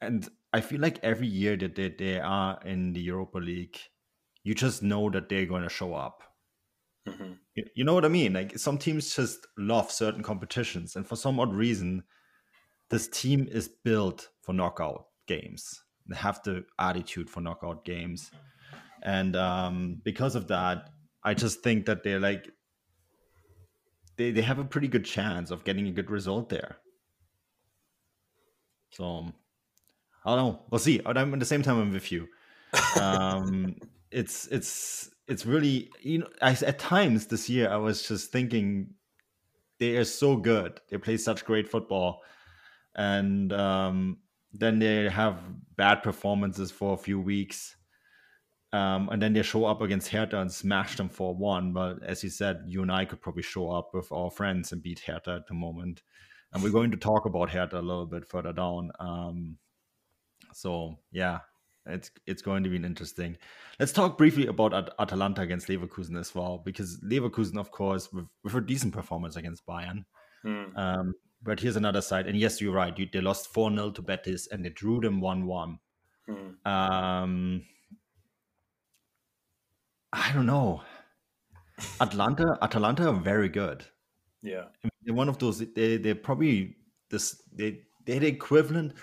and 0.00 0.28
I 0.52 0.60
feel 0.60 0.80
like 0.80 0.98
every 1.02 1.28
year 1.28 1.56
that 1.56 1.76
they, 1.76 1.90
they 1.90 2.18
are 2.20 2.58
in 2.64 2.92
the 2.92 3.00
Europa 3.00 3.38
League, 3.38 3.78
you 4.42 4.54
just 4.54 4.82
know 4.82 5.08
that 5.10 5.28
they're 5.28 5.46
going 5.46 5.62
to 5.62 5.68
show 5.68 5.94
up. 5.94 6.22
Mhm. 7.06 7.38
You, 7.54 7.64
you 7.74 7.84
know 7.84 7.94
what 7.94 8.04
I 8.04 8.08
mean? 8.08 8.32
Like 8.32 8.58
some 8.58 8.78
teams 8.78 9.14
just 9.14 9.46
love 9.56 9.90
certain 9.90 10.22
competitions, 10.22 10.96
and 10.96 11.06
for 11.06 11.16
some 11.16 11.38
odd 11.40 11.54
reason, 11.54 12.02
this 12.90 13.08
team 13.08 13.48
is 13.50 13.68
built 13.68 14.28
for 14.40 14.52
knockout 14.52 15.06
games. 15.26 15.82
They 16.06 16.16
have 16.16 16.42
the 16.42 16.64
attitude 16.78 17.30
for 17.30 17.40
knockout 17.40 17.84
games, 17.84 18.30
and 19.02 19.36
um, 19.36 20.00
because 20.04 20.34
of 20.34 20.48
that, 20.48 20.90
I 21.24 21.34
just 21.34 21.62
think 21.62 21.86
that 21.86 22.02
they're 22.02 22.20
like 22.20 22.50
they 24.16 24.30
they 24.30 24.42
have 24.42 24.58
a 24.58 24.64
pretty 24.64 24.88
good 24.88 25.04
chance 25.04 25.50
of 25.50 25.64
getting 25.64 25.86
a 25.88 25.92
good 25.92 26.10
result 26.10 26.48
there. 26.48 26.78
So 28.92 29.32
I 30.24 30.36
don't 30.36 30.38
know. 30.38 30.62
We'll 30.70 30.78
see. 30.78 30.98
But 30.98 31.18
I'm 31.18 31.32
at 31.32 31.40
the 31.40 31.46
same 31.46 31.62
time 31.62 31.80
I'm 31.80 31.92
with 31.92 32.12
you. 32.12 32.28
Um, 33.00 33.76
it's 34.10 34.46
it's 34.48 35.10
it's 35.26 35.46
really 35.46 35.90
you 36.00 36.18
know 36.18 36.28
I, 36.40 36.52
at 36.52 36.78
times 36.78 37.26
this 37.26 37.48
year 37.48 37.70
I 37.70 37.76
was 37.76 38.06
just 38.06 38.30
thinking 38.30 38.94
they 39.78 39.96
are 39.96 40.04
so 40.04 40.36
good. 40.36 40.80
They 40.90 40.98
play 40.98 41.16
such 41.16 41.44
great 41.44 41.68
football, 41.68 42.22
and 42.94 43.52
um, 43.52 44.18
then 44.52 44.78
they 44.78 45.08
have 45.08 45.40
bad 45.76 46.02
performances 46.02 46.70
for 46.70 46.94
a 46.94 46.98
few 46.98 47.20
weeks. 47.20 47.76
Um, 48.74 49.10
and 49.10 49.20
then 49.20 49.34
they 49.34 49.42
show 49.42 49.66
up 49.66 49.82
against 49.82 50.08
Hertha 50.08 50.40
and 50.40 50.50
smash 50.50 50.96
them 50.96 51.10
for 51.10 51.34
one. 51.34 51.74
But 51.74 52.02
as 52.02 52.24
you 52.24 52.30
said, 52.30 52.62
you 52.66 52.80
and 52.80 52.90
I 52.90 53.04
could 53.04 53.20
probably 53.20 53.42
show 53.42 53.70
up 53.70 53.90
with 53.92 54.10
our 54.10 54.30
friends 54.30 54.72
and 54.72 54.82
beat 54.82 55.00
Hertha 55.00 55.32
at 55.32 55.46
the 55.46 55.52
moment. 55.52 56.02
And 56.52 56.62
we're 56.62 56.70
going 56.70 56.90
to 56.90 56.96
talk 56.96 57.24
about 57.24 57.50
Hertha 57.50 57.78
a 57.78 57.80
little 57.80 58.06
bit 58.06 58.28
further 58.28 58.52
down. 58.52 58.92
Um, 59.00 59.56
so 60.52 60.98
yeah, 61.10 61.40
it's 61.86 62.10
it's 62.26 62.42
going 62.42 62.62
to 62.64 62.70
be 62.70 62.76
an 62.76 62.84
interesting. 62.84 63.36
Let's 63.80 63.92
talk 63.92 64.18
briefly 64.18 64.46
about 64.46 64.74
At- 64.74 64.94
Atalanta 64.98 65.42
against 65.42 65.68
Leverkusen 65.68 66.18
as 66.18 66.34
well, 66.34 66.58
because 66.64 67.00
Leverkusen, 67.00 67.58
of 67.58 67.70
course, 67.70 68.12
with, 68.12 68.26
with 68.44 68.54
a 68.54 68.60
decent 68.60 68.92
performance 68.92 69.36
against 69.36 69.66
Bayern. 69.66 70.04
Hmm. 70.42 70.76
Um, 70.76 71.14
but 71.42 71.58
here's 71.58 71.76
another 71.76 72.00
side, 72.00 72.26
and 72.26 72.38
yes, 72.38 72.60
you're 72.60 72.72
right. 72.72 72.96
You, 72.96 73.08
they 73.12 73.20
lost 73.20 73.52
four 73.52 73.70
0 73.70 73.90
to 73.92 74.02
Betis, 74.02 74.46
and 74.48 74.64
they 74.64 74.70
drew 74.70 75.00
them 75.00 75.20
one 75.20 75.46
one. 75.46 75.78
Hmm. 76.26 76.68
Um, 76.70 77.62
I 80.12 80.32
don't 80.32 80.46
know. 80.46 80.82
Atlanta, 82.00 82.58
Atalanta 82.62 83.08
are 83.08 83.14
very 83.14 83.48
good. 83.48 83.84
Yeah. 84.42 84.64
They're 85.04 85.14
one 85.14 85.28
of 85.28 85.38
those. 85.38 85.58
They 85.58 85.96
they're 85.96 86.14
probably 86.14 86.76
this. 87.10 87.40
They 87.52 87.82
they're 88.04 88.20
the 88.20 88.26
equivalent. 88.26 88.94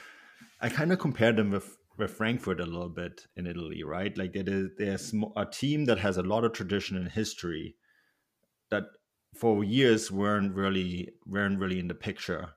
I 0.61 0.69
kind 0.69 0.91
of 0.91 0.99
compare 0.99 1.31
them 1.31 1.51
with 1.51 1.77
with 1.97 2.11
Frankfurt 2.11 2.59
a 2.59 2.65
little 2.65 2.89
bit 2.89 3.27
in 3.35 3.47
Italy, 3.47 3.83
right? 3.83 4.17
Like 4.17 4.33
they're 4.33 4.69
they're 4.77 4.99
a 5.35 5.45
team 5.45 5.85
that 5.85 5.99
has 5.99 6.17
a 6.17 6.23
lot 6.23 6.43
of 6.43 6.53
tradition 6.53 6.97
and 6.97 7.09
history 7.09 7.75
that 8.69 8.83
for 9.35 9.63
years 9.63 10.11
weren't 10.11 10.53
really 10.53 11.09
weren't 11.25 11.59
really 11.59 11.79
in 11.79 11.87
the 11.87 11.95
picture, 11.95 12.49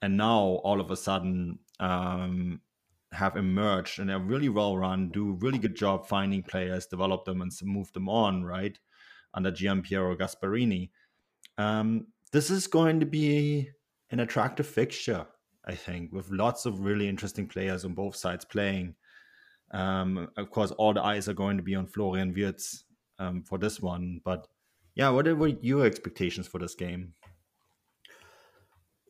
and 0.00 0.16
now 0.16 0.60
all 0.64 0.80
of 0.80 0.90
a 0.90 0.96
sudden 0.96 1.58
um, 1.80 2.60
have 3.12 3.36
emerged 3.36 3.98
and 3.98 4.10
are 4.10 4.18
really 4.18 4.48
well 4.48 4.76
run, 4.76 5.10
do 5.10 5.32
really 5.40 5.58
good 5.58 5.76
job 5.76 6.06
finding 6.06 6.42
players, 6.42 6.86
develop 6.86 7.24
them, 7.24 7.40
and 7.40 7.52
move 7.62 7.92
them 7.92 8.08
on 8.08 8.44
right 8.44 8.78
under 9.34 9.50
Giampiero 9.50 10.16
Gasperini. 10.16 10.90
Um, 11.58 12.06
this 12.32 12.50
is 12.50 12.66
going 12.66 13.00
to 13.00 13.06
be 13.06 13.70
an 14.10 14.20
attractive 14.20 14.66
fixture, 14.66 15.26
I 15.66 15.74
think, 15.74 16.12
with 16.12 16.30
lots 16.30 16.66
of 16.66 16.80
really 16.80 17.08
interesting 17.08 17.46
players 17.46 17.84
on 17.84 17.94
both 17.94 18.16
sides 18.16 18.44
playing. 18.44 18.94
Um, 19.72 20.28
of 20.36 20.50
course, 20.50 20.70
all 20.72 20.92
the 20.92 21.02
eyes 21.02 21.28
are 21.28 21.34
going 21.34 21.56
to 21.56 21.62
be 21.62 21.74
on 21.74 21.86
Florian 21.86 22.34
Wirtz 22.34 22.84
um, 23.18 23.42
for 23.42 23.58
this 23.58 23.80
one. 23.80 24.20
But 24.24 24.46
yeah, 24.94 25.08
what 25.10 25.26
are 25.26 25.48
your 25.60 25.86
expectations 25.86 26.46
for 26.46 26.58
this 26.58 26.74
game? 26.74 27.14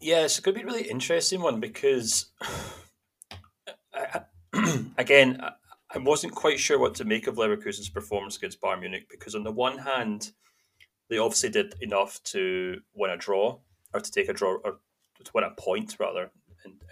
Yeah, 0.00 0.24
it's 0.24 0.40
going 0.40 0.56
to 0.56 0.60
be 0.60 0.68
a 0.68 0.72
really 0.72 0.88
interesting 0.88 1.42
one 1.42 1.60
because, 1.60 2.26
I, 3.94 4.22
again, 4.98 5.40
I 5.94 5.98
wasn't 5.98 6.34
quite 6.34 6.58
sure 6.58 6.78
what 6.78 6.94
to 6.96 7.04
make 7.04 7.26
of 7.26 7.36
Leverkusen's 7.36 7.88
performance 7.88 8.36
against 8.36 8.60
Bayern 8.60 8.80
Munich 8.80 9.06
because, 9.10 9.34
on 9.34 9.44
the 9.44 9.52
one 9.52 9.78
hand, 9.78 10.32
they 11.12 11.18
obviously 11.18 11.50
did 11.50 11.74
enough 11.82 12.22
to 12.22 12.80
win 12.94 13.10
a 13.10 13.18
draw 13.18 13.58
or 13.92 14.00
to 14.00 14.10
take 14.10 14.30
a 14.30 14.32
draw 14.32 14.56
or 14.64 14.78
to 15.22 15.30
win 15.34 15.44
a 15.44 15.50
point 15.60 15.94
rather 16.00 16.30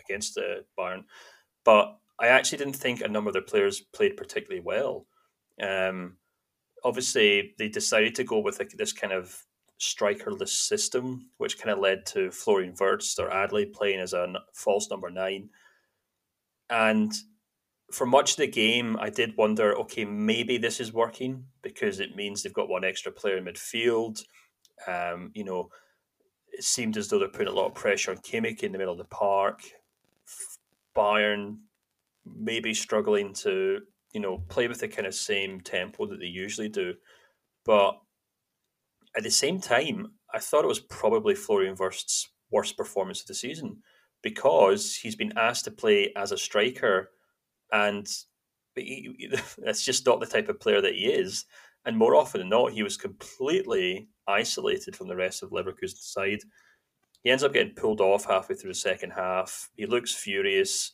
against 0.05 0.35
the 0.35 0.63
Bayern, 0.79 1.05
but 1.65 1.97
I 2.21 2.27
actually 2.27 2.59
didn't 2.59 2.77
think 2.77 3.01
a 3.01 3.09
number 3.09 3.31
of 3.31 3.33
their 3.33 3.41
players 3.41 3.81
played 3.81 4.19
particularly 4.19 4.61
well. 4.61 5.07
Um, 5.63 6.19
obviously, 6.85 7.55
they 7.59 7.69
decided 7.69 8.15
to 8.17 8.25
go 8.25 8.41
with 8.41 8.61
this 8.77 8.93
kind 8.93 9.15
of 9.15 9.43
strikerless 9.81 10.51
system, 10.51 11.31
which 11.39 11.59
kind 11.59 11.71
of 11.71 11.79
led 11.79 12.05
to 12.07 12.31
Florian 12.31 12.75
Wirtz 12.79 13.19
or 13.19 13.31
Adli 13.31 13.73
playing 13.73 14.01
as 14.01 14.13
a 14.13 14.35
false 14.53 14.91
number 14.91 15.09
nine. 15.09 15.49
And 16.69 17.11
for 17.93 18.07
much 18.07 18.33
of 18.33 18.37
the 18.39 18.47
game, 18.47 18.97
I 19.01 19.11
did 19.11 19.37
wonder, 19.37 19.77
okay, 19.81 20.05
maybe 20.05 20.59
this 20.59 20.81
is 20.81 20.93
working 20.93 21.45
because 21.63 22.01
it 22.01 22.17
means 22.17 22.43
they've 22.43 22.53
got 22.53 22.69
one 22.69 22.85
extra 22.85 23.13
player 23.13 23.37
in 23.37 23.45
midfield. 23.45 24.23
Um, 24.87 25.31
you 25.35 25.45
know, 25.45 25.69
it 26.53 26.65
seemed 26.65 26.97
as 26.97 27.09
though 27.09 27.19
they're 27.19 27.29
putting 27.29 27.53
a 27.53 27.57
lot 27.57 27.67
of 27.67 27.75
pressure 27.75 28.11
on 28.11 28.19
Kimmich 28.19 28.63
in 28.63 28.73
the 28.73 28.79
middle 28.79 28.93
of 28.93 28.99
the 28.99 29.05
park. 29.05 29.61
Bayern 30.97 31.59
maybe 32.25 32.75
struggling 32.75 33.33
to 33.33 33.81
you 34.13 34.21
know 34.21 34.39
play 34.49 34.69
with 34.69 34.81
the 34.81 34.89
kind 34.89 35.07
of 35.07 35.15
same 35.15 35.61
tempo 35.61 36.07
that 36.07 36.19
they 36.19 36.27
usually 36.27 36.69
do, 36.69 36.95
but 37.65 37.99
at 39.17 39.23
the 39.23 39.31
same 39.31 39.61
time, 39.61 40.13
I 40.33 40.39
thought 40.39 40.65
it 40.65 40.69
was 40.69 40.81
probably 40.81 41.35
Florian 41.35 41.77
Wirtz's 41.77 42.29
worst 42.51 42.77
performance 42.77 43.21
of 43.21 43.27
the 43.27 43.35
season 43.35 43.79
because 44.23 44.95
he's 44.97 45.17
been 45.17 45.33
asked 45.37 45.65
to 45.65 45.71
play 45.71 46.13
as 46.17 46.33
a 46.33 46.39
striker, 46.39 47.11
and 47.73 48.07
he, 48.75 49.31
that's 49.59 49.85
just 49.85 50.07
not 50.07 50.21
the 50.21 50.27
type 50.27 50.49
of 50.49 50.61
player 50.61 50.81
that 50.81 50.95
he 50.95 51.07
is. 51.07 51.45
And 51.87 51.97
more 51.97 52.15
often 52.15 52.41
than 52.41 52.51
not, 52.51 52.73
he 52.73 52.83
was 52.83 52.97
completely 52.97 54.09
isolated 54.27 54.95
from 54.95 55.09
the 55.09 55.17
rest 55.17 55.43
of 55.43 55.51
Leverkusen's 55.51 56.05
side. 56.05 56.41
He 57.23 57.31
ends 57.31 57.43
up 57.43 57.53
getting 57.53 57.75
pulled 57.75 58.01
off 58.01 58.25
halfway 58.25 58.55
through 58.55 58.71
the 58.71 58.75
second 58.75 59.11
half. 59.11 59.71
He 59.77 59.87
looks 59.87 60.15
furious. 60.15 60.93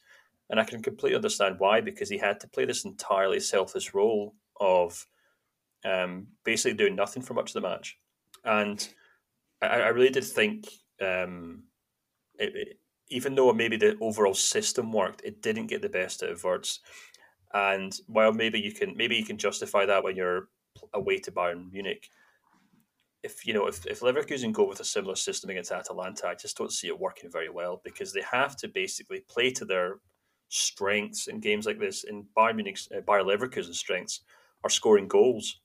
And 0.48 0.60
I 0.60 0.64
can 0.64 0.82
completely 0.82 1.16
understand 1.16 1.56
why, 1.58 1.80
because 1.80 2.08
he 2.08 2.18
had 2.18 2.38
to 2.40 2.48
play 2.48 2.64
this 2.64 2.84
entirely 2.84 3.40
selfish 3.40 3.94
role 3.94 4.34
of 4.60 5.04
um, 5.84 6.28
basically 6.44 6.76
doing 6.76 6.94
nothing 6.94 7.22
for 7.22 7.34
much 7.34 7.50
of 7.50 7.62
the 7.62 7.68
match. 7.68 7.98
And 8.44 8.86
I, 9.60 9.66
I 9.66 9.88
really 9.88 10.10
did 10.10 10.24
think, 10.24 10.68
um, 11.00 11.64
it, 12.38 12.54
it, 12.54 12.78
even 13.08 13.34
though 13.34 13.52
maybe 13.52 13.76
the 13.76 13.96
overall 14.00 14.34
system 14.34 14.92
worked, 14.92 15.22
it 15.24 15.42
didn't 15.42 15.68
get 15.68 15.82
the 15.82 15.88
best 15.88 16.22
out 16.22 16.30
of 16.30 16.44
Wirtz. 16.44 16.80
And 17.54 17.96
while 18.06 18.32
maybe 18.32 18.60
you 18.60 18.72
can 18.72 18.96
maybe 18.96 19.16
you 19.16 19.24
can 19.24 19.38
justify 19.38 19.86
that 19.86 20.02
when 20.02 20.16
you're 20.16 20.48
away 20.92 21.18
to 21.18 21.32
Bayern 21.32 21.72
Munich, 21.72 22.08
if 23.22 23.46
you 23.46 23.54
know 23.54 23.66
if, 23.66 23.86
if 23.86 24.00
Leverkusen 24.00 24.52
go 24.52 24.68
with 24.68 24.80
a 24.80 24.84
similar 24.84 25.14
system 25.14 25.50
against 25.50 25.72
Atalanta, 25.72 26.28
I 26.28 26.34
just 26.34 26.56
don't 26.56 26.72
see 26.72 26.88
it 26.88 26.98
working 26.98 27.30
very 27.30 27.48
well 27.48 27.80
because 27.84 28.12
they 28.12 28.22
have 28.30 28.56
to 28.58 28.68
basically 28.68 29.20
play 29.28 29.50
to 29.52 29.64
their 29.64 30.00
strengths 30.48 31.28
in 31.28 31.40
games 31.40 31.66
like 31.66 31.78
this, 31.78 32.04
in 32.04 32.26
Bayern 32.36 32.56
Munich's, 32.56 32.88
uh, 32.94 33.00
Bayer 33.00 33.22
Leverkusen's 33.22 33.78
strengths, 33.78 34.20
are 34.64 34.70
scoring 34.70 35.08
goals, 35.08 35.60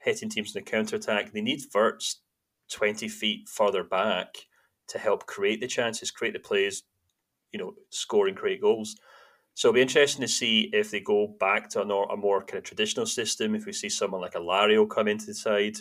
hitting 0.00 0.28
teams 0.28 0.54
in 0.54 0.62
the 0.62 0.70
counter 0.70 0.96
attack. 0.96 1.32
They 1.32 1.40
need 1.40 1.62
Wirtz 1.74 2.20
20 2.70 3.08
feet 3.08 3.48
further 3.48 3.84
back 3.84 4.36
to 4.88 4.98
help 4.98 5.26
create 5.26 5.60
the 5.60 5.66
chances, 5.66 6.10
create 6.10 6.34
the 6.34 6.40
plays, 6.40 6.82
you 7.52 7.58
know, 7.58 7.74
score 7.90 8.26
and 8.28 8.36
create 8.36 8.60
goals. 8.60 8.96
So 9.54 9.68
it'll 9.68 9.76
be 9.76 9.82
interesting 9.82 10.22
to 10.22 10.28
see 10.28 10.70
if 10.72 10.90
they 10.90 11.00
go 11.00 11.28
back 11.38 11.70
to 11.70 11.82
a 11.82 11.84
more, 11.84 12.12
a 12.12 12.16
more 12.16 12.42
kind 12.44 12.58
of 12.58 12.64
traditional 12.64 13.06
system, 13.06 13.54
if 13.54 13.66
we 13.66 13.72
see 13.72 13.88
someone 13.88 14.20
like 14.20 14.34
Alario 14.34 14.88
come 14.88 15.06
into 15.06 15.26
the 15.26 15.34
side, 15.34 15.76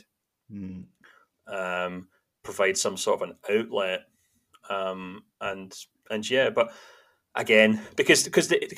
mm. 0.52 0.84
um, 1.48 2.08
provide 2.44 2.78
some 2.78 2.98
sort 2.98 3.22
of 3.22 3.30
an 3.30 3.36
outlet. 3.50 4.02
Um, 4.70 5.24
and 5.42 5.74
and 6.10 6.30
yeah, 6.30 6.50
but 6.50 6.72
again 7.36 7.82
because 7.96 8.24
because 8.24 8.48
the, 8.48 8.72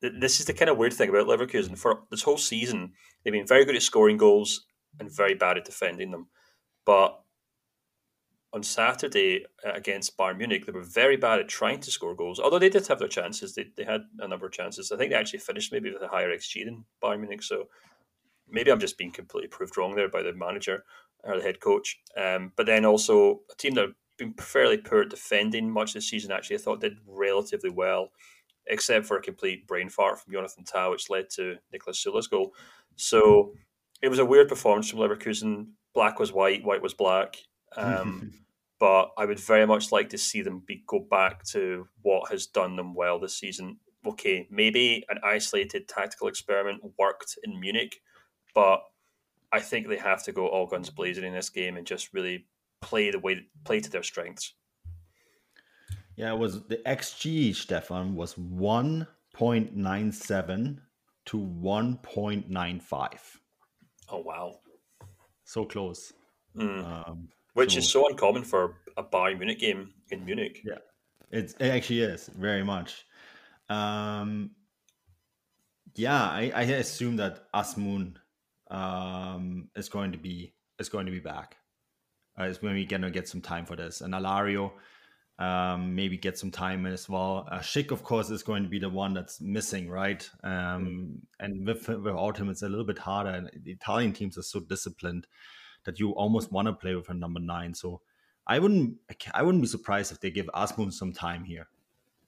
this 0.00 0.40
is 0.40 0.46
the 0.46 0.54
kind 0.54 0.70
of 0.70 0.78
weird 0.78 0.92
thing 0.92 1.08
about 1.08 1.26
Leverkusen. 1.26 1.76
For 1.76 2.02
this 2.10 2.22
whole 2.22 2.38
season, 2.38 2.92
they've 3.22 3.32
been 3.32 3.46
very 3.46 3.64
good 3.64 3.76
at 3.76 3.82
scoring 3.82 4.16
goals 4.16 4.66
and 4.98 5.14
very 5.14 5.34
bad 5.34 5.58
at 5.58 5.64
defending 5.64 6.10
them. 6.10 6.28
But 6.84 7.20
on 8.52 8.62
Saturday 8.62 9.44
uh, 9.66 9.72
against 9.72 10.16
Bayern 10.16 10.38
Munich, 10.38 10.64
they 10.64 10.72
were 10.72 10.82
very 10.82 11.16
bad 11.16 11.38
at 11.38 11.48
trying 11.48 11.80
to 11.80 11.90
score 11.90 12.14
goals. 12.14 12.40
Although 12.40 12.58
they 12.58 12.70
did 12.70 12.86
have 12.86 12.98
their 12.98 13.08
chances, 13.08 13.54
they, 13.54 13.66
they 13.76 13.84
had 13.84 14.02
a 14.18 14.28
number 14.28 14.46
of 14.46 14.52
chances. 14.52 14.90
I 14.90 14.96
think 14.96 15.10
they 15.10 15.16
actually 15.16 15.40
finished 15.40 15.72
maybe 15.72 15.92
with 15.92 16.02
a 16.02 16.08
higher 16.08 16.34
XG 16.34 16.64
than 16.64 16.84
Bayern 17.02 17.20
Munich. 17.20 17.42
So 17.42 17.68
maybe 18.48 18.70
I'm 18.70 18.80
just 18.80 18.98
being 18.98 19.12
completely 19.12 19.48
proved 19.48 19.76
wrong 19.76 19.94
there 19.94 20.08
by 20.08 20.22
the 20.22 20.32
manager 20.32 20.84
or 21.24 21.36
the 21.36 21.42
head 21.42 21.60
coach. 21.60 22.00
Um, 22.16 22.52
but 22.56 22.66
then 22.66 22.84
also 22.84 23.40
a 23.52 23.56
team 23.56 23.74
that 23.74 23.90
been 24.18 24.34
fairly 24.34 24.76
poor 24.76 25.02
at 25.02 25.10
defending 25.10 25.70
much 25.70 25.94
this 25.94 26.08
season. 26.08 26.32
Actually, 26.32 26.56
I 26.56 26.60
thought 26.60 26.80
did 26.80 26.98
relatively 27.06 27.70
well, 27.70 28.10
except 28.66 29.06
for 29.06 29.16
a 29.16 29.22
complete 29.22 29.66
brain 29.66 29.88
fart 29.88 30.20
from 30.20 30.32
Jonathan 30.32 30.64
Tah, 30.64 30.90
which 30.90 31.08
led 31.08 31.30
to 31.30 31.56
Niklas 31.72 32.04
Süle's 32.04 32.26
goal. 32.26 32.52
So 32.96 33.54
it 34.02 34.08
was 34.08 34.18
a 34.18 34.24
weird 34.24 34.48
performance 34.48 34.90
from 34.90 34.98
Leverkusen. 34.98 35.68
Black 35.94 36.18
was 36.18 36.32
white, 36.32 36.64
white 36.64 36.82
was 36.82 36.94
black. 36.94 37.36
Um, 37.76 38.32
but 38.80 39.12
I 39.16 39.24
would 39.24 39.40
very 39.40 39.66
much 39.66 39.92
like 39.92 40.10
to 40.10 40.18
see 40.18 40.42
them 40.42 40.62
be, 40.66 40.82
go 40.86 41.00
back 41.00 41.44
to 41.46 41.88
what 42.02 42.30
has 42.30 42.46
done 42.46 42.76
them 42.76 42.94
well 42.94 43.18
this 43.18 43.36
season. 43.36 43.78
Okay, 44.06 44.46
maybe 44.50 45.04
an 45.08 45.18
isolated 45.24 45.88
tactical 45.88 46.28
experiment 46.28 46.82
worked 46.98 47.38
in 47.42 47.58
Munich, 47.58 48.00
but 48.54 48.84
I 49.50 49.60
think 49.60 49.88
they 49.88 49.96
have 49.96 50.22
to 50.24 50.32
go 50.32 50.46
all 50.46 50.66
guns 50.66 50.90
blazing 50.90 51.24
in 51.24 51.32
this 51.34 51.50
game 51.50 51.76
and 51.76 51.84
just 51.86 52.14
really 52.14 52.46
play 52.80 53.10
the 53.10 53.18
way 53.18 53.44
play 53.64 53.80
to 53.80 53.90
their 53.90 54.04
strengths. 54.04 54.54
Yeah, 56.16 56.32
it 56.32 56.38
was 56.38 56.62
the 56.64 56.78
XG, 56.78 57.54
Stefan, 57.54 58.16
was 58.16 58.34
1.97 58.34 60.78
to 61.26 61.36
1.95. 61.36 63.18
Oh 64.10 64.18
wow. 64.18 64.58
So 65.44 65.64
close. 65.64 66.12
Mm. 66.56 67.08
Um, 67.08 67.28
Which 67.54 67.72
so, 67.72 67.78
is 67.78 67.90
so 67.90 68.08
uncommon 68.08 68.44
for 68.44 68.76
a 68.96 69.02
Bayern 69.02 69.38
Munich 69.38 69.58
game 69.58 69.92
in 70.10 70.24
Munich. 70.24 70.60
Yeah. 70.64 70.78
It's, 71.30 71.54
it 71.54 71.66
actually 71.66 72.02
is 72.02 72.28
very 72.28 72.64
much. 72.64 73.04
Um, 73.68 74.52
yeah, 75.94 76.22
I, 76.22 76.52
I 76.54 76.62
assume 76.62 77.16
that 77.16 77.50
Azmoun 77.52 78.14
um, 78.70 79.68
is 79.76 79.88
going 79.88 80.12
to 80.12 80.18
be 80.18 80.54
is 80.78 80.88
going 80.88 81.06
to 81.06 81.12
be 81.12 81.18
back 81.18 81.56
uh, 82.38 82.44
is 82.44 82.62
when 82.62 82.74
we're 82.74 82.86
gonna 82.86 83.10
get 83.10 83.28
some 83.28 83.40
time 83.40 83.66
for 83.66 83.76
this. 83.76 84.00
And 84.00 84.14
Alario 84.14 84.72
um, 85.38 85.94
maybe 85.94 86.16
get 86.16 86.38
some 86.38 86.50
time 86.50 86.86
as 86.86 87.08
well. 87.08 87.46
Uh, 87.50 87.58
Schick, 87.58 87.90
of 87.90 88.02
course, 88.02 88.30
is 88.30 88.42
going 88.42 88.62
to 88.64 88.68
be 88.68 88.78
the 88.78 88.88
one 88.88 89.14
that's 89.14 89.40
missing, 89.40 89.88
right? 89.88 90.28
Um. 90.42 91.20
And 91.40 91.66
with, 91.66 91.88
without 91.88 92.36
him, 92.36 92.48
it's 92.48 92.62
a 92.62 92.68
little 92.68 92.84
bit 92.86 92.98
harder. 92.98 93.30
And 93.30 93.50
the 93.62 93.72
Italian 93.72 94.12
teams 94.12 94.38
are 94.38 94.42
so 94.42 94.60
disciplined 94.60 95.26
that 95.88 95.98
you 95.98 96.10
almost 96.10 96.52
want 96.52 96.68
to 96.68 96.74
play 96.74 96.94
with 96.94 97.08
a 97.08 97.14
number 97.14 97.40
nine. 97.40 97.72
So 97.72 98.02
I 98.46 98.58
wouldn't, 98.58 98.98
I 99.32 99.42
wouldn't 99.42 99.62
be 99.62 99.68
surprised 99.68 100.12
if 100.12 100.20
they 100.20 100.30
give 100.30 100.50
Azmoun 100.54 100.92
some 100.92 101.14
time 101.14 101.44
here. 101.44 101.66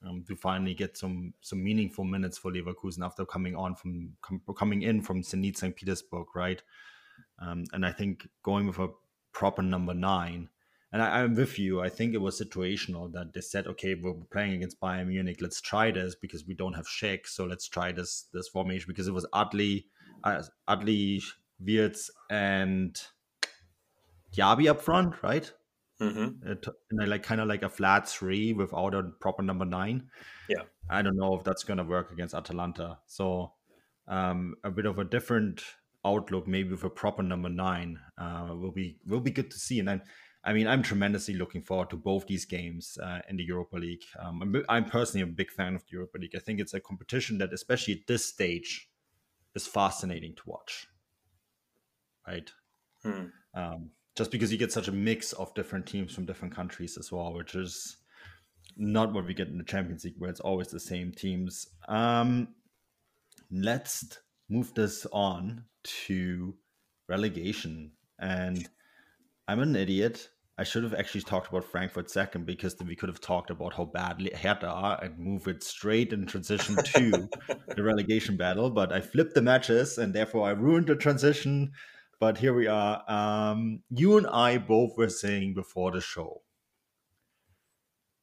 Um, 0.03 0.23
to 0.27 0.35
finally 0.35 0.73
get 0.73 0.97
some 0.97 1.31
some 1.41 1.63
meaningful 1.63 2.03
minutes 2.03 2.35
for 2.35 2.51
Leverkusen 2.51 3.05
after 3.05 3.23
coming 3.23 3.55
on 3.55 3.75
from 3.75 4.13
com, 4.23 4.41
coming 4.57 4.81
in 4.81 4.99
from 4.99 5.21
Zenit 5.21 5.57
St. 5.57 5.75
Petersburg, 5.75 6.25
right? 6.33 6.59
Um, 7.37 7.65
and 7.71 7.85
I 7.85 7.91
think 7.91 8.27
going 8.41 8.65
with 8.65 8.79
a 8.79 8.87
proper 9.31 9.61
number 9.61 9.93
nine. 9.93 10.49
And 10.91 11.03
I, 11.03 11.21
am 11.21 11.35
with 11.35 11.59
you. 11.59 11.81
I 11.81 11.89
think 11.89 12.15
it 12.15 12.21
was 12.21 12.41
situational 12.41 13.13
that 13.13 13.31
they 13.31 13.41
said, 13.41 13.67
okay, 13.67 13.93
we're 13.93 14.15
playing 14.31 14.53
against 14.53 14.81
Bayern 14.81 15.07
Munich. 15.09 15.37
Let's 15.39 15.61
try 15.61 15.91
this 15.91 16.15
because 16.15 16.47
we 16.47 16.55
don't 16.55 16.73
have 16.73 16.87
Schick. 16.87 17.27
So 17.27 17.45
let's 17.45 17.67
try 17.67 17.91
this 17.91 18.25
this 18.33 18.47
formation 18.47 18.87
because 18.87 19.07
it 19.07 19.13
was 19.13 19.27
Adli, 19.35 19.85
uh, 20.23 20.41
Adli, 20.67 21.21
Wirtz, 21.59 22.09
and 22.31 22.99
Diaby 24.35 24.69
up 24.69 24.81
front, 24.81 25.21
right? 25.23 25.51
Mm-hmm. 26.01 26.49
It, 26.49 26.67
like 27.07 27.23
kind 27.23 27.41
of 27.41 27.47
like 27.47 27.61
a 27.61 27.69
flat 27.69 28.09
three 28.09 28.53
without 28.53 28.95
a 28.95 29.03
proper 29.19 29.43
number 29.43 29.65
nine. 29.65 30.09
Yeah, 30.49 30.63
I 30.89 31.01
don't 31.01 31.15
know 31.15 31.35
if 31.35 31.43
that's 31.43 31.63
going 31.63 31.77
to 31.77 31.83
work 31.83 32.11
against 32.11 32.33
Atalanta. 32.33 32.97
So 33.05 33.53
um, 34.07 34.55
a 34.63 34.71
bit 34.71 34.85
of 34.85 34.97
a 34.97 35.03
different 35.03 35.63
outlook, 36.03 36.47
maybe 36.47 36.71
with 36.71 36.83
a 36.83 36.89
proper 36.89 37.21
number 37.21 37.49
nine, 37.49 37.99
uh, 38.17 38.49
will 38.49 38.71
be 38.71 38.97
will 39.05 39.19
be 39.19 39.31
good 39.31 39.51
to 39.51 39.59
see. 39.59 39.77
And 39.77 39.87
then, 39.87 40.01
I 40.43 40.53
mean, 40.53 40.67
I'm 40.67 40.81
tremendously 40.81 41.35
looking 41.35 41.61
forward 41.61 41.91
to 41.91 41.97
both 41.97 42.25
these 42.25 42.45
games 42.45 42.97
uh, 43.01 43.19
in 43.29 43.37
the 43.37 43.43
Europa 43.43 43.77
League. 43.77 44.03
Um, 44.19 44.41
I'm, 44.41 44.65
I'm, 44.69 44.85
personally 44.85 45.23
a 45.23 45.27
big 45.27 45.51
fan 45.51 45.75
of 45.75 45.83
the 45.83 45.91
Europa 45.91 46.17
League. 46.17 46.35
I 46.35 46.39
think 46.39 46.59
it's 46.59 46.73
a 46.73 46.79
competition 46.79 47.37
that, 47.37 47.53
especially 47.53 47.93
at 47.93 48.07
this 48.07 48.25
stage, 48.25 48.89
is 49.53 49.67
fascinating 49.67 50.33
to 50.35 50.41
watch. 50.45 50.87
Right. 52.27 52.49
Hmm. 53.03 53.25
Um, 53.53 53.91
just 54.15 54.31
because 54.31 54.51
you 54.51 54.57
get 54.57 54.71
such 54.71 54.87
a 54.87 54.91
mix 54.91 55.33
of 55.33 55.53
different 55.53 55.85
teams 55.85 56.13
from 56.13 56.25
different 56.25 56.55
countries 56.55 56.97
as 56.97 57.11
well, 57.11 57.33
which 57.33 57.55
is 57.55 57.97
not 58.77 59.13
what 59.13 59.25
we 59.25 59.33
get 59.33 59.47
in 59.47 59.57
the 59.57 59.63
Champions 59.63 60.03
League, 60.03 60.15
where 60.17 60.29
it's 60.29 60.39
always 60.39 60.67
the 60.67 60.79
same 60.79 61.11
teams. 61.11 61.67
Um, 61.87 62.49
let's 63.51 64.17
move 64.49 64.73
this 64.73 65.05
on 65.11 65.63
to 65.83 66.55
relegation. 67.07 67.91
And 68.19 68.67
I'm 69.47 69.59
an 69.59 69.75
idiot. 69.75 70.29
I 70.57 70.63
should 70.63 70.83
have 70.83 70.93
actually 70.93 71.21
talked 71.21 71.49
about 71.49 71.63
Frankfurt 71.63 72.11
second 72.11 72.45
because 72.45 72.75
then 72.75 72.87
we 72.87 72.95
could 72.95 73.09
have 73.09 73.21
talked 73.21 73.49
about 73.49 73.73
how 73.73 73.85
bad 73.85 74.21
Hertha 74.35 74.67
are 74.67 75.03
and 75.03 75.17
move 75.17 75.47
it 75.47 75.63
straight 75.63 76.13
in 76.13 76.25
transition 76.25 76.75
to 76.75 77.29
the 77.75 77.81
relegation 77.81 78.37
battle. 78.37 78.69
But 78.69 78.91
I 78.91 79.01
flipped 79.01 79.33
the 79.33 79.41
matches 79.41 79.97
and 79.97 80.13
therefore 80.13 80.47
I 80.47 80.51
ruined 80.51 80.87
the 80.87 80.95
transition 80.95 81.71
but 82.21 82.37
here 82.37 82.53
we 82.53 82.67
are. 82.67 83.03
Um, 83.07 83.81
you 83.89 84.15
and 84.15 84.27
I 84.27 84.59
both 84.59 84.95
were 84.95 85.09
saying 85.09 85.55
before 85.55 85.89
the 85.89 86.01
show 86.01 86.43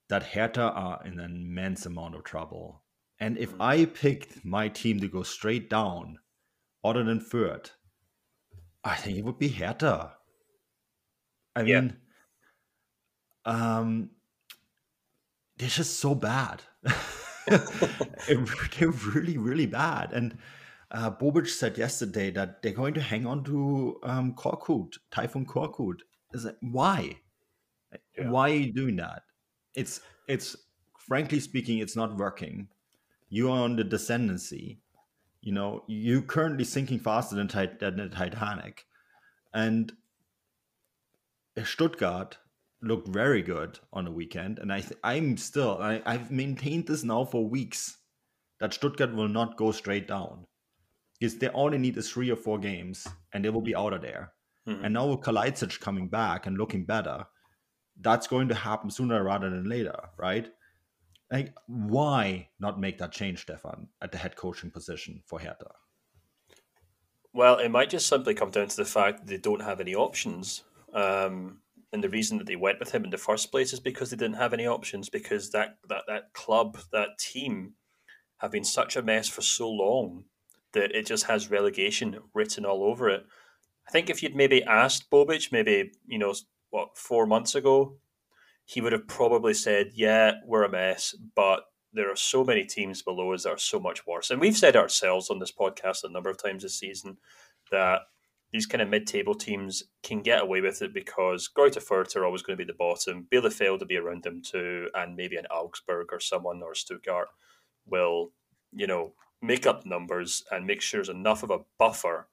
that 0.09 0.23
Hertha 0.23 0.63
are 0.63 1.03
in 1.05 1.19
an 1.19 1.35
immense 1.35 1.85
amount 1.85 2.15
of 2.15 2.23
trouble. 2.23 2.85
And 3.19 3.37
if 3.37 3.51
mm. 3.55 3.57
I 3.59 3.87
picked 3.87 4.45
my 4.45 4.69
team 4.69 5.01
to 5.01 5.09
go 5.09 5.25
straight 5.25 5.69
down, 5.69 6.21
other 6.85 7.03
than 7.03 7.19
Fürth, 7.19 7.73
I 8.85 8.95
think 8.95 9.19
it 9.19 9.25
would 9.25 9.39
be 9.41 9.49
Hertha. 9.49 10.13
I 11.57 11.65
mean, 11.65 11.97
yeah. 13.45 13.79
um, 13.79 14.11
they're 15.57 15.69
just 15.69 15.99
so 15.99 16.15
bad. 16.15 16.63
they're 17.49 18.91
really, 18.91 19.39
really 19.39 19.67
bad. 19.67 20.13
And 20.13 20.39
uh, 20.91 21.11
Bobic 21.11 21.49
said 21.49 21.77
yesterday 21.77 22.31
that 22.31 22.63
they're 22.63 22.73
going 22.73 22.95
to 22.95 23.01
hang 23.01 23.27
on 23.27 23.45
to 23.45 23.99
um, 24.03 24.33
Korkut, 24.35 24.95
Tayfun 25.13 25.47
Korkut. 25.47 26.01
Is 26.33 26.47
why? 26.61 27.19
Yeah. 28.17 28.31
Why 28.31 28.51
are 28.51 28.55
you 28.55 28.73
doing 28.73 28.97
that? 28.97 29.23
It's 29.75 30.01
it's 30.27 30.57
frankly 30.99 31.41
speaking, 31.41 31.79
it's 31.79 31.97
not 31.97 32.17
working. 32.17 32.69
You 33.29 33.51
are 33.51 33.61
on 33.61 33.77
the 33.77 33.85
descendancy. 33.85 34.79
You 35.43 35.53
know, 35.53 35.85
you 35.87 36.23
currently 36.23 36.65
sinking 36.65 36.99
faster 37.01 37.37
than, 37.37 37.49
than 37.79 37.97
the 37.97 38.09
Titanic, 38.09 38.87
and 39.55 39.93
Stuttgart 41.65 42.39
looked 42.83 43.09
very 43.09 43.43
good 43.43 43.79
on 43.93 44.05
the 44.05 44.11
weekend. 44.11 44.59
And 44.59 44.73
I 44.73 44.81
th- 44.81 44.99
I'm 45.05 45.37
still 45.37 45.79
I, 45.81 46.03
I've 46.07 46.31
maintained 46.31 46.87
this 46.87 47.05
now 47.05 47.25
for 47.25 47.49
weeks 47.49 47.99
that 48.61 48.75
Stuttgart 48.75 49.15
will 49.15 49.29
not 49.29 49.57
go 49.57 49.71
straight 49.71 50.09
down 50.09 50.48
is 51.21 51.39
they 51.39 51.49
only 51.51 51.79
need 51.79 51.97
is 51.97 52.11
three 52.11 52.31
or 52.31 52.37
four 52.37 52.59
games 52.59 53.07
and 53.33 53.45
they 53.45 53.51
will 53.51 53.61
be 53.61 53.75
out 53.75 53.93
of 53.93 54.03
there. 54.03 54.33
Mm-hmm. 54.69 54.85
And 54.85 54.95
now 54.95 55.07
with 55.07 55.21
Kalajdzic 55.21 55.81
coming 55.81 56.09
back 56.09 56.47
and 56.47 56.57
looking 56.57 56.85
better, 56.85 57.25
that's 58.01 58.27
going 58.27 58.49
to 58.49 58.55
happen 58.55 58.91
sooner 58.91 59.23
rather 59.25 59.51
than 59.51 59.69
later, 59.69 59.97
right? 60.17 60.49
Like, 61.33 61.55
why 61.67 62.49
not 62.61 62.81
make 62.81 62.99
that 62.99 63.13
change, 63.13 63.43
Stefan, 63.43 63.89
at 64.01 64.13
the 64.13 64.19
head 64.19 64.37
coaching 64.37 64.71
position 64.71 65.23
for 65.27 65.39
Hertha? 65.41 65.73
Well, 67.33 67.59
it 67.59 67.71
might 67.71 67.91
just 67.91 68.07
simply 68.07 68.35
come 68.35 68.51
down 68.51 68.69
to 68.69 68.77
the 68.77 68.85
fact 68.85 69.19
that 69.19 69.27
they 69.27 69.39
don't 69.39 69.63
have 69.63 69.81
any 69.81 69.95
options. 69.95 70.65
Um, 70.95 71.61
and 71.93 72.03
the 72.03 72.09
reason 72.09 72.39
that 72.39 72.47
they 72.47 72.57
went 72.57 72.79
with 72.79 72.93
him 72.93 73.05
in 73.05 73.11
the 73.11 73.19
first 73.19 73.51
place 73.51 73.73
is 73.73 73.81
because 73.81 74.11
they 74.11 74.17
didn't 74.17 74.37
have 74.37 74.55
any 74.55 74.67
options, 74.67 75.11
because 75.11 75.51
that, 75.51 75.79
that, 75.89 76.05
that 76.07 76.33
club, 76.33 76.79
that 76.93 77.19
team 77.19 77.75
have 78.39 78.53
been 78.53 78.65
such 78.65 78.97
a 78.97 79.03
mess 79.03 79.29
for 79.29 79.43
so 79.43 79.69
long 79.69 80.25
that 80.73 80.95
it 80.95 81.07
just 81.07 81.25
has 81.27 81.51
relegation 81.51 82.19
written 82.35 82.65
all 82.65 82.85
over 82.85 83.09
it. 83.09 83.25
I 83.87 83.91
think 83.91 84.11
if 84.11 84.23
you'd 84.23 84.37
maybe 84.37 84.63
asked 84.63 85.11
Bobic, 85.11 85.51
maybe, 85.51 85.93
you 86.07 86.19
know, 86.19 86.35
what, 86.71 86.97
four 86.97 87.27
months 87.27 87.55
ago, 87.55 87.97
he 88.65 88.81
would 88.83 88.93
have 88.93 89.09
probably 89.09 89.55
said, 89.55 89.93
Yeah, 89.95 90.33
we're 90.45 90.65
a 90.65 90.71
mess, 90.71 91.15
but 91.35 91.61
there 91.95 92.11
are 92.11 92.17
so 92.17 92.45
many 92.45 92.65
teams 92.65 93.03
below 93.03 93.33
us 93.33 93.45
that 93.45 93.51
are 93.51 93.59
so 93.59 93.81
much 93.81 94.07
worse. 94.07 94.31
And 94.31 94.41
we've 94.41 94.57
said 94.57 94.77
ourselves 94.77 95.31
on 95.31 95.39
this 95.39 95.53
podcast 95.53 96.05
a 96.05 96.13
number 96.13 96.29
of 96.29 96.41
times 96.41 96.63
this 96.63 96.79
season 96.79 97.17
that 97.71 98.03
these 98.53 98.67
kind 98.67 98.83
of 98.83 98.89
mid-table 98.89 99.35
teams 99.35 99.85
can 100.03 100.21
get 100.21 100.43
away 100.43 100.61
with 100.61 100.81
it 100.83 100.95
because 100.95 101.49
Greuther 101.49 102.17
are 102.17 102.25
always 102.25 102.43
going 102.43 102.59
to 102.59 102.65
be 102.65 102.71
the 102.71 102.77
bottom, 102.77 103.27
Bielefeld 103.33 103.81
to 103.81 103.87
be 103.87 103.97
around 103.97 104.23
them 104.23 104.43
too, 104.43 104.89
and 104.95 105.17
maybe 105.17 105.37
an 105.37 105.47
Augsburg 105.47 106.09
or 106.13 106.21
someone 106.21 106.63
or 106.63 106.75
Stuttgart 106.75 107.29
will, 107.87 108.33
you 108.73 108.87
know, 108.87 109.13
make 109.41 109.67
up 109.67 109.87
numbers 109.87 110.45
and 110.51 110.67
make 110.67 110.81
sure 110.81 110.99
there's 110.99 111.09
enough 111.09 111.43
of 111.43 111.51
a 111.51 111.61
buffer 111.79 112.29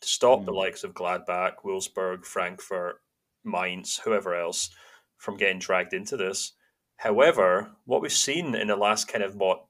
to 0.00 0.08
stop 0.08 0.40
mm. 0.40 0.44
the 0.46 0.52
likes 0.52 0.84
of 0.84 0.94
Gladbach, 0.94 1.56
Wolfsburg, 1.64 2.24
Frankfurt, 2.24 3.00
Mainz, 3.44 4.00
whoever 4.04 4.34
else 4.34 4.70
from 5.16 5.36
getting 5.36 5.58
dragged 5.58 5.92
into 5.92 6.16
this. 6.16 6.52
However, 6.96 7.70
what 7.84 8.02
we've 8.02 8.12
seen 8.12 8.54
in 8.54 8.68
the 8.68 8.76
last 8.76 9.08
kind 9.08 9.24
of 9.24 9.36
what 9.36 9.64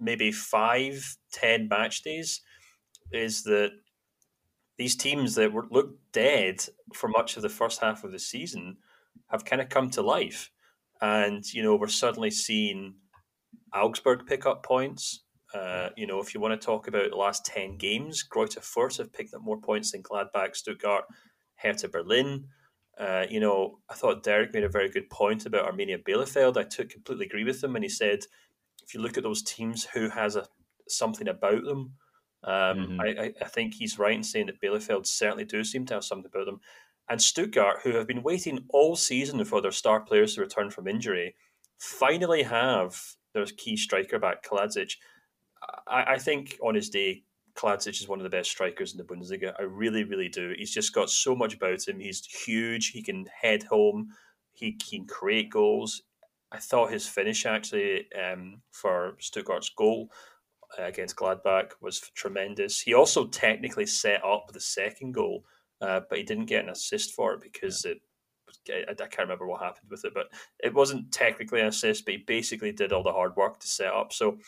maybe 0.00 0.32
five, 0.32 1.16
ten 1.32 1.68
match 1.68 2.02
days 2.02 2.40
is 3.12 3.42
that 3.44 3.72
these 4.76 4.94
teams 4.94 5.34
that 5.34 5.52
were 5.52 5.66
looked 5.70 5.98
dead 6.12 6.64
for 6.94 7.08
much 7.08 7.36
of 7.36 7.42
the 7.42 7.48
first 7.48 7.80
half 7.80 8.04
of 8.04 8.12
the 8.12 8.18
season 8.18 8.76
have 9.28 9.44
kind 9.44 9.60
of 9.60 9.68
come 9.68 9.90
to 9.90 10.02
life. 10.02 10.50
And, 11.00 11.44
you 11.52 11.62
know, 11.62 11.76
we're 11.76 11.88
suddenly 11.88 12.30
seeing 12.30 12.94
Augsburg 13.74 14.26
pick 14.26 14.46
up 14.46 14.62
points. 14.62 15.24
Uh, 15.54 15.88
you 15.96 16.06
know, 16.06 16.20
if 16.20 16.34
you 16.34 16.40
want 16.40 16.58
to 16.58 16.64
talk 16.64 16.88
about 16.88 17.10
the 17.10 17.16
last 17.16 17.46
10 17.46 17.78
games, 17.78 18.24
Greuther 18.28 18.60
Fürth 18.60 18.98
have 18.98 19.12
picked 19.12 19.34
up 19.34 19.42
more 19.42 19.60
points 19.60 19.92
than 19.92 20.02
Gladbach, 20.02 20.54
Stuttgart, 20.54 21.04
Hertha 21.56 21.88
Berlin. 21.88 22.46
Uh, 22.98 23.24
you 23.30 23.40
know, 23.40 23.78
I 23.88 23.94
thought 23.94 24.24
Derek 24.24 24.52
made 24.52 24.64
a 24.64 24.68
very 24.68 24.90
good 24.90 25.08
point 25.08 25.46
about 25.46 25.72
Arminia 25.72 26.02
Bielefeld. 26.02 26.56
I 26.56 26.64
took 26.64 26.90
completely 26.90 27.26
agree 27.26 27.44
with 27.44 27.62
him 27.62 27.72
when 27.72 27.82
he 27.82 27.88
said, 27.88 28.20
if 28.82 28.92
you 28.92 29.00
look 29.00 29.16
at 29.16 29.22
those 29.22 29.42
teams, 29.42 29.84
who 29.84 30.08
has 30.08 30.36
a 30.36 30.46
something 30.88 31.28
about 31.28 31.64
them? 31.64 31.92
Um, 32.44 32.98
mm-hmm. 32.98 33.00
I, 33.00 33.32
I, 33.40 33.48
think 33.48 33.74
he's 33.74 33.98
right 33.98 34.14
in 34.14 34.22
saying 34.22 34.46
that 34.46 34.60
Bielefeld 34.60 35.06
certainly 35.06 35.44
do 35.44 35.64
seem 35.64 35.84
to 35.86 35.94
have 35.94 36.04
something 36.04 36.30
about 36.32 36.46
them. 36.46 36.60
And 37.10 37.20
Stuttgart, 37.20 37.80
who 37.82 37.96
have 37.96 38.06
been 38.06 38.22
waiting 38.22 38.64
all 38.70 38.94
season 38.94 39.44
for 39.44 39.60
their 39.60 39.72
star 39.72 40.00
players 40.00 40.34
to 40.34 40.42
return 40.42 40.70
from 40.70 40.86
injury, 40.86 41.34
finally 41.78 42.44
have 42.44 43.00
their 43.34 43.44
key 43.44 43.76
striker 43.76 44.18
back, 44.18 44.44
Kalajdzic. 44.44 44.92
I, 45.86 46.14
I 46.14 46.18
think 46.18 46.58
on 46.62 46.74
his 46.74 46.90
day, 46.90 47.24
Kalajdzic 47.54 48.00
is 48.00 48.08
one 48.08 48.20
of 48.20 48.22
the 48.22 48.30
best 48.30 48.50
strikers 48.50 48.92
in 48.92 48.98
the 48.98 49.04
Bundesliga. 49.04 49.52
I 49.58 49.62
really, 49.62 50.04
really 50.04 50.28
do. 50.28 50.54
He's 50.56 50.72
just 50.72 50.94
got 50.94 51.10
so 51.10 51.34
much 51.34 51.54
about 51.54 51.86
him. 51.86 51.98
He's 51.98 52.24
huge. 52.24 52.90
He 52.90 53.02
can 53.02 53.26
head 53.26 53.64
home. 53.64 54.10
He 54.52 54.72
can 54.72 55.06
create 55.06 55.50
goals. 55.50 56.02
I 56.52 56.58
thought 56.58 56.92
his 56.92 57.06
finish 57.06 57.46
actually 57.46 58.06
um, 58.14 58.62
for 58.70 59.16
Stuttgart's 59.20 59.70
goal 59.70 60.10
uh, 60.78 60.84
against 60.84 61.16
Gladbach 61.16 61.72
was 61.80 62.00
tremendous. 62.14 62.80
He 62.80 62.94
also 62.94 63.26
technically 63.26 63.86
set 63.86 64.24
up 64.24 64.52
the 64.52 64.60
second 64.60 65.12
goal, 65.12 65.44
uh, 65.80 66.00
but 66.08 66.18
he 66.18 66.24
didn't 66.24 66.46
get 66.46 66.64
an 66.64 66.70
assist 66.70 67.14
for 67.14 67.34
it 67.34 67.40
because 67.40 67.84
it. 67.84 68.00
I, 68.70 68.90
I 68.90 68.94
can't 68.94 69.18
remember 69.18 69.46
what 69.46 69.62
happened 69.62 69.90
with 69.90 70.04
it, 70.04 70.14
but 70.14 70.28
it 70.62 70.74
wasn't 70.74 71.12
technically 71.12 71.60
an 71.60 71.66
assist. 71.66 72.04
But 72.04 72.14
he 72.14 72.24
basically 72.26 72.72
did 72.72 72.92
all 72.92 73.02
the 73.02 73.12
hard 73.12 73.36
work 73.36 73.60
to 73.60 73.68
set 73.68 73.92
up. 73.92 74.12
So 74.12 74.38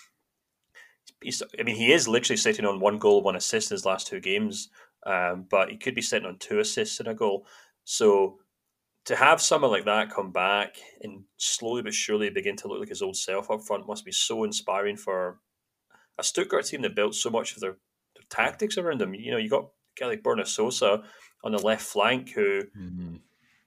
he's, 1.22 1.42
I 1.58 1.62
mean, 1.62 1.76
he 1.76 1.92
is 1.92 2.08
literally 2.08 2.36
sitting 2.36 2.64
on 2.64 2.80
one 2.80 2.98
goal, 2.98 3.22
one 3.22 3.36
assist 3.36 3.70
in 3.70 3.74
his 3.74 3.84
last 3.84 4.06
two 4.06 4.20
games, 4.20 4.68
um, 5.06 5.46
but 5.50 5.70
he 5.70 5.76
could 5.76 5.94
be 5.94 6.02
sitting 6.02 6.26
on 6.26 6.38
two 6.38 6.60
assists 6.60 7.00
and 7.00 7.08
a 7.08 7.14
goal. 7.14 7.46
So 7.84 8.38
to 9.06 9.16
have 9.16 9.40
someone 9.40 9.70
like 9.70 9.86
that 9.86 10.10
come 10.10 10.30
back 10.30 10.76
and 11.02 11.24
slowly 11.36 11.82
but 11.82 11.94
surely 11.94 12.30
begin 12.30 12.56
to 12.56 12.68
look 12.68 12.80
like 12.80 12.88
his 12.88 13.02
old 13.02 13.16
self 13.16 13.50
up 13.50 13.62
front 13.62 13.86
must 13.86 14.04
be 14.04 14.12
so 14.12 14.44
inspiring 14.44 14.96
for 14.96 15.38
a 16.18 16.22
Stuttgart 16.22 16.66
team 16.66 16.82
that 16.82 16.94
built 16.94 17.14
so 17.14 17.30
much 17.30 17.54
of 17.54 17.60
their, 17.60 17.76
their 18.14 18.24
tactics 18.28 18.76
around 18.76 19.00
him. 19.00 19.14
You 19.14 19.32
know, 19.32 19.38
you 19.38 19.48
got 19.48 19.64
a 19.64 20.00
guy 20.00 20.06
like 20.06 20.22
Borna 20.22 20.46
Sosa 20.46 21.02
on 21.42 21.52
the 21.52 21.58
left 21.58 21.82
flank 21.82 22.30
who. 22.30 22.62
Mm-hmm 22.78 23.16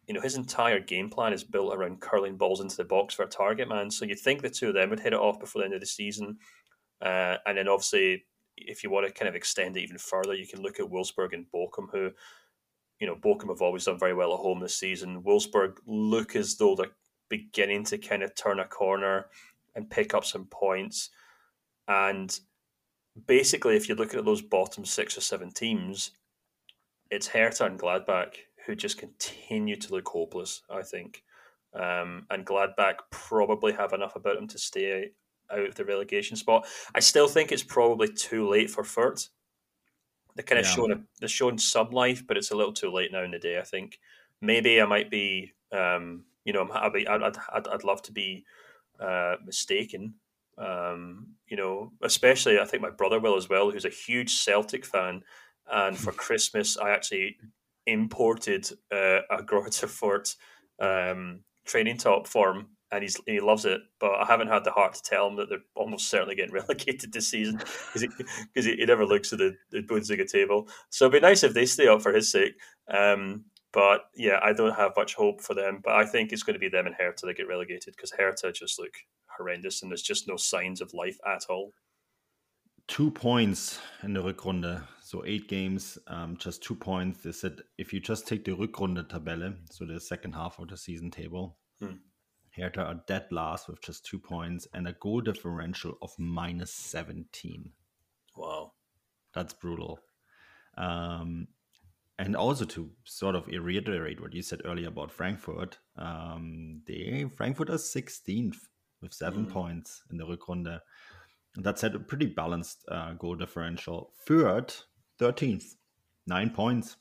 you 0.08 0.14
know, 0.14 0.22
his 0.22 0.36
entire 0.36 0.80
game 0.80 1.10
plan 1.10 1.34
is 1.34 1.44
built 1.44 1.74
around 1.74 2.02
curling 2.02 2.36
balls 2.36 2.60
into 2.60 2.76
the 2.76 2.84
box 2.84 3.14
for 3.14 3.24
a 3.24 3.28
target 3.28 3.70
man. 3.70 3.90
So 3.90 4.06
you'd 4.06 4.20
think 4.20 4.42
the 4.42 4.50
two 4.50 4.70
of 4.70 4.74
them 4.74 4.90
would 4.90 5.00
hit 5.00 5.14
it 5.14 5.20
off 5.20 5.40
before 5.40 5.62
the 5.62 5.66
end 5.66 5.74
of 5.74 5.80
the 5.80 5.86
season. 5.86 6.38
Uh, 7.04 7.38
and 7.45 7.58
then 7.58 7.68
obviously, 7.68 8.26
if 8.58 8.84
you 8.84 8.89
want 8.89 9.06
to 9.06 9.14
kind 9.14 9.28
of 9.28 9.36
extend 9.36 9.76
it 9.76 9.82
even 9.82 9.97
further, 9.97 10.34
you 10.34 10.47
can 10.47 10.62
look 10.62 10.80
at 10.80 10.89
Wolfsburg 10.89 11.34
and 11.34 11.45
Bochum, 11.54 11.88
who, 11.91 12.12
you 12.99 13.08
know, 13.08 13.16
Bochum 13.16 13.49
have 13.49 13.62
always 13.62 13.86
done 13.86 13.99
very 13.99 14.14
well 14.14 14.34
at 14.34 14.39
home 14.39 14.60
this 14.60 14.76
season. 14.76 15.22
Wolfsburg 15.24 15.78
look 15.86 16.36
as 16.36 16.56
though 16.56 16.76
they're 16.76 16.95
beginning 17.30 17.84
to 17.86 17.97
kind 17.97 18.24
of 18.24 18.36
turn 18.36 18.60
a 18.60 18.66
corner 18.66 19.28
and 19.76 19.89
pick 19.89 20.14
up 20.14 20.24
some 20.24 20.45
points. 20.45 21.10
And 21.88 22.39
basically, 23.28 23.76
if 23.76 23.88
you're 23.88 23.97
looking 23.97 24.20
at 24.20 24.26
those 24.26 24.41
bottom 24.41 24.86
six 24.86 25.18
or 25.18 25.22
seven 25.22 25.51
teams, 25.51 26.12
it's 27.12 27.28
Hertha 27.28 27.66
and 27.66 27.80
Gladbach 27.80 28.36
who 28.66 28.76
just 28.76 28.97
continue 28.97 29.76
to 29.76 29.91
look 29.91 30.08
hopeless, 30.08 30.62
I 30.70 30.84
think. 30.84 31.24
Um, 31.74 32.26
and 32.30 32.45
Gladbach 32.45 32.95
probably 33.10 33.74
have 33.74 33.93
enough 33.93 34.16
about 34.16 34.36
them 34.36 34.47
to 34.47 34.58
stay 34.58 35.12
out 35.54 35.68
of 35.68 35.76
the 35.76 35.86
relegation 35.86 36.36
spot. 36.36 36.66
I 36.93 36.99
still 36.99 37.28
think 37.28 37.51
it's 37.51 37.64
probably 37.64 38.08
too 38.08 38.49
late 38.49 38.70
for 38.70 38.84
Fürth. 38.84 39.30
They're 40.36 40.43
kind 40.43 40.60
of 40.60 40.66
yeah. 40.66 40.72
showing 40.72 41.08
they're 41.20 41.30
showing 41.30 41.58
some 41.58 41.91
life, 41.91 42.26
but 42.26 42.38
it's 42.38 42.51
a 42.51 42.56
little 42.56 42.74
too 42.74 42.91
late 42.91 43.12
now 43.12 43.24
in 43.24 43.32
the 43.32 43.39
day. 43.39 43.60
I 43.60 43.64
think 43.64 43.99
maybe 44.41 44.82
I 44.82 44.86
might 44.86 45.10
be, 45.10 45.54
um, 45.72 46.26
you 46.43 46.54
know, 46.54 46.68
I'd, 46.72 47.08
I'd, 47.08 47.38
I'd, 47.54 47.68
I'd 47.68 47.84
love 47.84 48.01
to 48.04 48.12
be 48.12 48.45
uh, 48.99 49.36
mistaken. 49.45 50.16
Um, 50.58 51.28
you 51.47 51.58
know, 51.58 51.91
especially 52.04 52.60
I 52.60 52.66
think 52.66 52.82
my 52.82 52.89
brother 52.89 53.20
will 53.20 53.38
as 53.38 53.49
well, 53.49 53.72
who's 53.72 53.86
a 53.86 53.89
huge 53.89 54.36
Celtic 54.36 54.86
fan. 54.86 55.24
And 55.72 55.97
for 55.97 56.12
Christmas, 56.26 56.78
I 56.78 56.91
actually 56.91 57.38
imported 57.86 58.70
uh, 58.91 59.22
a 59.30 59.43
Greuther 59.43 59.88
Fürth 59.88 60.36
um, 60.80 61.41
training 61.66 61.97
top 61.97 62.28
form 62.28 62.68
and 62.94 63.02
he's 63.04 63.20
he 63.26 63.39
loves 63.39 63.66
it. 63.66 63.82
But 64.00 64.12
I 64.12 64.26
haven't 64.26 64.48
had 64.48 64.64
the 64.64 64.72
heart 64.72 64.94
to 64.94 65.02
tell 65.02 65.28
him 65.28 65.36
that 65.38 65.50
they're 65.50 65.66
almost 65.76 66.10
certainly 66.10 66.36
getting 66.36 66.54
relegated 66.54 67.12
this 67.12 67.30
season 67.30 67.58
because 67.58 68.02
he, 68.02 68.10
he, 68.54 68.76
he, 68.76 68.86
never 68.86 69.06
looks 69.06 69.34
at 69.34 69.39
the, 69.39 69.56
the 69.72 69.82
Bundesliga 69.82 70.30
table. 70.30 70.68
So 70.89 71.06
it'd 71.06 71.22
be 71.22 71.26
nice 71.26 71.44
if 71.44 71.54
they 71.54 71.66
stay 71.66 71.88
up 71.88 72.02
for 72.02 72.14
his 72.14 72.32
sake. 72.32 72.54
Um, 72.88 73.46
but 73.72 74.02
yeah, 74.16 74.39
I 74.44 74.54
don't 74.54 74.76
have 74.76 74.91
much 74.96 75.16
hope 75.16 75.41
for 75.41 75.56
them. 75.56 75.82
But 75.84 75.96
I 75.96 76.06
think 76.06 76.32
it's 76.32 76.44
going 76.44 76.54
to 76.54 76.60
be 76.60 76.70
them 76.70 76.86
and 76.86 76.96
Hertha 76.96 77.26
that 77.26 77.38
get 77.38 77.48
relegated 77.48 77.96
because 77.96 78.12
Hertha 78.12 78.52
just 78.52 78.80
look 78.80 78.94
horrendous 79.38 79.82
and 79.82 79.91
there's 79.91 80.04
just 80.04 80.28
no 80.28 80.38
signs 80.38 80.80
of 80.80 80.94
life 80.94 81.18
at 81.26 81.46
all. 81.50 81.74
Two 82.88 83.10
points 83.10 83.80
in 84.04 84.14
the 84.14 84.22
Rückrunde, 84.22 84.84
so 85.02 85.24
eight 85.26 85.48
games, 85.48 85.98
um, 86.08 86.36
just 86.38 86.62
two 86.62 86.76
points. 86.76 87.24
They 87.24 87.32
said 87.32 87.62
if 87.78 87.94
you 87.94 88.02
just 88.02 88.28
take 88.28 88.44
the 88.44 88.52
Rückrunde 88.52 89.08
Tabelle, 89.08 89.56
so 89.72 89.86
the 89.86 90.02
second 90.02 90.34
half 90.34 90.60
of 90.60 90.68
the 90.68 90.76
season 90.76 91.10
table, 91.10 91.58
hmm. 91.80 91.94
Hertha 92.56 92.82
are 92.82 93.04
dead 93.08 93.26
last 93.32 93.68
with 93.68 93.82
just 93.82 94.06
two 94.06 94.20
points 94.20 94.68
and 94.74 94.88
a 94.88 94.93
goal 94.93 95.22
differential 95.22 95.97
of 96.01 96.14
minus 96.18 96.74
17. 96.74 97.72
Wow. 98.36 98.74
That's 99.34 99.54
brutal. 99.54 99.99
Um, 100.78 101.47
and 102.20 102.36
also 102.36 102.66
to 102.66 102.91
sort 103.06 103.36
of 103.36 103.47
reiterate 103.47 104.22
what 104.22 104.34
you 104.34 104.43
said 104.43 104.62
earlier 104.66 104.89
about 104.89 105.12
Frankfurt, 105.12 105.80
um, 105.97 106.82
they 106.88 107.26
Frankfurt 107.36 107.70
are 107.70 107.78
16th 107.78 108.58
with 109.01 109.14
seven 109.14 109.45
mm. 109.45 109.51
points 109.51 110.04
in 110.12 110.18
the 110.18 110.26
Rückrunde. 110.26 110.80
And 111.56 111.66
that's 111.66 111.84
at 111.84 111.95
a 111.95 111.99
pretty 111.99 112.28
balanced 112.28 112.84
uh, 112.88 113.14
goal 113.14 113.36
differential. 113.36 114.12
Fürth, 114.28 114.84
13th, 115.20 115.76
nine 116.28 116.51
points 116.51 116.97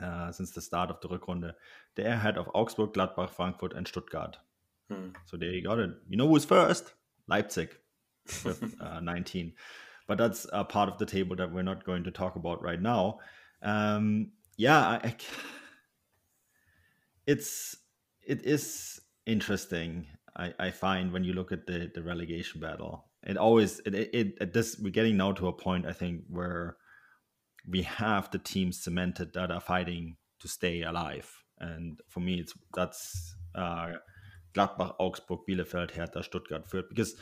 uh, 0.00 0.32
since 0.32 0.50
the 0.50 0.60
start 0.60 0.90
of 0.90 1.00
the 1.00 1.08
Rückrunde. 1.08 1.52
They're 1.94 2.14
ahead 2.14 2.38
of 2.38 2.48
Augsburg, 2.54 2.92
Gladbach, 2.92 3.30
Frankfurt, 3.30 3.74
and 3.74 3.86
Stuttgart. 3.86 4.36
Hmm. 4.90 5.10
So 5.26 5.36
there 5.36 5.50
you 5.50 5.62
got 5.62 5.78
it. 5.78 5.90
You 6.08 6.16
know 6.16 6.28
who's 6.28 6.44
first? 6.44 6.92
Leipzig 7.28 7.76
with 8.44 8.74
uh, 8.80 9.00
19. 9.00 9.52
But 10.06 10.18
that's 10.18 10.46
a 10.52 10.64
part 10.64 10.88
of 10.88 10.98
the 10.98 11.06
table 11.06 11.36
that 11.36 11.52
we're 11.52 11.62
not 11.62 11.84
going 11.84 12.04
to 12.04 12.10
talk 12.10 12.36
about 12.36 12.62
right 12.62 12.80
now. 12.80 13.18
Um, 13.62 14.32
yeah, 14.56 14.78
I, 14.78 14.94
I, 15.04 15.16
it's 17.26 17.76
it 18.26 18.44
is 18.44 19.00
interesting. 19.26 20.06
I, 20.36 20.52
I 20.58 20.70
find 20.70 21.12
when 21.12 21.24
you 21.24 21.32
look 21.32 21.52
at 21.52 21.66
the 21.66 21.90
the 21.94 22.02
relegation 22.02 22.60
battle, 22.60 23.06
it 23.22 23.36
always 23.36 23.80
it, 23.80 23.94
it 23.94 24.38
at 24.40 24.52
this 24.52 24.78
we're 24.78 24.90
getting 24.90 25.16
now 25.16 25.32
to 25.32 25.48
a 25.48 25.52
point 25.52 25.86
I 25.86 25.92
think 25.92 26.22
where 26.28 26.76
we 27.68 27.82
have 27.82 28.30
the 28.30 28.38
teams 28.38 28.82
cemented 28.82 29.32
that 29.34 29.50
are 29.50 29.60
fighting 29.60 30.16
to 30.40 30.48
stay 30.48 30.82
alive. 30.82 31.30
And 31.58 32.00
for 32.08 32.20
me, 32.20 32.40
it's 32.40 32.54
that's 32.74 33.36
uh, 33.54 33.92
Gladbach, 34.54 34.94
Augsburg, 34.98 35.40
Bielefeld, 35.48 35.92
Hertha, 35.92 36.22
Stuttgart, 36.22 36.68
Fürth. 36.68 36.88
Because 36.88 37.14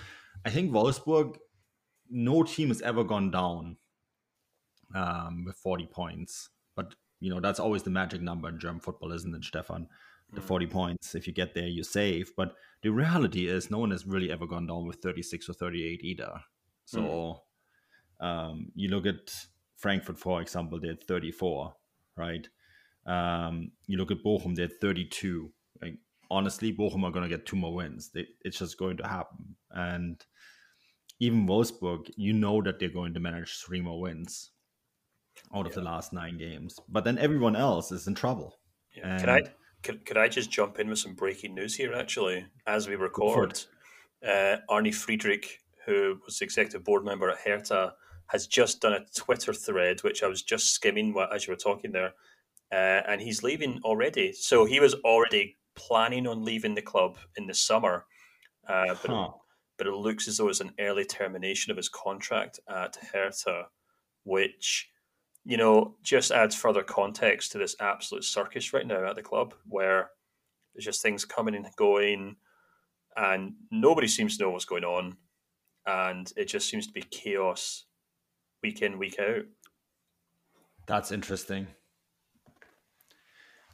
I 0.45 0.51
think 0.51 0.73
Wolfsburg, 0.73 1.37
no 2.09 2.43
team 2.43 2.69
has 2.69 2.81
ever 2.83 3.05
gone 3.05 3.31
down 3.31 3.77
um, 4.95 5.45
with 5.45 5.57
40 5.57 5.87
points. 5.87 6.49
But, 6.75 6.95
you 7.21 7.31
know, 7.31 7.41
that's 7.41 7.61
always 7.61 7.83
the 7.83 7.91
magic 7.91 8.23
number 8.23 8.49
in 8.49 8.59
German 8.59 8.81
football, 8.81 9.13
isn't 9.13 9.35
it, 9.35 9.45
Stefan? 9.45 9.89
The 10.33 10.41
mm. 10.41 10.45
40 10.45 10.67
points. 10.67 11.15
If 11.15 11.27
you 11.27 11.33
get 11.33 11.55
there, 11.55 11.67
you're 11.67 11.85
safe. 11.85 12.35
But 12.37 12.55
the 12.83 12.91
reality 12.91 13.47
is, 13.49 13.71
no 13.71 13.79
one 13.79 13.91
has 13.91 14.07
really 14.07 14.31
ever 14.33 14.47
gone 14.47 14.67
down 14.67 14.87
with 14.87 14.97
36 15.03 15.49
or 15.49 15.53
38 15.53 16.01
either. 16.03 16.33
So 16.87 17.43
mm. 18.21 18.27
um, 18.27 18.73
you 18.75 18.89
look 18.89 19.07
at 19.07 19.33
Frankfurt, 19.81 20.19
for 20.19 20.41
example, 20.41 20.79
they 20.79 20.89
had 20.89 21.03
34, 21.05 21.75
right? 22.17 22.47
Um, 23.07 23.73
you 23.87 23.97
look 23.97 24.11
at 24.11 24.23
Bochum, 24.23 24.55
they're 24.55 24.69
32. 24.69 25.51
Like, 25.81 25.97
honestly, 26.31 26.73
Bochum 26.73 27.03
are 27.03 27.11
going 27.11 27.29
to 27.29 27.35
get 27.35 27.47
two 27.47 27.57
more 27.57 27.75
wins. 27.75 28.11
They, 28.11 28.27
it's 28.43 28.59
just 28.59 28.79
going 28.79 28.99
to 28.99 29.09
happen. 29.09 29.57
And 29.71 30.23
even 31.19 31.47
Wolfsburg, 31.47 32.11
you 32.17 32.35
know 32.35 32.61
that 32.63 32.79
they're 32.79 32.91
going 32.91 33.15
to 33.15 33.21
manage 33.21 33.59
three 33.59 33.81
more 33.81 34.01
wins 34.01 34.51
out 35.55 35.67
of 35.67 35.73
yeah. 35.73 35.77
the 35.77 35.85
last 35.85 36.13
nine 36.13 36.37
games. 36.37 36.79
But 36.89 37.05
then 37.05 37.19
everyone 37.19 37.57
else 37.57 37.91
is 37.91 38.07
in 38.07 38.15
trouble. 38.15 38.59
Yeah. 38.95 39.19
Can 39.19 39.29
I 39.31 39.43
could, 39.83 40.05
could 40.05 40.19
I 40.19 40.29
just 40.29 40.51
jump 40.51 40.79
in 40.79 40.91
with 40.91 40.99
some 40.99 41.15
breaking 41.15 41.55
news 41.55 41.75
here? 41.75 41.95
Actually, 41.95 42.47
as 42.67 42.87
we 42.87 42.97
record, 42.97 43.59
uh, 44.27 44.57
Arne 44.69 44.93
Friedrich, 44.93 45.61
who 45.87 46.19
was 46.27 46.39
the 46.39 46.45
executive 46.45 46.85
board 46.85 47.03
member 47.03 47.31
at 47.31 47.39
Hertha, 47.39 47.95
has 48.31 48.47
just 48.47 48.81
done 48.81 48.93
a 48.93 49.05
Twitter 49.17 49.53
thread, 49.53 50.05
which 50.05 50.23
I 50.23 50.29
was 50.29 50.43
just 50.43 50.73
skimming 50.73 51.17
as 51.33 51.47
you 51.47 51.53
were 51.53 51.57
talking 51.57 51.91
there, 51.91 52.13
uh, 52.71 53.03
and 53.09 53.21
he's 53.21 53.43
leaving 53.43 53.81
already. 53.83 54.33
So 54.33 54.65
he 54.65 54.79
was 54.79 54.95
already 55.05 55.59
planning 55.75 56.29
on 56.29 56.45
leaving 56.45 56.75
the 56.75 56.83
club 56.83 57.17
in 57.37 57.49
the 57.49 57.55
summer, 57.55 58.07
uh, 58.69 58.95
but, 59.03 59.11
huh. 59.11 59.25
it, 59.25 59.31
but 59.79 59.87
it 59.89 59.95
looks 59.95 60.29
as 60.29 60.37
though 60.37 60.49
it's 60.49 60.61
an 60.61 60.73
early 60.79 61.05
termination 61.05 61.73
of 61.73 61.77
his 61.77 61.89
contract 61.89 62.61
at 62.69 62.97
Hertha, 63.13 63.67
which 64.23 64.89
you 65.45 65.57
know 65.57 65.97
just 66.05 66.31
adds 66.31 66.55
further 66.55 66.85
context 66.85 67.51
to 67.53 67.59
this 67.59 67.75
absolute 67.81 68.23
circus 68.23 68.73
right 68.73 68.87
now 68.87 69.05
at 69.07 69.17
the 69.17 69.23
club, 69.23 69.55
where 69.67 70.11
there's 70.73 70.85
just 70.85 71.03
things 71.03 71.25
coming 71.25 71.57
and 71.57 71.67
going, 71.75 72.37
and 73.17 73.55
nobody 73.73 74.07
seems 74.07 74.37
to 74.37 74.45
know 74.45 74.51
what's 74.51 74.65
going 74.65 74.85
on, 74.85 75.17
and 75.85 76.33
it 76.37 76.45
just 76.45 76.69
seems 76.69 76.87
to 76.87 76.93
be 76.93 77.03
chaos 77.03 77.87
week 78.63 78.83
in, 78.83 78.99
week 78.99 79.19
out. 79.19 79.45
That's 80.87 81.13
interesting. 81.13 81.67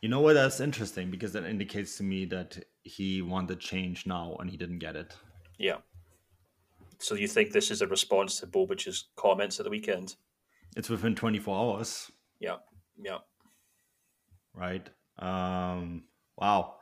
You 0.03 0.09
know 0.09 0.21
what? 0.21 0.35
That's 0.35 0.61
interesting 0.61 1.11
because 1.11 1.33
that 1.33 1.45
indicates 1.45 1.97
to 1.97 2.03
me 2.03 2.27
that 2.27 2.59
he 2.83 3.23
wanted 3.23 3.59
change 3.59 4.07
now 4.07 4.37
and 4.39 4.51
he 4.51 4.57
didn't 4.57 4.79
get 4.79 4.97
it. 4.97 5.17
Yeah. 5.59 5.79
So 6.99 7.15
you 7.15 7.29
think 7.29 7.53
this 7.53 7.71
is 7.71 7.83
a 7.83 7.87
response 7.87 8.41
to 8.41 8.47
Bobic's 8.47 9.09
comments 9.17 9.59
at 9.59 9.65
the 9.65 9.71
weekend? 9.71 10.17
It's 10.77 10.89
within 10.89 11.15
24 11.15 11.57
hours. 11.57 12.11
Yeah. 12.39 12.57
Yeah. 13.03 13.19
Right. 14.55 14.89
Um, 15.19 16.05
wow. 16.37 16.77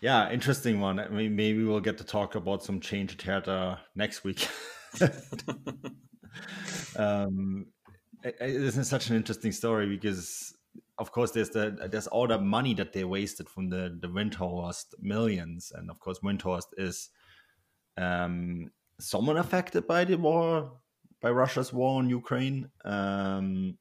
Yeah, 0.00 0.30
interesting 0.30 0.80
one. 0.80 1.00
I 1.00 1.08
mean, 1.08 1.34
maybe 1.34 1.64
we'll 1.64 1.80
get 1.80 1.98
to 1.98 2.04
talk 2.04 2.34
about 2.34 2.62
some 2.62 2.80
change 2.80 3.14
at 3.14 3.22
Hertha 3.22 3.80
next 3.94 4.22
week. 4.22 4.46
um, 6.96 7.66
it, 8.22 8.36
is 8.40 8.88
such 8.88 9.10
an 9.10 9.16
interesting 9.16 9.52
story 9.52 9.86
because, 9.86 10.54
of 10.98 11.12
course, 11.12 11.30
there's 11.30 11.50
the 11.50 11.88
there's 11.90 12.06
all 12.06 12.26
the 12.26 12.38
money 12.38 12.74
that 12.74 12.92
they 12.92 13.04
wasted 13.04 13.48
from 13.48 13.70
the 13.70 13.96
the 14.00 14.08
Windhorst 14.08 14.94
millions, 15.00 15.72
and 15.74 15.90
of 15.90 16.00
course, 16.00 16.18
Windhorst 16.20 16.68
is 16.76 17.10
um, 17.96 18.70
someone 19.00 19.36
affected 19.36 19.86
by 19.86 20.04
the 20.04 20.16
war, 20.16 20.72
by 21.20 21.30
Russia's 21.30 21.72
war 21.72 21.98
on 21.98 22.08
Ukraine. 22.08 22.70
Um, 22.84 23.78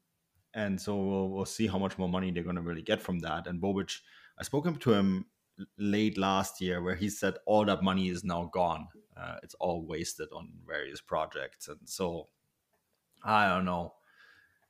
and 0.54 0.80
so 0.82 0.95
we'll, 0.95 1.30
we'll, 1.30 1.45
see 1.45 1.68
how 1.68 1.78
much 1.78 1.98
more 2.00 2.10
money 2.10 2.32
they're 2.32 2.43
going 2.43 2.56
to 2.56 2.62
really 2.64 2.82
get 2.82 3.02
from 3.02 3.20
that. 3.20 3.45
And 3.45 3.62
Bobic, 3.62 4.00
I 4.39 4.43
spoke 4.43 4.80
to 4.80 4.93
him 4.93 5.26
late 5.78 6.18
last 6.18 6.62
year 6.62 6.82
where 6.82 6.95
he 6.95 7.10
said 7.10 7.36
all 7.45 7.66
that 7.66 7.84
money 7.84 8.10
is 8.10 8.24
now 8.24 8.50
gone. 8.52 8.88
Uh, 9.16 9.36
it's 9.43 9.56
all 9.56 9.86
wasted 9.86 10.30
on 10.34 10.50
various 10.68 11.02
projects, 11.02 11.68
and 11.68 11.80
so 11.86 12.28
I 13.24 13.49
don't 13.49 13.65
know. 13.65 13.93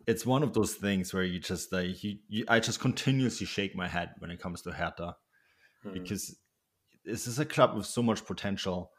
It's 0.05 0.25
one 0.25 0.43
of 0.43 0.53
those 0.53 0.75
things 0.75 1.13
where 1.13 1.23
you 1.23 1.39
just 1.39 1.71
like 1.73 2.03
you, 2.03 2.17
you 2.29 2.45
I 2.47 2.59
just 2.59 2.79
continuously 2.79 3.45
shake 3.45 3.75
my 3.75 3.87
head 3.87 4.11
when 4.19 4.31
it 4.31 4.41
comes 4.41 4.61
to 4.63 4.71
Hertha 4.71 5.15
hmm. 5.83 5.93
because 5.93 6.37
this 7.03 7.27
is 7.27 7.39
a 7.39 7.45
club 7.45 7.75
with 7.75 7.85
so 7.85 8.01
much 8.01 8.25
potential. 8.25 8.91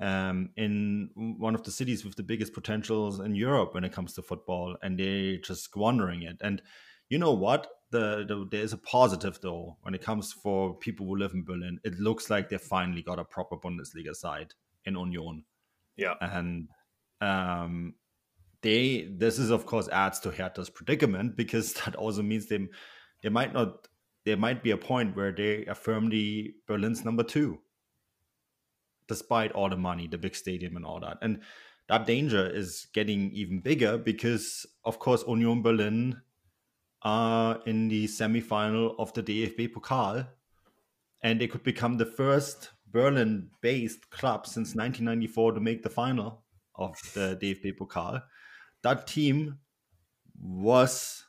Um, 0.00 0.50
in 0.56 1.10
one 1.16 1.56
of 1.56 1.64
the 1.64 1.72
cities 1.72 2.04
with 2.04 2.14
the 2.14 2.22
biggest 2.22 2.52
potentials 2.52 3.18
in 3.18 3.34
Europe 3.34 3.74
when 3.74 3.82
it 3.82 3.92
comes 3.92 4.12
to 4.14 4.22
football, 4.22 4.76
and 4.80 4.96
they're 4.96 5.38
just 5.38 5.64
squandering 5.64 6.22
it. 6.22 6.36
And 6.40 6.62
you 7.08 7.18
know 7.18 7.32
what? 7.32 7.66
the, 7.90 8.24
the 8.26 8.46
there 8.50 8.62
is 8.62 8.72
a 8.72 8.78
positive 8.78 9.38
though 9.40 9.76
when 9.82 9.94
it 9.94 10.02
comes 10.02 10.32
for 10.32 10.74
people 10.74 11.06
who 11.06 11.16
live 11.16 11.32
in 11.32 11.44
Berlin. 11.44 11.80
It 11.84 11.98
looks 11.98 12.30
like 12.30 12.48
they 12.48 12.58
finally 12.58 13.02
got 13.02 13.18
a 13.18 13.24
proper 13.24 13.56
Bundesliga 13.56 14.14
side 14.14 14.54
in 14.84 14.94
Union. 14.94 15.44
Yeah, 15.96 16.14
and 16.20 16.68
um, 17.20 17.94
they 18.62 19.08
this 19.16 19.38
is 19.38 19.50
of 19.50 19.66
course 19.66 19.88
adds 19.88 20.18
to 20.20 20.30
Hertha's 20.30 20.70
predicament 20.70 21.36
because 21.36 21.72
that 21.84 21.94
also 21.96 22.22
means 22.22 22.46
they 22.46 22.66
they 23.22 23.28
might 23.28 23.52
not 23.52 23.88
there 24.28 24.36
might 24.36 24.62
be 24.62 24.72
a 24.72 24.76
point 24.76 25.16
where 25.16 25.32
they 25.32 25.64
are 25.66 25.74
firmly 25.74 26.56
Berlin's 26.66 27.02
number 27.02 27.22
two, 27.22 27.60
despite 29.06 29.52
all 29.52 29.70
the 29.70 29.76
money, 29.76 30.06
the 30.06 30.18
big 30.18 30.36
stadium, 30.36 30.76
and 30.76 30.84
all 30.84 31.00
that. 31.00 31.16
And 31.22 31.40
that 31.88 32.04
danger 32.04 32.46
is 32.46 32.88
getting 32.92 33.30
even 33.32 33.60
bigger 33.60 33.96
because, 33.96 34.66
of 34.84 34.98
course, 34.98 35.24
Union 35.26 35.62
Berlin 35.62 36.20
are 37.00 37.60
in 37.64 37.88
the 37.88 38.06
semi-final 38.06 38.96
of 38.98 39.14
the 39.14 39.22
DFB 39.22 39.72
Pokal, 39.72 40.28
and 41.22 41.40
they 41.40 41.46
could 41.46 41.62
become 41.62 41.96
the 41.96 42.04
first 42.04 42.72
Berlin-based 42.90 44.10
club 44.10 44.46
since 44.46 44.74
1994 44.74 45.52
to 45.52 45.60
make 45.60 45.82
the 45.82 45.88
final 45.88 46.42
of 46.74 46.94
the 47.14 47.38
DFB 47.40 47.78
Pokal. 47.78 48.22
That 48.82 49.06
team 49.06 49.58
was 50.40 51.24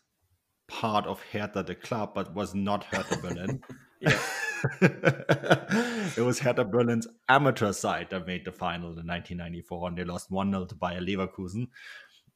part 0.67 1.07
of 1.07 1.21
Hertha 1.31 1.63
the 1.63 1.75
club, 1.75 2.13
but 2.13 2.33
was 2.33 2.53
not 2.53 2.83
Hertha 2.85 3.17
Berlin. 3.17 3.61
it 4.81 6.23
was 6.23 6.39
Hertha 6.39 6.65
Berlin's 6.65 7.07
amateur 7.27 7.71
side 7.71 8.07
that 8.09 8.27
made 8.27 8.45
the 8.45 8.51
final 8.51 8.89
in 8.89 9.07
1994, 9.07 9.87
and 9.87 9.97
they 9.97 10.03
lost 10.03 10.31
1 10.31 10.51
0 10.51 10.65
to 10.65 10.75
Bayer 10.75 11.01
Leverkusen, 11.01 11.67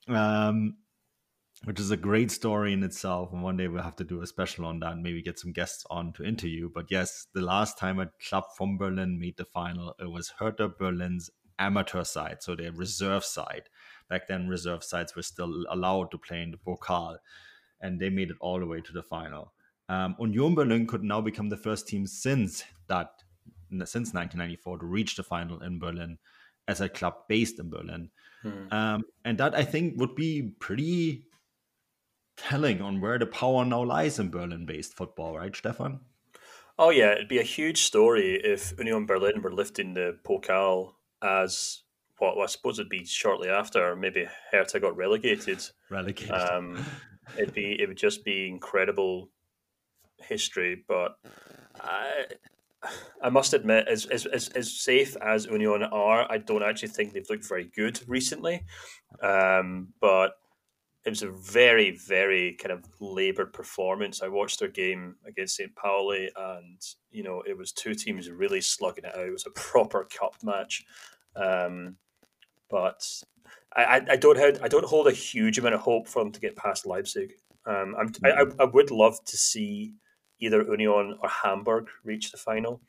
um, 0.07 0.77
which 1.65 1.79
is 1.79 1.91
a 1.91 1.97
great 1.97 2.31
story 2.31 2.73
in 2.73 2.83
itself. 2.83 3.31
And 3.33 3.43
one 3.43 3.57
day 3.57 3.67
we'll 3.67 3.83
have 3.83 3.95
to 3.97 4.03
do 4.03 4.21
a 4.21 4.27
special 4.27 4.65
on 4.65 4.79
that, 4.79 4.93
and 4.93 5.03
maybe 5.03 5.21
get 5.21 5.39
some 5.39 5.51
guests 5.51 5.85
on 5.89 6.13
to 6.13 6.23
interview. 6.23 6.69
But 6.73 6.85
yes, 6.89 7.27
the 7.33 7.41
last 7.41 7.77
time 7.77 7.99
a 7.99 8.09
club 8.27 8.45
from 8.57 8.77
Berlin 8.77 9.19
made 9.19 9.37
the 9.37 9.45
final, 9.45 9.95
it 9.99 10.11
was 10.11 10.33
Hertha 10.39 10.69
Berlin's 10.69 11.29
amateur 11.59 12.03
side, 12.03 12.37
so 12.41 12.55
their 12.55 12.71
reserve 12.71 13.25
side. 13.25 13.63
Back 14.13 14.27
then, 14.27 14.47
reserve 14.47 14.83
sides 14.83 15.15
were 15.15 15.23
still 15.23 15.65
allowed 15.71 16.11
to 16.11 16.19
play 16.19 16.43
in 16.43 16.51
the 16.51 16.57
Pokal 16.57 17.17
and 17.81 17.99
they 17.99 18.11
made 18.11 18.29
it 18.29 18.37
all 18.39 18.59
the 18.59 18.67
way 18.67 18.79
to 18.79 18.93
the 18.93 19.01
final. 19.01 19.53
Um, 19.89 20.15
Union 20.19 20.53
Berlin 20.53 20.85
could 20.85 21.03
now 21.03 21.19
become 21.19 21.49
the 21.49 21.57
first 21.57 21.87
team 21.87 22.05
since 22.05 22.63
that 22.89 23.09
since 23.71 24.13
1994 24.13 24.77
to 24.77 24.85
reach 24.85 25.15
the 25.15 25.23
final 25.23 25.63
in 25.63 25.79
Berlin 25.79 26.19
as 26.67 26.79
a 26.79 26.87
club 26.87 27.15
based 27.27 27.57
in 27.57 27.71
Berlin, 27.71 28.11
hmm. 28.43 28.71
um, 28.71 29.03
and 29.25 29.39
that 29.39 29.55
I 29.55 29.63
think 29.63 29.99
would 29.99 30.13
be 30.13 30.53
pretty 30.59 31.25
telling 32.37 32.83
on 32.83 33.01
where 33.01 33.17
the 33.17 33.25
power 33.25 33.65
now 33.65 33.83
lies 33.83 34.19
in 34.19 34.29
Berlin-based 34.29 34.93
football, 34.93 35.39
right, 35.39 35.55
Stefan? 35.55 36.01
Oh 36.77 36.91
yeah, 36.91 37.13
it'd 37.13 37.27
be 37.27 37.39
a 37.39 37.43
huge 37.57 37.81
story 37.81 38.35
if 38.35 38.73
Union 38.77 39.07
Berlin 39.07 39.41
were 39.41 39.51
lifting 39.51 39.95
the 39.95 40.19
Pokal 40.23 40.93
as 41.23 41.82
what 42.23 42.37
well, 42.37 42.45
I 42.45 42.47
suppose 42.47 42.79
it'd 42.79 42.89
be 42.89 43.05
shortly 43.05 43.49
after 43.49 43.95
maybe 43.95 44.27
Hertha 44.51 44.79
got 44.79 44.95
relegated. 44.95 45.63
Relegated. 45.89 46.31
Um, 46.31 46.83
it'd 47.37 47.53
be 47.53 47.81
it 47.81 47.87
would 47.87 47.97
just 47.97 48.23
be 48.23 48.47
incredible 48.47 49.29
history. 50.17 50.83
But 50.87 51.17
I 51.79 52.25
I 53.21 53.29
must 53.29 53.53
admit, 53.53 53.87
as 53.87 54.05
as 54.05 54.25
as, 54.25 54.49
as 54.49 54.71
safe 54.71 55.17
as 55.17 55.45
Union 55.45 55.83
are, 55.83 56.31
I 56.31 56.37
don't 56.37 56.63
actually 56.63 56.89
think 56.89 57.13
they've 57.13 57.29
looked 57.29 57.47
very 57.47 57.65
good 57.65 57.99
recently. 58.07 58.63
Um, 59.21 59.89
but 59.99 60.33
it 61.05 61.09
was 61.09 61.23
a 61.23 61.29
very, 61.29 61.91
very 61.91 62.53
kind 62.53 62.71
of 62.71 62.85
laboured 63.01 63.51
performance. 63.51 64.21
I 64.21 64.29
watched 64.29 64.59
their 64.59 64.69
game 64.69 65.15
against 65.25 65.57
St. 65.57 65.75
Pauli, 65.75 66.29
and 66.35 66.81
you 67.11 67.23
know 67.23 67.43
it 67.45 67.57
was 67.57 67.73
two 67.73 67.93
teams 67.93 68.29
really 68.29 68.61
slugging 68.61 69.03
it 69.03 69.15
out. 69.15 69.27
It 69.27 69.31
was 69.31 69.45
a 69.45 69.51
proper 69.51 70.05
cup 70.05 70.35
match, 70.43 70.85
um, 71.35 71.97
but 72.73 73.07
I, 73.75 74.01
I 74.09 74.15
don't 74.15 74.37
have, 74.39 74.59
I 74.63 74.67
don't 74.67 74.83
hold 74.83 75.07
a 75.07 75.11
huge 75.11 75.59
amount 75.59 75.75
of 75.75 75.81
hope 75.81 76.07
for 76.07 76.23
them 76.23 76.31
to 76.31 76.39
get 76.39 76.55
past 76.55 76.87
Leipzig. 76.87 77.33
Um, 77.67 77.95
I'm, 77.95 78.11
I. 78.25 78.45
I 78.59 78.63
would 78.65 78.89
love 78.89 79.23
to 79.25 79.37
see 79.37 79.93
either 80.39 80.63
Union 80.63 81.19
or 81.21 81.29
Hamburg 81.29 81.87
reach 82.03 82.31
the 82.31 82.37
final. 82.37 82.81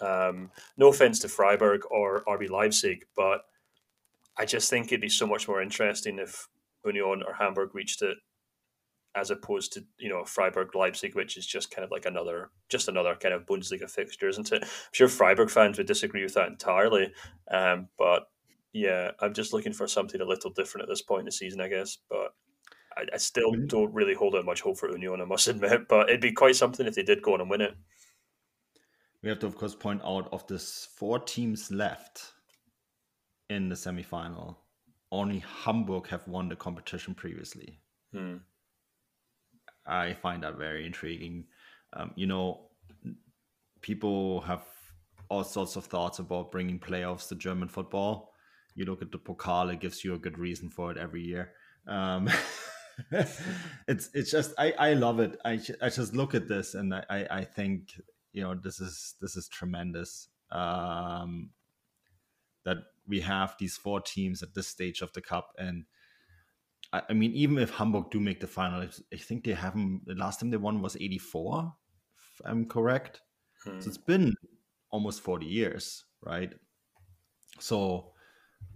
Um, 0.00 0.52
no 0.76 0.88
offense 0.88 1.18
to 1.20 1.28
Freiburg 1.28 1.82
or 1.90 2.22
RB 2.28 2.48
Leipzig, 2.48 3.04
but 3.16 3.40
I 4.38 4.44
just 4.44 4.70
think 4.70 4.86
it'd 4.86 5.00
be 5.00 5.08
so 5.08 5.26
much 5.26 5.48
more 5.48 5.60
interesting 5.60 6.20
if 6.20 6.48
Union 6.86 7.24
or 7.26 7.34
Hamburg 7.34 7.74
reached 7.74 8.02
it, 8.02 8.16
as 9.16 9.32
opposed 9.32 9.72
to 9.72 9.84
you 9.98 10.10
know 10.10 10.24
Freiburg 10.24 10.76
Leipzig, 10.76 11.16
which 11.16 11.36
is 11.36 11.44
just 11.44 11.72
kind 11.72 11.84
of 11.84 11.90
like 11.90 12.06
another 12.06 12.50
just 12.68 12.86
another 12.86 13.16
kind 13.16 13.34
of 13.34 13.46
Bundesliga 13.46 13.90
fixture, 13.90 14.28
isn't 14.28 14.52
it? 14.52 14.62
I'm 14.62 14.68
sure 14.92 15.08
Freiburg 15.08 15.50
fans 15.50 15.76
would 15.78 15.88
disagree 15.88 16.22
with 16.22 16.34
that 16.34 16.48
entirely, 16.48 17.12
um, 17.50 17.88
but 17.98 18.28
yeah, 18.74 19.12
I'm 19.20 19.32
just 19.32 19.52
looking 19.52 19.72
for 19.72 19.86
something 19.86 20.20
a 20.20 20.26
little 20.26 20.50
different 20.50 20.82
at 20.82 20.88
this 20.88 21.00
point 21.00 21.20
in 21.20 21.26
the 21.26 21.32
season, 21.32 21.60
I 21.60 21.68
guess. 21.68 21.96
But 22.10 22.34
I, 22.96 23.04
I 23.14 23.16
still 23.16 23.52
mm-hmm. 23.52 23.66
don't 23.66 23.94
really 23.94 24.14
hold 24.14 24.34
out 24.34 24.44
much 24.44 24.60
hope 24.60 24.76
for 24.76 24.90
Union, 24.90 25.20
I 25.20 25.24
must 25.24 25.48
admit. 25.48 25.88
But 25.88 26.08
it'd 26.08 26.20
be 26.20 26.32
quite 26.32 26.56
something 26.56 26.86
if 26.86 26.96
they 26.96 27.04
did 27.04 27.22
go 27.22 27.34
on 27.34 27.40
and 27.40 27.48
win 27.48 27.60
it. 27.60 27.74
We 29.22 29.30
have 29.30 29.38
to, 29.38 29.46
of 29.46 29.56
course, 29.56 29.74
point 29.74 30.02
out 30.04 30.28
of 30.32 30.46
this 30.48 30.88
four 30.96 31.20
teams 31.20 31.70
left 31.70 32.32
in 33.48 33.68
the 33.68 33.76
semi-final, 33.76 34.58
only 35.12 35.42
Hamburg 35.64 36.08
have 36.08 36.26
won 36.26 36.48
the 36.48 36.56
competition 36.56 37.14
previously. 37.14 37.78
Hmm. 38.12 38.38
I 39.86 40.14
find 40.14 40.42
that 40.42 40.58
very 40.58 40.84
intriguing. 40.84 41.44
Um, 41.92 42.10
you 42.16 42.26
know, 42.26 42.70
people 43.82 44.40
have 44.42 44.64
all 45.28 45.44
sorts 45.44 45.76
of 45.76 45.84
thoughts 45.86 46.18
about 46.18 46.50
bringing 46.50 46.78
playoffs 46.78 47.28
to 47.28 47.34
German 47.36 47.68
football 47.68 48.33
you 48.74 48.84
look 48.84 49.02
at 49.02 49.12
the 49.12 49.18
Pokal, 49.18 49.72
it 49.72 49.80
gives 49.80 50.04
you 50.04 50.14
a 50.14 50.18
good 50.18 50.38
reason 50.38 50.68
for 50.70 50.90
it 50.90 50.98
every 50.98 51.22
year. 51.22 51.52
Um, 51.86 52.28
it's 53.10 54.10
it's 54.14 54.30
just 54.30 54.52
I, 54.58 54.72
I 54.78 54.94
love 54.94 55.20
it. 55.20 55.38
I 55.44 55.60
I 55.80 55.88
just 55.88 56.14
look 56.14 56.34
at 56.34 56.48
this 56.48 56.74
and 56.74 56.94
I, 56.94 57.26
I 57.30 57.44
think 57.44 57.92
you 58.32 58.42
know 58.42 58.54
this 58.54 58.80
is 58.80 59.14
this 59.20 59.36
is 59.36 59.48
tremendous. 59.48 60.28
Um, 60.50 61.50
that 62.64 62.78
we 63.06 63.20
have 63.20 63.54
these 63.58 63.76
four 63.76 64.00
teams 64.00 64.42
at 64.42 64.54
this 64.54 64.68
stage 64.68 65.02
of 65.02 65.12
the 65.12 65.20
cup 65.20 65.50
and 65.58 65.84
I, 66.92 67.02
I 67.10 67.12
mean 67.12 67.32
even 67.32 67.58
if 67.58 67.70
Hamburg 67.70 68.10
do 68.10 68.20
make 68.20 68.40
the 68.40 68.46
final, 68.46 68.88
I 69.12 69.16
think 69.16 69.44
they 69.44 69.52
haven't 69.52 70.02
the 70.06 70.14
last 70.14 70.40
time 70.40 70.50
they 70.50 70.56
won 70.56 70.80
was 70.80 70.96
84 70.96 71.74
if 72.16 72.46
I'm 72.46 72.66
correct. 72.66 73.20
Hmm. 73.64 73.80
So 73.80 73.88
it's 73.88 73.98
been 73.98 74.34
almost 74.90 75.20
40 75.20 75.46
years, 75.46 76.04
right? 76.22 76.52
So 77.60 78.13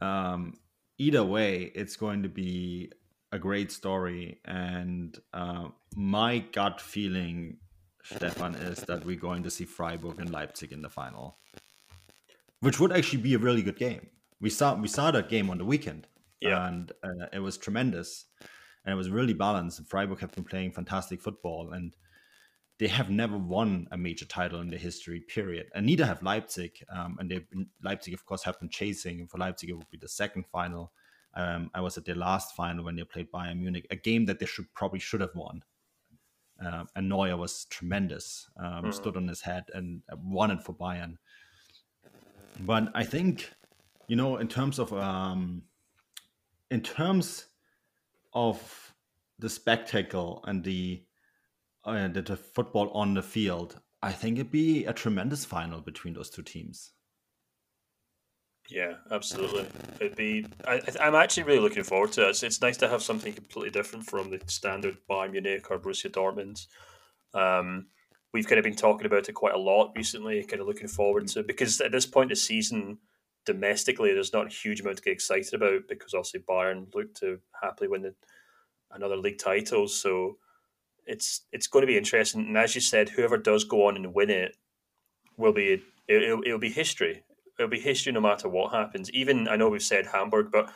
um, 0.01 0.55
either 0.99 1.25
way, 1.25 1.73
it's 1.75 1.97
going 1.97 2.23
to 2.23 2.29
be 2.29 2.93
a 3.33 3.39
great 3.39 3.71
story. 3.73 4.41
And 4.45 5.17
uh, 5.33 5.69
my 5.95 6.39
gut 6.39 6.81
feeling, 6.81 7.59
Stefan, 8.05 8.55
is 8.55 8.81
that 8.83 9.05
we're 9.05 9.17
going 9.17 9.43
to 9.45 9.51
see 9.51 9.65
Freiburg 9.65 10.21
and 10.21 10.31
Leipzig 10.31 10.73
in 10.73 10.83
the 10.83 10.91
final, 10.91 11.39
which 12.61 12.81
would 12.81 12.93
actually 12.93 13.23
be 13.23 13.35
a 13.35 13.39
really 13.39 13.63
good 13.63 13.79
game. 13.79 14.09
We 14.41 14.51
saw 14.51 14.75
we 14.75 14.89
saw 14.89 15.11
that 15.11 15.29
game 15.29 15.51
on 15.51 15.59
the 15.59 15.65
weekend, 15.65 16.07
yeah. 16.41 16.69
and 16.69 16.93
uh, 17.03 17.27
it 17.33 17.41
was 17.41 17.59
tremendous, 17.59 18.27
and 18.85 18.93
it 18.93 18.97
was 18.97 19.11
really 19.11 19.35
balanced. 19.35 19.83
Freiburg 19.89 20.21
have 20.21 20.33
been 20.33 20.45
playing 20.45 20.73
fantastic 20.73 21.21
football, 21.21 21.73
and 21.73 21.95
they 22.79 22.87
have 22.87 23.11
never 23.11 23.37
won 23.37 23.89
a 23.91 23.99
major 23.99 24.25
title 24.25 24.61
in 24.61 24.71
their 24.71 24.79
history, 24.79 25.21
period. 25.21 25.69
And 25.75 25.85
neither 25.85 26.07
have 26.07 26.23
Leipzig. 26.23 26.85
Um, 26.89 27.17
and 27.19 27.31
they 27.31 27.45
Leipzig, 27.83 28.15
of 28.15 28.25
course, 28.25 28.45
have 28.45 28.59
been 28.61 28.69
chasing. 28.69 29.21
And 29.21 29.31
for 29.31 29.39
Leipzig, 29.39 29.71
it 29.71 29.73
would 29.73 29.91
be 29.91 29.99
the 29.99 30.09
second 30.09 30.47
final. 30.47 30.93
Um, 31.35 31.71
I 31.75 31.81
was 31.81 31.99
at 31.99 32.05
their 32.05 32.15
last 32.15 32.55
final 32.55 32.85
when 32.85 32.97
they 32.97 33.05
played 33.05 33.33
Bayern 33.33 33.61
Munich, 33.61 33.87
a 33.91 33.97
game 33.97 34.27
that 34.27 34.39
they 34.39 34.47
should 34.47 34.73
probably 34.75 35.01
should 35.01 35.21
have 35.21 35.35
won. 35.35 35.63
Um, 36.61 36.89
and 36.97 37.09
Neuer 37.09 37.37
was 37.37 37.67
tremendous, 37.67 38.49
mm. 38.59 38.93
stood 38.93 39.17
on 39.17 39.29
his 39.29 39.41
head 39.41 39.65
and 39.75 40.03
won 40.25 40.51
it 40.51 40.63
for 40.63 40.73
Bayern. 40.73 41.17
But 42.61 42.89
I 42.95 43.05
think, 43.05 43.53
you 44.09 44.17
know, 44.17 44.39
in 44.39 44.49
terms 44.49 44.79
of 44.79 44.93
um, 44.93 45.63
in 46.71 46.81
terms 46.81 47.47
of 48.33 48.95
the 49.39 49.49
spectacle 49.49 50.43
and 50.47 50.65
the 50.65 51.03
uh, 51.89 52.09
the, 52.09 52.37
football 52.37 52.91
on 52.91 53.15
the 53.15 53.23
field, 53.23 53.81
I 54.03 54.13
think 54.13 54.39
it'd 54.39 54.53
be 54.53 54.85
a 54.85 54.93
tremendous 54.93 55.45
final 55.45 55.81
between 55.81 56.15
those 56.15 56.31
two 56.31 56.43
teams. 56.43 56.93
Yeah, 58.71 58.95
absolutely. 59.11 59.67
It'd 59.99 60.17
be. 60.17 60.47
I, 60.67 60.81
am 61.01 61.15
actually 61.15 61.45
really 61.45 61.61
looking 61.61 61.85
forward 61.85 62.13
to 62.13 62.27
it. 62.27 62.31
It's, 62.31 62.43
it's, 62.43 62.61
nice 62.61 62.77
to 62.79 62.89
have 62.89 63.03
something 63.03 63.33
completely 63.33 63.71
different 63.71 64.05
from 64.05 64.31
the 64.31 64.41
standard 64.47 64.99
Bayern 65.11 65.33
Munich 65.33 65.71
or 65.71 65.79
Borussia 65.79 66.11
Dortmund. 66.11 66.67
Um, 67.33 67.87
we've 68.35 68.47
kind 68.47 68.59
of 68.59 68.65
been 68.65 68.77
talking 68.77 69.07
about 69.07 69.29
it 69.29 69.33
quite 69.33 69.55
a 69.55 69.59
lot 69.59 69.93
recently. 69.97 70.45
Kind 70.45 70.61
of 70.61 70.69
looking 70.69 70.89
forward 70.89 71.29
to 71.29 71.43
because 71.43 71.81
at 71.81 71.93
this 71.93 72.05
point 72.05 72.27
in 72.27 72.31
the 72.31 72.37
season, 72.37 72.99
domestically, 73.47 74.13
there's 74.13 74.35
not 74.35 74.47
a 74.47 74.55
huge 74.55 74.81
amount 74.81 74.99
to 74.99 75.03
get 75.03 75.15
excited 75.15 75.55
about 75.55 75.89
because 75.89 76.13
obviously 76.13 76.41
Bayern 76.41 76.95
look 76.95 77.15
to 77.15 77.39
happily 77.63 77.89
win 77.89 78.03
the, 78.03 78.15
another 78.91 79.17
league 79.17 79.39
title. 79.39 79.89
So 79.89 80.37
it's 81.09 81.43
it's 81.53 81.67
going 81.67 81.83
to 81.83 81.87
be 81.87 81.97
interesting. 81.97 82.47
And 82.47 82.57
as 82.57 82.75
you 82.75 82.81
said, 82.81 83.09
whoever 83.09 83.37
does 83.37 83.65
go 83.65 83.87
on 83.87 83.97
and 83.97 84.15
win 84.15 84.31
it 84.31 84.57
will 85.37 85.53
be 85.53 85.83
it'll, 86.07 86.43
it'll 86.45 86.59
be 86.59 86.71
history. 86.71 87.23
It'll 87.59 87.71
be 87.71 87.81
history 87.81 88.13
no 88.13 88.21
matter 88.21 88.49
what 88.49 88.73
happens. 88.73 89.11
Even 89.11 89.49
I 89.49 89.57
know 89.57 89.69
we've 89.69 89.83
said 89.83 90.07
Hamburg, 90.07 90.51
but 90.53 90.71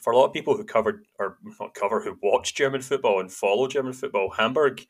for 0.00 0.12
a 0.12 0.16
lot 0.16 0.26
of 0.26 0.32
people 0.32 0.56
who 0.56 0.64
covered 0.64 1.06
or 1.18 1.38
not 1.58 1.74
cover 1.74 2.00
who 2.00 2.18
watch 2.22 2.54
German 2.54 2.82
football 2.82 3.20
and 3.20 3.32
follow 3.32 3.66
German 3.66 3.94
football, 3.94 4.30
Hamburg 4.30 4.86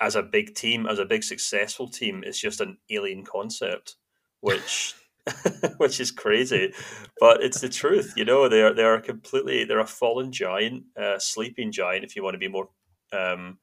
as 0.00 0.16
a 0.16 0.22
big 0.22 0.54
team, 0.54 0.86
as 0.86 0.98
a 0.98 1.04
big 1.04 1.22
successful 1.22 1.88
team, 1.88 2.24
is 2.24 2.40
just 2.40 2.60
an 2.60 2.78
alien 2.90 3.24
concept, 3.24 3.96
which 4.40 4.94
which 5.78 6.00
is 6.00 6.10
crazy, 6.10 6.72
but 7.18 7.42
it's 7.42 7.60
the 7.60 7.68
truth. 7.68 8.12
You 8.16 8.24
know, 8.24 8.48
they 8.48 8.62
are 8.62 8.74
they 8.74 8.84
are 8.84 9.00
completely 9.00 9.64
they're 9.64 9.78
a 9.78 9.86
fallen 9.86 10.32
giant, 10.32 10.84
uh, 11.00 11.18
sleeping 11.18 11.72
giant, 11.72 12.04
if 12.04 12.14
you 12.14 12.22
want 12.22 12.34
to 12.34 12.38
be 12.38 12.48
more 12.48 12.68
um, 13.12 13.58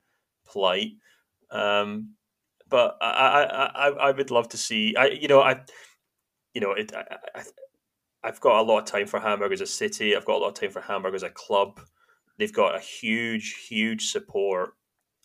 polite. 0.45 0.91
Um, 1.49 2.15
but 2.69 2.97
I, 3.01 3.07
I, 3.07 3.65
I, 3.65 3.89
I 3.89 4.11
would 4.11 4.31
love 4.31 4.49
to 4.49 4.57
see. 4.57 4.95
I, 4.95 5.07
you 5.07 5.27
know, 5.27 5.41
I, 5.41 5.61
you 6.53 6.61
know, 6.61 6.71
it. 6.71 6.93
I, 6.95 7.17
I, 7.35 7.43
I've 8.23 8.39
got 8.39 8.59
a 8.59 8.61
lot 8.61 8.79
of 8.79 8.85
time 8.85 9.07
for 9.07 9.19
Hamburg 9.19 9.51
as 9.51 9.61
a 9.61 9.65
city. 9.65 10.15
I've 10.15 10.25
got 10.25 10.35
a 10.35 10.37
lot 10.37 10.49
of 10.49 10.53
time 10.53 10.69
for 10.69 10.81
Hamburg 10.81 11.15
as 11.15 11.23
a 11.23 11.29
club. 11.29 11.81
They've 12.37 12.53
got 12.53 12.75
a 12.75 12.79
huge, 12.79 13.65
huge 13.67 14.11
support, 14.11 14.73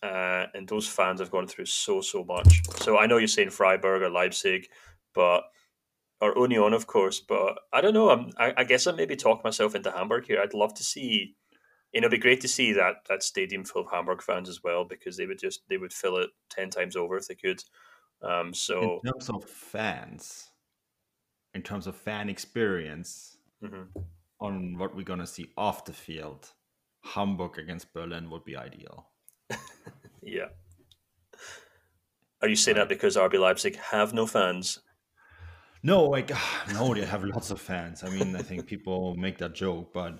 uh, 0.03 0.45
and 0.53 0.67
those 0.67 0.87
fans 0.87 1.19
have 1.19 1.31
gone 1.31 1.47
through 1.47 1.65
so, 1.65 2.01
so 2.01 2.23
much. 2.23 2.63
So 2.81 2.97
I 2.97 3.05
know 3.05 3.17
you're 3.17 3.27
saying 3.27 3.51
Freiburg 3.51 4.01
or 4.01 4.09
Leipzig, 4.09 4.67
but 5.13 5.43
or 6.19 6.33
Union, 6.37 6.73
of 6.73 6.87
course. 6.87 7.19
But 7.19 7.59
I 7.71 7.81
don't 7.81 7.93
know. 7.93 8.09
I'm, 8.09 8.31
I, 8.37 8.53
I 8.57 8.63
guess 8.63 8.87
I 8.87 8.91
maybe 8.91 9.15
talk 9.15 9.43
myself 9.43 9.75
into 9.75 9.91
Hamburg 9.91 10.25
here. 10.25 10.41
I'd 10.41 10.53
love 10.53 10.73
to 10.75 10.83
see. 10.83 11.35
It'd 12.03 12.11
be 12.11 12.17
great 12.17 12.41
to 12.41 12.47
see 12.47 12.73
that 12.73 13.05
that 13.09 13.23
stadium 13.23 13.63
full 13.63 13.81
of 13.81 13.91
Hamburg 13.91 14.21
fans 14.21 14.49
as 14.49 14.63
well 14.63 14.83
because 14.83 15.17
they 15.17 15.25
would 15.25 15.39
just 15.39 15.61
they 15.69 15.77
would 15.77 15.93
fill 15.93 16.17
it 16.17 16.29
ten 16.49 16.69
times 16.69 16.95
over 16.95 17.17
if 17.17 17.27
they 17.27 17.35
could. 17.35 17.63
Um, 18.21 18.53
so 18.53 18.99
in 19.03 19.11
terms 19.11 19.29
of 19.29 19.43
fans, 19.43 20.51
in 21.53 21.61
terms 21.61 21.87
of 21.87 21.95
fan 21.95 22.29
experience, 22.29 23.37
mm-hmm. 23.63 23.99
on 24.39 24.77
what 24.77 24.95
we're 24.95 25.03
gonna 25.03 25.27
see 25.27 25.51
off 25.57 25.85
the 25.85 25.93
field, 25.93 26.51
Hamburg 27.03 27.57
against 27.59 27.93
Berlin 27.93 28.29
would 28.29 28.45
be 28.45 28.55
ideal. 28.55 29.07
yeah. 30.21 30.47
Are 32.41 32.47
you 32.47 32.55
saying 32.55 32.77
that 32.77 32.89
because 32.89 33.17
RB 33.17 33.39
Leipzig 33.39 33.77
have 33.77 34.13
no 34.13 34.27
fans 34.27 34.79
no, 35.83 36.03
like 36.03 36.31
no, 36.73 36.93
they 36.93 37.05
have 37.05 37.23
lots 37.23 37.51
of 37.51 37.61
fans. 37.61 38.03
I 38.03 38.09
mean, 38.09 38.35
I 38.35 38.41
think 38.41 38.65
people 38.65 39.15
make 39.15 39.37
that 39.39 39.55
joke, 39.55 39.93
but 39.93 40.19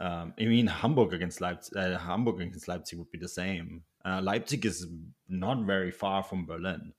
um, 0.00 0.34
I 0.38 0.44
mean, 0.44 0.66
Hamburg 0.66 1.12
against 1.12 1.40
Leipzig, 1.40 1.76
uh, 1.76 1.98
Hamburg 1.98 2.40
against 2.40 2.68
Leipzig 2.68 2.98
would 2.98 3.10
be 3.10 3.18
the 3.18 3.28
same. 3.28 3.82
Uh, 4.04 4.20
Leipzig 4.22 4.64
is 4.64 4.86
not 5.28 5.64
very 5.64 5.90
far 5.90 6.22
from 6.22 6.46
Berlin. 6.46 6.92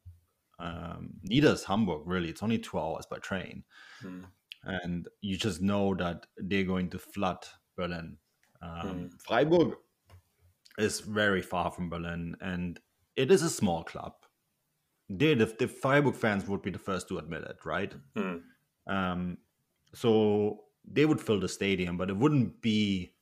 Um, 0.59 1.15
neither 1.23 1.51
is 1.51 1.63
Hamburg, 1.63 2.03
really. 2.05 2.29
It's 2.29 2.43
only 2.43 2.59
two 2.59 2.79
hours 2.79 3.05
by 3.07 3.17
train, 3.17 3.63
hmm. 4.01 4.21
and 4.63 5.07
you 5.21 5.35
just 5.37 5.61
know 5.61 5.95
that 5.95 6.27
they're 6.37 6.63
going 6.63 6.89
to 6.91 6.99
flood 6.99 7.45
Berlin. 7.75 8.17
Um, 8.61 8.81
Hmm. 8.81 9.07
Freiburg 9.25 9.73
is 10.77 10.99
very 10.99 11.41
far 11.41 11.71
from 11.71 11.89
Berlin, 11.89 12.35
and 12.41 12.79
it 13.15 13.31
is 13.31 13.41
a 13.41 13.49
small 13.49 13.83
club 13.83 14.13
they 15.11 15.33
the, 15.33 15.45
the 15.45 15.67
Freiburg 15.67 16.15
fans 16.15 16.47
would 16.47 16.61
be 16.61 16.71
the 16.71 16.79
first 16.79 17.07
to 17.09 17.17
admit 17.17 17.43
it, 17.43 17.57
right? 17.65 17.93
Hmm. 18.15 18.37
Um, 18.87 19.37
so 19.93 20.63
they 20.85 21.05
would 21.05 21.21
fill 21.21 21.39
the 21.39 21.49
stadium, 21.49 21.97
but 21.97 22.09
it 22.09 22.17
wouldn't 22.17 22.61
be. 22.61 23.15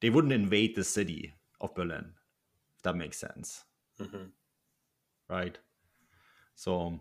They 0.00 0.10
wouldn't 0.10 0.32
invade 0.34 0.76
the 0.76 0.84
city 0.84 1.34
of 1.60 1.74
Berlin, 1.74 2.14
if 2.76 2.82
that 2.82 2.96
makes 2.96 3.18
sense, 3.18 3.64
Mhm. 3.98 4.32
right? 5.28 5.58
So, 6.54 7.00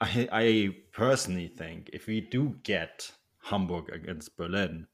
I 0.00 0.28
I 0.32 0.76
personally 0.92 1.48
think 1.48 1.90
if 1.92 2.06
we 2.08 2.20
do 2.22 2.60
get 2.64 3.12
Hamburg 3.44 3.90
against 3.90 4.36
Berlin, 4.36 4.88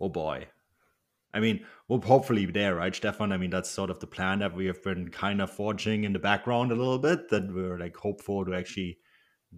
oh 0.00 0.10
boy, 0.10 0.48
I 1.34 1.40
mean, 1.40 1.66
we'll 1.88 2.02
hopefully 2.02 2.46
be 2.46 2.52
there, 2.52 2.76
right, 2.76 2.94
Stefan? 2.94 3.32
I 3.32 3.38
mean, 3.38 3.50
that's 3.50 3.70
sort 3.70 3.90
of 3.90 4.00
the 4.00 4.08
plan 4.08 4.40
that 4.40 4.54
we 4.54 4.66
have 4.66 4.82
been 4.84 5.10
kind 5.10 5.42
of 5.42 5.50
forging 5.52 6.04
in 6.04 6.14
the 6.14 6.20
background 6.20 6.72
a 6.72 6.76
little 6.76 7.00
bit. 7.00 7.30
That 7.30 7.52
we're 7.52 7.78
like 7.78 7.96
hopeful 7.98 8.44
to 8.46 8.54
actually 8.54 9.00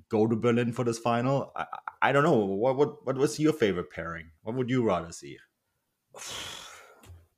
go 0.09 0.27
to 0.27 0.37
Berlin 0.37 0.73
for 0.73 0.85
this 0.85 0.99
final. 0.99 1.53
I, 1.57 1.67
I 2.03 2.13
don't 2.13 2.25
know. 2.25 2.45
What, 2.45 2.77
what 2.77 3.07
what 3.07 3.17
was 3.17 3.39
your 3.39 3.53
favorite 3.53 3.91
pairing? 3.91 4.31
What 4.43 4.57
would 4.57 4.71
you 4.71 4.83
rather 4.85 5.13
see? 5.13 5.39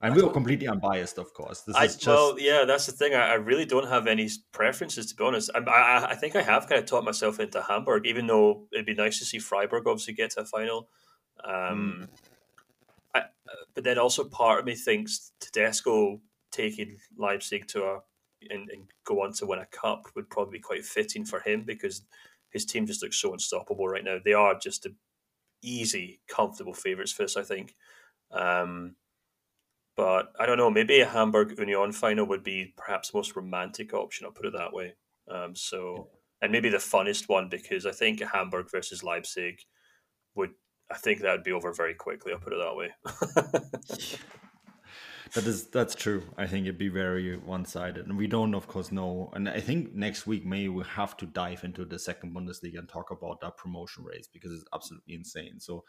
And 0.03 0.15
we 0.15 0.23
are 0.23 0.31
completely 0.31 0.69
unbiased, 0.69 1.19
of 1.19 1.33
course. 1.33 1.63
This 1.63 1.75
I, 1.75 1.87
is 1.87 1.97
just 1.97 2.07
well, 2.07 2.39
yeah, 2.39 2.65
that's 2.67 2.87
the 2.87 2.93
thing. 2.93 3.15
I, 3.15 3.31
I 3.31 3.35
really 3.35 3.65
don't 3.65 3.89
have 3.89 4.07
any 4.07 4.29
preferences, 4.53 5.07
to 5.07 5.17
be 5.17 5.25
honest. 5.25 5.51
I, 5.55 5.61
I, 5.61 6.11
I 6.11 6.15
think 6.15 6.37
I 6.37 6.43
have 6.43 6.69
kind 6.69 6.79
of 6.79 6.87
taught 6.87 7.05
myself 7.05 7.41
into 7.41 7.63
Hamburg, 7.63 8.07
even 8.07 8.27
though 8.27 8.67
it'd 8.73 8.85
be 8.85 8.95
nice 8.95 9.19
to 9.21 9.25
see 9.25 9.39
Freiburg 9.39 9.87
obviously 9.87 10.15
get 10.15 10.31
to 10.33 10.43
a 10.43 10.45
final. 10.45 10.89
Um, 11.43 12.09
I, 13.15 13.23
but 13.75 13.85
then 13.85 13.99
also 13.99 14.25
part 14.25 14.61
of 14.61 14.67
me 14.67 14.75
thinks 14.75 15.33
Tedesco 15.41 16.21
taking 16.51 16.99
Leipzig 17.17 17.67
to 17.69 17.85
a 17.85 18.01
and, 18.51 18.71
and 18.71 18.85
go 19.05 19.23
on 19.23 19.33
to 19.33 19.47
win 19.47 19.59
a 19.59 19.67
cup 19.67 20.05
would 20.15 20.29
probably 20.29 20.59
be 20.59 20.63
quite 20.63 20.85
fitting 20.85 21.25
for 21.25 21.41
him 21.41 21.63
because 21.65 22.03
his 22.57 22.65
team 22.65 22.87
just 22.87 23.03
looks 23.03 23.19
so 23.19 23.35
unstoppable 23.35 23.87
right 23.87 24.03
now. 24.03 24.17
They 24.25 24.33
are 24.33 24.59
just 24.59 24.87
a 24.87 24.91
easy, 25.63 26.21
comfortable 26.27 26.73
favourites 26.73 27.13
for 27.13 27.23
this, 27.23 27.37
I 27.37 27.43
think. 27.43 27.75
Um, 28.33 28.97
but 29.95 30.33
I 30.41 30.47
don't 30.47 30.57
know. 30.57 30.71
Maybe 30.71 31.01
a 31.01 31.07
Hamburg 31.07 31.59
Union 31.59 31.93
final 31.93 32.25
would 32.27 32.43
be 32.43 32.73
perhaps 32.79 33.13
most 33.13 33.37
romantic 33.37 33.93
option. 33.93 34.25
I'll 34.25 34.33
put 34.33 34.47
it 34.47 34.55
that 34.55 34.73
way. 34.73 34.95
Um, 35.29 35.55
so, 35.55 36.09
and 36.41 36.51
maybe 36.51 36.71
the 36.71 36.79
funnest 36.79 37.29
one 37.29 37.51
because 37.51 37.85
I 37.85 37.93
think 37.93 38.23
Hamburg 38.23 38.71
versus 38.71 39.05
Leipzig 39.05 39.61
would. 40.35 40.51
I 40.91 40.97
think 40.97 41.21
that 41.21 41.33
would 41.33 41.43
be 41.43 41.53
over 41.53 41.73
very 41.73 41.95
quickly. 41.95 42.33
I'll 42.33 42.39
put 42.39 42.53
it 42.53 42.61
that 42.61 42.77
way. 42.77 44.19
that 45.37 45.47
is 45.47 45.67
that's 45.67 45.95
true. 45.95 46.23
I 46.39 46.47
think 46.47 46.65
it'd 46.65 46.79
be 46.79 46.89
very 46.89 47.37
one 47.37 47.67
sided, 47.67 48.07
and 48.07 48.17
we 48.17 48.27
don't, 48.27 48.55
of 48.55 48.67
course, 48.67 48.91
know. 48.91 49.31
And 49.35 49.49
I 49.49 49.61
think 49.61 49.95
next 49.95 50.27
week 50.27 50.47
maybe 50.47 50.71
we 50.71 50.83
have 50.85 51.15
to 51.19 51.27
dive 51.27 51.63
into 51.63 51.85
the 51.85 51.99
second 51.99 52.35
Bundesliga 52.35 52.79
and 52.79 52.89
talk 52.89 53.11
about 53.11 53.43
that 53.43 53.59
promotion 53.59 54.03
race 54.03 54.27
because 54.33 54.51
it's 54.51 54.65
absolutely 54.75 55.15
insane. 55.15 55.61
So 55.61 55.85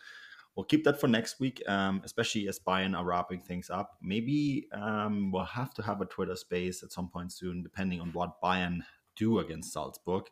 we'll 0.55 0.65
keep 0.65 0.83
that 0.83 0.99
for 0.99 1.07
next 1.07 1.39
week, 1.39 1.63
um, 1.69 2.01
especially 2.03 2.49
as 2.49 2.59
Bayern 2.59 2.97
are 2.97 3.05
wrapping 3.05 3.39
things 3.39 3.69
up. 3.69 3.97
Maybe 4.01 4.67
um, 4.73 5.31
we'll 5.31 5.45
have 5.45 5.73
to 5.75 5.81
have 5.81 6.01
a 6.01 6.05
Twitter 6.05 6.35
space 6.35 6.83
at 6.83 6.91
some 6.91 7.07
point 7.07 7.31
soon, 7.31 7.63
depending 7.63 8.01
on 8.01 8.11
what 8.11 8.41
Bayern 8.43 8.81
do 9.15 9.39
against 9.39 9.71
Salzburg. 9.71 10.25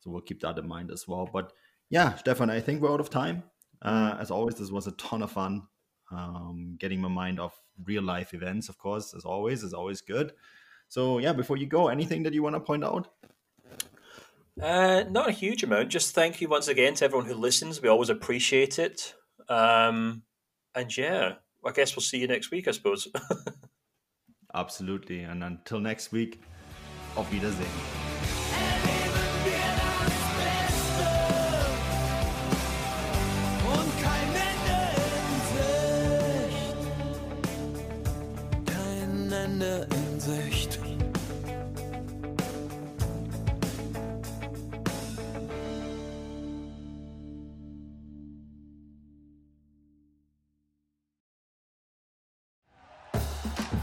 So 0.00 0.10
we'll 0.10 0.20
keep 0.20 0.40
that 0.42 0.58
in 0.58 0.68
mind 0.68 0.90
as 0.90 1.08
well. 1.08 1.30
But 1.32 1.54
yeah, 1.88 2.14
Stefan, 2.16 2.50
I 2.50 2.60
think 2.60 2.82
we're 2.82 2.92
out 2.92 3.00
of 3.00 3.08
time. 3.08 3.42
Uh, 3.80 4.16
as 4.20 4.30
always, 4.30 4.56
this 4.56 4.70
was 4.70 4.86
a 4.86 4.92
ton 4.92 5.22
of 5.22 5.32
fun. 5.32 5.62
Um, 6.12 6.76
getting 6.78 7.00
my 7.00 7.08
mind 7.08 7.40
off 7.40 7.58
real 7.84 8.02
life 8.02 8.34
events, 8.34 8.68
of 8.68 8.78
course, 8.78 9.14
as 9.14 9.24
always, 9.24 9.62
is 9.62 9.74
always 9.74 10.00
good. 10.00 10.32
So 10.88 11.18
yeah, 11.18 11.32
before 11.32 11.56
you 11.56 11.66
go, 11.66 11.88
anything 11.88 12.22
that 12.24 12.34
you 12.34 12.42
want 12.42 12.56
to 12.56 12.60
point 12.60 12.84
out? 12.84 13.08
Uh, 14.60 15.04
not 15.08 15.28
a 15.28 15.32
huge 15.32 15.62
amount. 15.62 15.88
Just 15.88 16.14
thank 16.14 16.40
you 16.40 16.48
once 16.48 16.68
again 16.68 16.94
to 16.94 17.04
everyone 17.04 17.26
who 17.26 17.34
listens. 17.34 17.80
We 17.80 17.88
always 17.88 18.10
appreciate 18.10 18.78
it. 18.78 19.14
Um, 19.48 20.22
and 20.74 20.94
yeah, 20.96 21.34
I 21.64 21.72
guess 21.72 21.96
we'll 21.96 22.02
see 22.02 22.18
you 22.18 22.26
next 22.26 22.50
week, 22.50 22.68
I 22.68 22.72
suppose. 22.72 23.08
Absolutely. 24.54 25.22
And 25.22 25.44
until 25.44 25.80
next 25.80 26.12
week, 26.12 26.40
auf 27.16 27.30
Wiedersehen. 27.32 27.99